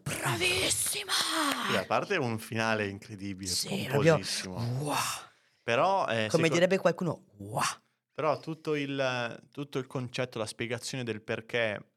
Bravissima! 0.03 1.11
Sì, 1.71 1.75
a 1.75 1.85
parte 1.85 2.17
un 2.17 2.37
finale 2.37 2.87
incredibile, 2.87 3.49
Sì, 3.49 3.89
wow. 3.91 5.01
Però, 5.63 6.05
eh, 6.07 6.27
Come 6.29 6.49
direbbe 6.49 6.77
qualcuno, 6.77 7.23
wow. 7.37 7.63
Però 8.13 8.39
tutto 8.39 8.75
il, 8.75 9.47
tutto 9.51 9.79
il 9.79 9.87
concetto, 9.87 10.37
la 10.37 10.45
spiegazione 10.45 11.03
del 11.03 11.21
perché 11.21 11.91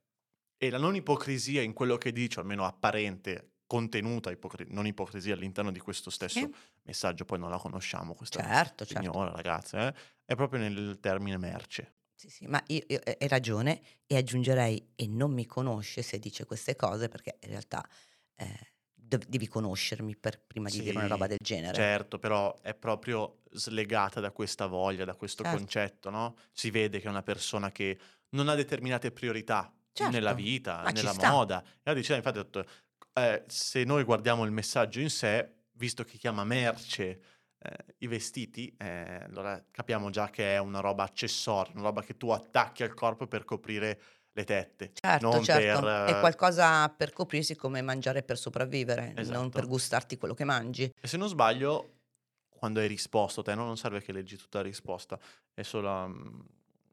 e 0.58 0.70
la 0.70 0.78
non 0.78 0.94
ipocrisia 0.96 1.62
in 1.62 1.74
quello 1.74 1.96
che 1.98 2.12
dice, 2.12 2.40
almeno 2.40 2.64
apparente, 2.64 3.56
contenuta, 3.66 4.30
ipocri- 4.30 4.72
non 4.72 4.86
ipocrisia 4.86 5.34
all'interno 5.34 5.70
di 5.70 5.80
questo 5.80 6.10
stesso 6.10 6.48
Sì. 6.48 6.54
messaggio, 6.82 7.24
poi 7.26 7.38
non 7.38 7.50
la 7.50 7.58
conosciamo 7.58 8.14
questa 8.14 8.40
Certo, 8.42 8.84
certo. 8.86 9.10
signora, 9.10 9.32
ragazza, 9.32 9.88
eh, 9.88 9.94
è 10.24 10.34
proprio 10.34 10.60
nel 10.60 10.98
termine 11.00 11.36
merce. 11.38 11.94
Sì, 12.18 12.30
sì, 12.30 12.46
ma 12.46 12.62
io, 12.68 12.82
io- 12.86 13.00
hai 13.04 13.28
ragione 13.28 13.82
e 14.06 14.16
aggiungerei 14.16 14.92
e 14.94 15.06
non 15.06 15.32
mi 15.32 15.44
conosce 15.44 16.00
se 16.02 16.18
dice 16.18 16.46
queste 16.46 16.74
cose 16.74 17.08
perché 17.08 17.36
in 17.42 17.50
realtà 17.50 17.86
eh, 18.36 18.74
devi 19.06 19.46
conoscermi 19.48 20.16
per, 20.16 20.40
prima 20.46 20.68
di 20.68 20.80
dire 20.80 20.96
una 20.96 21.04
Sì, 21.04 21.12
roba 21.12 21.26
del 21.26 21.38
genere. 21.40 21.74
Certo, 21.74 22.18
però 22.18 22.54
è 22.60 22.74
proprio 22.74 23.42
slegata 23.50 24.20
da 24.20 24.30
questa 24.32 24.66
voglia, 24.66 25.04
da 25.04 25.14
questo 25.14 25.42
Certo. 25.42 25.58
concetto, 25.58 26.10
no? 26.10 26.36
Si 26.52 26.70
vede 26.70 26.98
che 27.00 27.06
è 27.06 27.10
una 27.10 27.22
persona 27.22 27.70
che 27.70 27.98
non 28.30 28.48
ha 28.48 28.54
determinate 28.54 29.12
priorità 29.12 29.72
Certo, 29.92 30.12
nella 30.12 30.34
vita, 30.34 30.82
ma 30.82 30.90
nella 30.90 31.14
moda. 31.14 31.62
E 31.62 31.68
la 31.84 31.94
dice, 31.94 32.14
infatti, 32.16 32.38
detto, 32.38 32.64
eh, 33.14 33.44
se 33.46 33.84
noi 33.84 34.04
guardiamo 34.04 34.44
il 34.44 34.50
messaggio 34.50 35.00
in 35.00 35.08
sé, 35.10 35.54
visto 35.72 36.04
che 36.04 36.18
chiama 36.18 36.44
merce 36.44 37.20
eh, 37.58 37.94
i 37.98 38.06
vestiti, 38.06 38.74
eh, 38.76 39.20
allora 39.24 39.64
capiamo 39.70 40.10
già 40.10 40.28
che 40.28 40.54
è 40.54 40.58
una 40.58 40.80
roba 40.80 41.04
accessoria, 41.04 41.72
una 41.74 41.84
roba 41.84 42.02
che 42.02 42.16
tu 42.16 42.28
attacchi 42.30 42.82
al 42.82 42.92
corpo 42.94 43.26
per 43.26 43.44
coprire 43.44 44.00
le 44.36 44.44
tette, 44.44 44.92
Certo, 44.92 45.26
non 45.30 45.42
certo, 45.42 45.80
per... 45.80 46.04
è 46.04 46.10
eh, 46.10 46.20
qualcosa 46.20 46.88
per 46.90 47.12
coprirsi 47.14 47.56
come 47.56 47.80
mangiare 47.80 48.22
per 48.22 48.36
sopravvivere, 48.36 49.12
non 49.14 49.18
Esatto. 49.20 49.48
per 49.48 49.66
gustarti 49.66 50.18
quello 50.18 50.34
che 50.34 50.44
mangi. 50.44 50.92
E 51.00 51.08
se 51.08 51.16
non 51.16 51.28
sbaglio, 51.28 51.94
quando 52.50 52.80
hai 52.80 52.86
risposto 52.86 53.40
te, 53.40 53.54
no? 53.54 53.64
non 53.64 53.78
serve 53.78 54.02
che 54.02 54.12
leggi 54.12 54.36
tutta 54.36 54.58
la 54.58 54.64
risposta, 54.64 55.18
è 55.54 55.62
solo... 55.62 56.08
mm, 56.08 56.40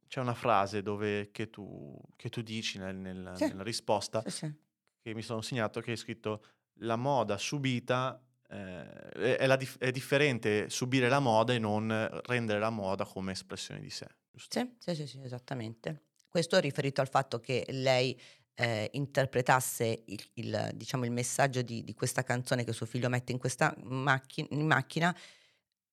c'è 0.07 0.21
una 0.21 0.33
frase 0.33 0.81
dove, 0.81 1.31
che, 1.31 1.49
tu, 1.49 1.99
che 2.15 2.29
tu 2.29 2.41
dici 2.41 2.77
nel- 2.77 2.95
nel- 2.95 3.31
Sì. 3.35 3.47
nella 3.47 3.63
risposta 3.63 4.21
Sì, 4.21 4.29
sì. 4.29 4.53
che 5.01 5.13
mi 5.13 5.21
sono 5.21 5.41
segnato 5.41 5.81
che 5.81 5.91
hai 5.91 5.97
scritto 5.97 6.45
la 6.77 6.95
moda 6.95 7.37
subita 7.37 8.21
eh, 8.47 9.09
è, 9.09 9.35
è 9.37 9.47
la 9.47 9.55
dif- 9.57 9.79
è 9.79 9.91
differente 9.91 10.69
subire 10.69 11.09
la 11.09 11.19
moda 11.19 11.51
e 11.53 11.59
non 11.59 12.09
rendere 12.25 12.59
la 12.59 12.69
moda 12.69 13.03
come 13.05 13.31
espressione 13.33 13.81
di 13.81 13.89
sé. 13.89 14.07
Giusto? 14.31 14.59
Sì, 14.59 14.75
sì, 14.79 14.95
sì, 14.95 15.07
sì, 15.07 15.19
esattamente. 15.23 16.03
Questo 16.33 16.57
riferito 16.57 16.99
al 16.99 17.09
fatto 17.09 17.39
che 17.39 17.63
lei 17.67 18.19
eh, 18.55 18.89
interpretasse 18.93 20.01
il, 20.07 20.29
il, 20.33 20.71
diciamo, 20.73 21.05
il 21.05 21.11
messaggio 21.11 21.61
di, 21.61 21.83
di 21.83 21.93
questa 21.93 22.23
canzone 22.23 22.63
che 22.63 22.73
suo 22.73 22.87
figlio 22.87 23.07
mette 23.07 23.31
in 23.31 23.37
questa 23.37 23.71
macchi- 23.83 24.47
in 24.49 24.65
macchina 24.65 25.15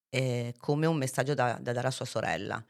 eh, 0.08 0.54
come 0.56 0.86
un 0.86 0.96
messaggio 0.96 1.34
da, 1.34 1.58
da 1.60 1.72
dare 1.72 1.88
a 1.88 1.90
sua 1.90 2.06
sorella. 2.06 2.64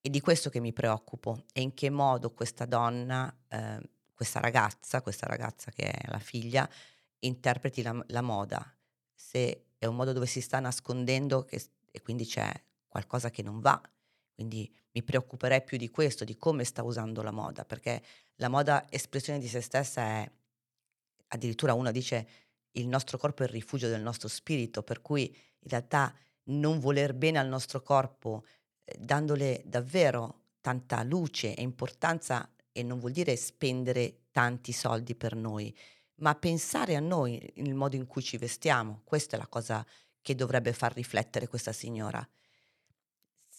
E 0.00 0.08
di 0.08 0.20
questo 0.20 0.48
che 0.48 0.58
mi 0.58 0.72
preoccupo 0.72 1.44
e 1.52 1.60
in 1.60 1.74
che 1.74 1.90
modo 1.90 2.32
questa 2.32 2.64
donna, 2.64 3.30
eh, 3.46 3.90
questa 4.14 4.40
ragazza, 4.40 5.02
questa 5.02 5.26
ragazza 5.26 5.70
che 5.70 5.90
è 5.90 6.08
la 6.08 6.18
figlia, 6.18 6.66
interpreti 7.18 7.82
la, 7.82 8.02
la 8.06 8.22
moda. 8.22 8.74
Se 9.12 9.66
è 9.76 9.84
un 9.84 9.96
modo 9.96 10.14
dove 10.14 10.24
si 10.24 10.40
sta 10.40 10.60
nascondendo 10.60 11.44
che- 11.44 11.62
e 11.90 12.00
quindi 12.00 12.24
c'è 12.24 12.50
qualcosa 12.88 13.28
che 13.28 13.42
non 13.42 13.60
va. 13.60 13.78
Quindi 14.34 14.74
mi 14.92 15.02
preoccuperei 15.02 15.62
più 15.62 15.76
di 15.76 15.90
questo, 15.90 16.24
di 16.24 16.36
come 16.36 16.64
sta 16.64 16.82
usando 16.82 17.22
la 17.22 17.30
moda, 17.30 17.64
perché 17.64 18.02
la 18.36 18.48
moda 18.48 18.86
espressione 18.90 19.38
di 19.38 19.48
se 19.48 19.60
stessa 19.60 20.02
è, 20.02 20.30
addirittura 21.28 21.74
uno 21.74 21.90
dice, 21.90 22.28
il 22.72 22.86
nostro 22.88 23.18
corpo 23.18 23.42
è 23.42 23.46
il 23.46 23.52
rifugio 23.52 23.88
del 23.88 24.02
nostro 24.02 24.28
spirito, 24.28 24.82
per 24.82 25.02
cui 25.02 25.24
in 25.24 25.68
realtà 25.68 26.14
non 26.44 26.78
voler 26.78 27.14
bene 27.14 27.38
al 27.38 27.48
nostro 27.48 27.82
corpo, 27.82 28.44
eh, 28.84 28.96
dandole 28.98 29.62
davvero 29.64 30.40
tanta 30.60 31.02
luce 31.02 31.54
e 31.54 31.62
importanza, 31.62 32.48
e 32.72 32.82
non 32.82 32.98
vuol 32.98 33.12
dire 33.12 33.36
spendere 33.36 34.22
tanti 34.30 34.72
soldi 34.72 35.14
per 35.14 35.34
noi, 35.34 35.74
ma 36.16 36.34
pensare 36.34 36.96
a 36.96 37.00
noi, 37.00 37.52
il 37.56 37.74
modo 37.74 37.96
in 37.96 38.06
cui 38.06 38.22
ci 38.22 38.38
vestiamo. 38.38 39.02
Questa 39.04 39.36
è 39.36 39.38
la 39.38 39.46
cosa 39.46 39.84
che 40.22 40.34
dovrebbe 40.34 40.72
far 40.72 40.94
riflettere 40.94 41.48
questa 41.48 41.72
signora. 41.72 42.26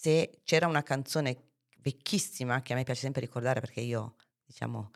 Se 0.06 0.42
c'era 0.44 0.68
una 0.68 0.84
canzone 0.84 1.52
vecchissima 1.80 2.62
che 2.62 2.74
a 2.74 2.76
me 2.76 2.84
piace 2.84 3.00
sempre 3.00 3.22
ricordare 3.22 3.62
perché 3.62 3.80
io, 3.80 4.16
diciamo, 4.44 4.92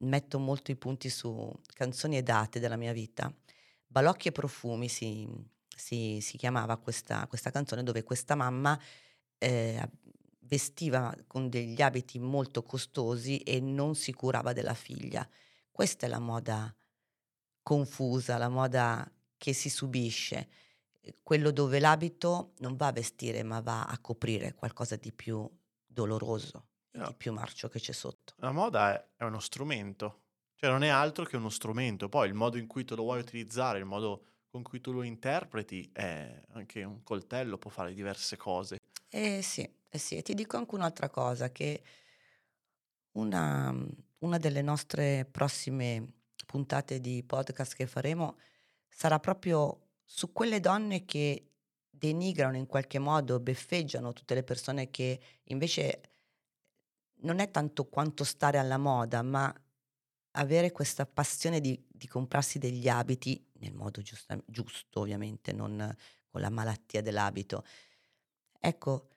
metto 0.00 0.40
molto 0.40 0.72
i 0.72 0.76
punti 0.76 1.10
su 1.10 1.48
canzoni 1.74 2.16
e 2.16 2.24
date 2.24 2.58
della 2.58 2.74
mia 2.74 2.92
vita, 2.92 3.32
Balocchi 3.86 4.26
e 4.26 4.32
profumi 4.32 4.88
si, 4.88 5.28
si- 5.76 6.18
si 6.20 6.36
chiamava 6.36 6.76
questa, 6.78 7.24
questa 7.28 7.52
canzone 7.52 7.84
dove 7.84 8.02
questa 8.02 8.34
mamma 8.34 8.76
eh, 9.38 9.88
vestiva 10.40 11.14
con 11.28 11.48
degli 11.48 11.80
abiti 11.80 12.18
molto 12.18 12.64
costosi 12.64 13.38
e 13.38 13.60
non 13.60 13.94
si 13.94 14.12
curava 14.12 14.52
della 14.52 14.74
figlia. 14.74 15.24
Questa 15.70 16.06
è 16.06 16.08
la 16.08 16.18
moda 16.18 16.74
confusa, 17.62 18.38
la 18.38 18.48
moda 18.48 19.08
che 19.36 19.52
si 19.52 19.70
subisce, 19.70 20.48
quello 21.22 21.50
dove 21.50 21.78
l'abito 21.78 22.52
non 22.58 22.76
va 22.76 22.88
a 22.88 22.92
vestire 22.92 23.42
ma 23.42 23.60
va 23.60 23.84
a 23.84 23.98
coprire 23.98 24.54
qualcosa 24.54 24.96
di 24.96 25.12
più 25.12 25.48
doloroso 25.86 26.66
No. 26.90 27.06
di 27.08 27.14
più 27.14 27.32
marcio 27.32 27.68
che 27.68 27.78
c'è 27.78 27.92
sotto. 27.92 28.32
La 28.38 28.50
moda 28.50 28.92
è, 28.94 29.08
è 29.18 29.24
uno 29.24 29.38
strumento, 29.40 30.22
cioè 30.54 30.70
non 30.70 30.82
è 30.82 30.88
altro 30.88 31.24
che 31.24 31.36
uno 31.36 31.50
strumento. 31.50 32.08
Poi 32.08 32.26
il 32.26 32.34
modo 32.34 32.56
in 32.56 32.66
cui 32.66 32.84
tu 32.84 32.96
lo 32.96 33.02
vuoi 33.02 33.20
utilizzare, 33.20 33.78
il 33.78 33.84
modo 33.84 34.24
con 34.50 34.62
cui 34.62 34.80
tu 34.80 34.90
lo 34.90 35.02
interpreti, 35.02 35.88
è 35.92 36.40
anche 36.54 36.82
un 36.82 37.02
coltello, 37.04 37.58
può 37.58 37.70
fare 37.70 37.92
diverse 37.94 38.36
cose. 38.36 38.78
Eh 39.10 39.42
sì, 39.42 39.70
eh 39.88 39.98
sì, 39.98 40.16
e 40.16 40.22
ti 40.22 40.34
dico 40.34 40.56
anche 40.56 40.74
un'altra 40.74 41.08
cosa, 41.08 41.52
che 41.52 41.82
una, 43.12 43.72
una 44.20 44.38
delle 44.38 44.62
nostre 44.62 45.26
prossime 45.30 46.14
puntate 46.46 47.00
di 47.00 47.22
podcast 47.22 47.74
che 47.74 47.86
faremo 47.86 48.38
sarà 48.88 49.20
proprio 49.20 49.87
su 50.10 50.32
quelle 50.32 50.58
donne 50.58 51.04
che 51.04 51.50
denigrano 51.90 52.56
in 52.56 52.66
qualche 52.66 52.98
modo, 52.98 53.40
beffeggiano 53.40 54.14
tutte 54.14 54.34
le 54.34 54.42
persone 54.42 54.88
che 54.88 55.20
invece 55.44 56.00
non 57.20 57.40
è 57.40 57.50
tanto 57.50 57.88
quanto 57.88 58.24
stare 58.24 58.56
alla 58.56 58.78
moda, 58.78 59.20
ma 59.20 59.52
avere 60.32 60.72
questa 60.72 61.04
passione 61.04 61.60
di, 61.60 61.84
di 61.86 62.06
comprarsi 62.06 62.58
degli 62.58 62.88
abiti 62.88 63.44
nel 63.58 63.74
modo 63.74 64.00
giusta- 64.00 64.42
giusto, 64.46 65.00
ovviamente, 65.00 65.52
non 65.52 65.94
con 66.26 66.40
la 66.40 66.50
malattia 66.50 67.02
dell'abito. 67.02 67.64
Ecco, 68.58 69.08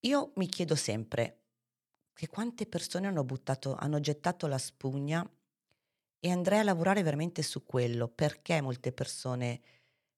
io 0.00 0.32
mi 0.36 0.48
chiedo 0.48 0.74
sempre 0.74 1.42
che 2.12 2.26
quante 2.26 2.66
persone 2.66 3.06
hanno 3.06 3.22
buttato, 3.22 3.76
hanno 3.76 4.00
gettato 4.00 4.48
la 4.48 4.58
spugna 4.58 5.24
e 6.18 6.30
andrei 6.30 6.58
a 6.58 6.64
lavorare 6.64 7.02
veramente 7.04 7.42
su 7.42 7.64
quello, 7.64 8.08
perché 8.08 8.60
molte 8.60 8.92
persone 8.92 9.60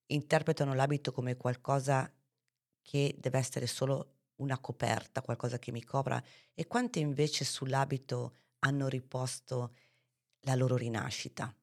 interpretano 0.07 0.74
l'abito 0.74 1.12
come 1.12 1.36
qualcosa 1.36 2.11
che 2.82 3.16
deve 3.18 3.38
essere 3.38 3.66
solo 3.66 4.14
una 4.36 4.59
coperta, 4.59 5.22
qualcosa 5.22 5.59
che 5.59 5.72
mi 5.72 5.82
copra, 5.82 6.22
e 6.54 6.66
quante 6.66 6.98
invece 6.98 7.44
sull'abito 7.44 8.36
hanno 8.61 8.88
riposto 8.88 9.74
la 10.40 10.54
loro 10.54 10.76
rinascita. 10.76 11.54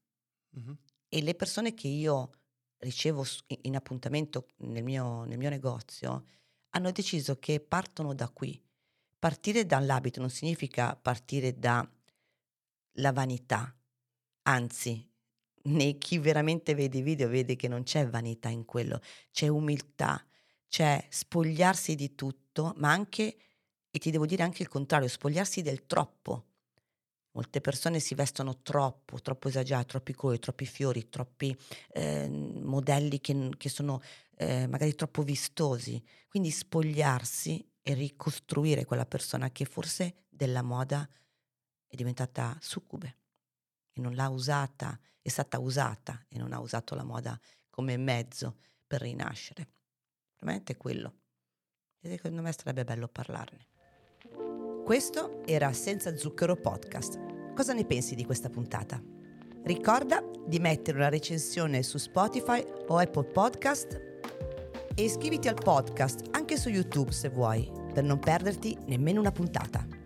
Mhm. 0.52 0.78
E 1.08 1.22
le 1.22 1.36
persone 1.36 1.74
che 1.74 1.88
io 1.88 2.32
ricevo 2.78 3.26
in 3.62 3.76
appuntamento 3.76 4.48
nel 4.58 4.84
mio, 4.84 5.24
nel 5.24 5.38
mio 5.38 5.50
negozio 5.50 6.26
hanno 6.70 6.92
deciso 6.92 7.38
che 7.38 7.60
partono 7.60 8.14
da 8.14 8.30
qui. 8.30 8.62
Partire 9.20 9.66
dall'abito 9.66 10.20
non 10.20 10.30
significa 10.30 10.96
partire 10.96 11.58
dalla 11.58 11.88
vanità, 13.14 13.74
anzi, 14.44 15.10
né 15.64 15.98
chi 15.98 16.18
veramente 16.18 16.74
vede 16.76 16.98
i 16.98 17.02
video 17.02 17.28
vede 17.30 17.56
che 17.56 17.68
non 17.68 17.84
c'è 17.84 18.08
vanità 18.08 18.50
in 18.50 18.66
quello, 18.66 19.00
c'è 19.32 19.48
umiltà, 19.48 20.24
c'è 20.68 21.06
spogliarsi 21.10 21.96
di 21.96 22.16
tutto, 22.16 22.74
ma 22.78 22.92
anche, 22.92 23.38
e 23.90 24.00
ti 24.00 24.12
devo 24.12 24.26
dire 24.26 24.44
anche 24.44 24.64
il 24.64 24.70
contrario, 24.70 25.08
spogliarsi 25.08 25.62
del 25.62 25.86
troppo. 25.86 26.48
Molte 27.36 27.62
persone 27.62 28.00
si 28.00 28.14
vestono 28.14 28.62
troppo, 28.62 29.20
troppo 29.20 29.48
esagerati, 29.48 29.88
troppi 29.88 30.14
colori, 30.14 30.40
troppi 30.40 30.66
fiori, 30.66 31.10
troppi 31.10 31.58
eh, 31.92 32.30
modelli 32.30 33.20
che, 33.22 33.50
che 33.58 33.70
sono 33.70 34.02
eh, 34.36 34.68
magari 34.68 34.94
troppo 34.94 35.24
vistosi. 35.24 36.04
Quindi 36.28 36.52
spogliarsi 36.52 37.68
e 37.82 37.94
ricostruire 37.96 38.86
quella 38.86 39.06
persona 39.06 39.52
che 39.52 39.66
forse 39.66 40.26
della 40.30 40.62
moda 40.62 41.08
è 41.88 41.96
diventata 41.96 42.56
succube 42.62 43.18
e 43.92 44.02
non 44.02 44.16
l'ha 44.16 44.30
usata, 44.30 45.00
è 45.24 45.30
stata 45.30 45.58
usata 45.58 46.24
e 46.28 46.38
non 46.38 46.52
ha 46.52 46.60
usato 46.60 46.94
la 46.96 47.04
moda 47.04 47.40
come 47.70 47.98
mezzo 47.98 48.58
per 48.86 49.02
rinascere. 49.02 49.70
Veramente 50.40 50.76
quello. 50.76 51.22
E 52.02 52.10
secondo 52.10 52.42
me 52.42 52.52
sarebbe 52.52 52.84
bello 52.84 53.08
parlarne. 53.08 53.68
Questo 54.84 55.44
era 55.46 55.72
Senza 55.72 56.16
Zucchero 56.18 56.58
Podcast. 56.58 57.54
Cosa 57.56 57.72
ne 57.72 57.86
pensi 57.86 58.16
di 58.16 58.26
questa 58.26 58.50
puntata? 58.50 59.02
Ricorda 59.64 60.22
di 60.46 60.60
mettere 60.60 60.98
una 60.98 61.08
recensione 61.08 61.82
su 61.84 61.98
Spotify 61.98 62.62
o 62.88 62.98
Apple 62.98 63.24
Podcast 63.32 63.94
e 64.94 65.04
iscriviti 65.04 65.48
al 65.48 65.56
podcast 65.56 66.28
anche 66.32 66.58
su 66.58 66.68
YouTube 66.68 67.14
se 67.14 67.30
vuoi. 67.30 67.72
per 67.94 68.04
non 68.04 68.20
perderti 68.20 68.76
nemmeno 68.88 69.20
una 69.20 69.32
puntata. 69.32 70.03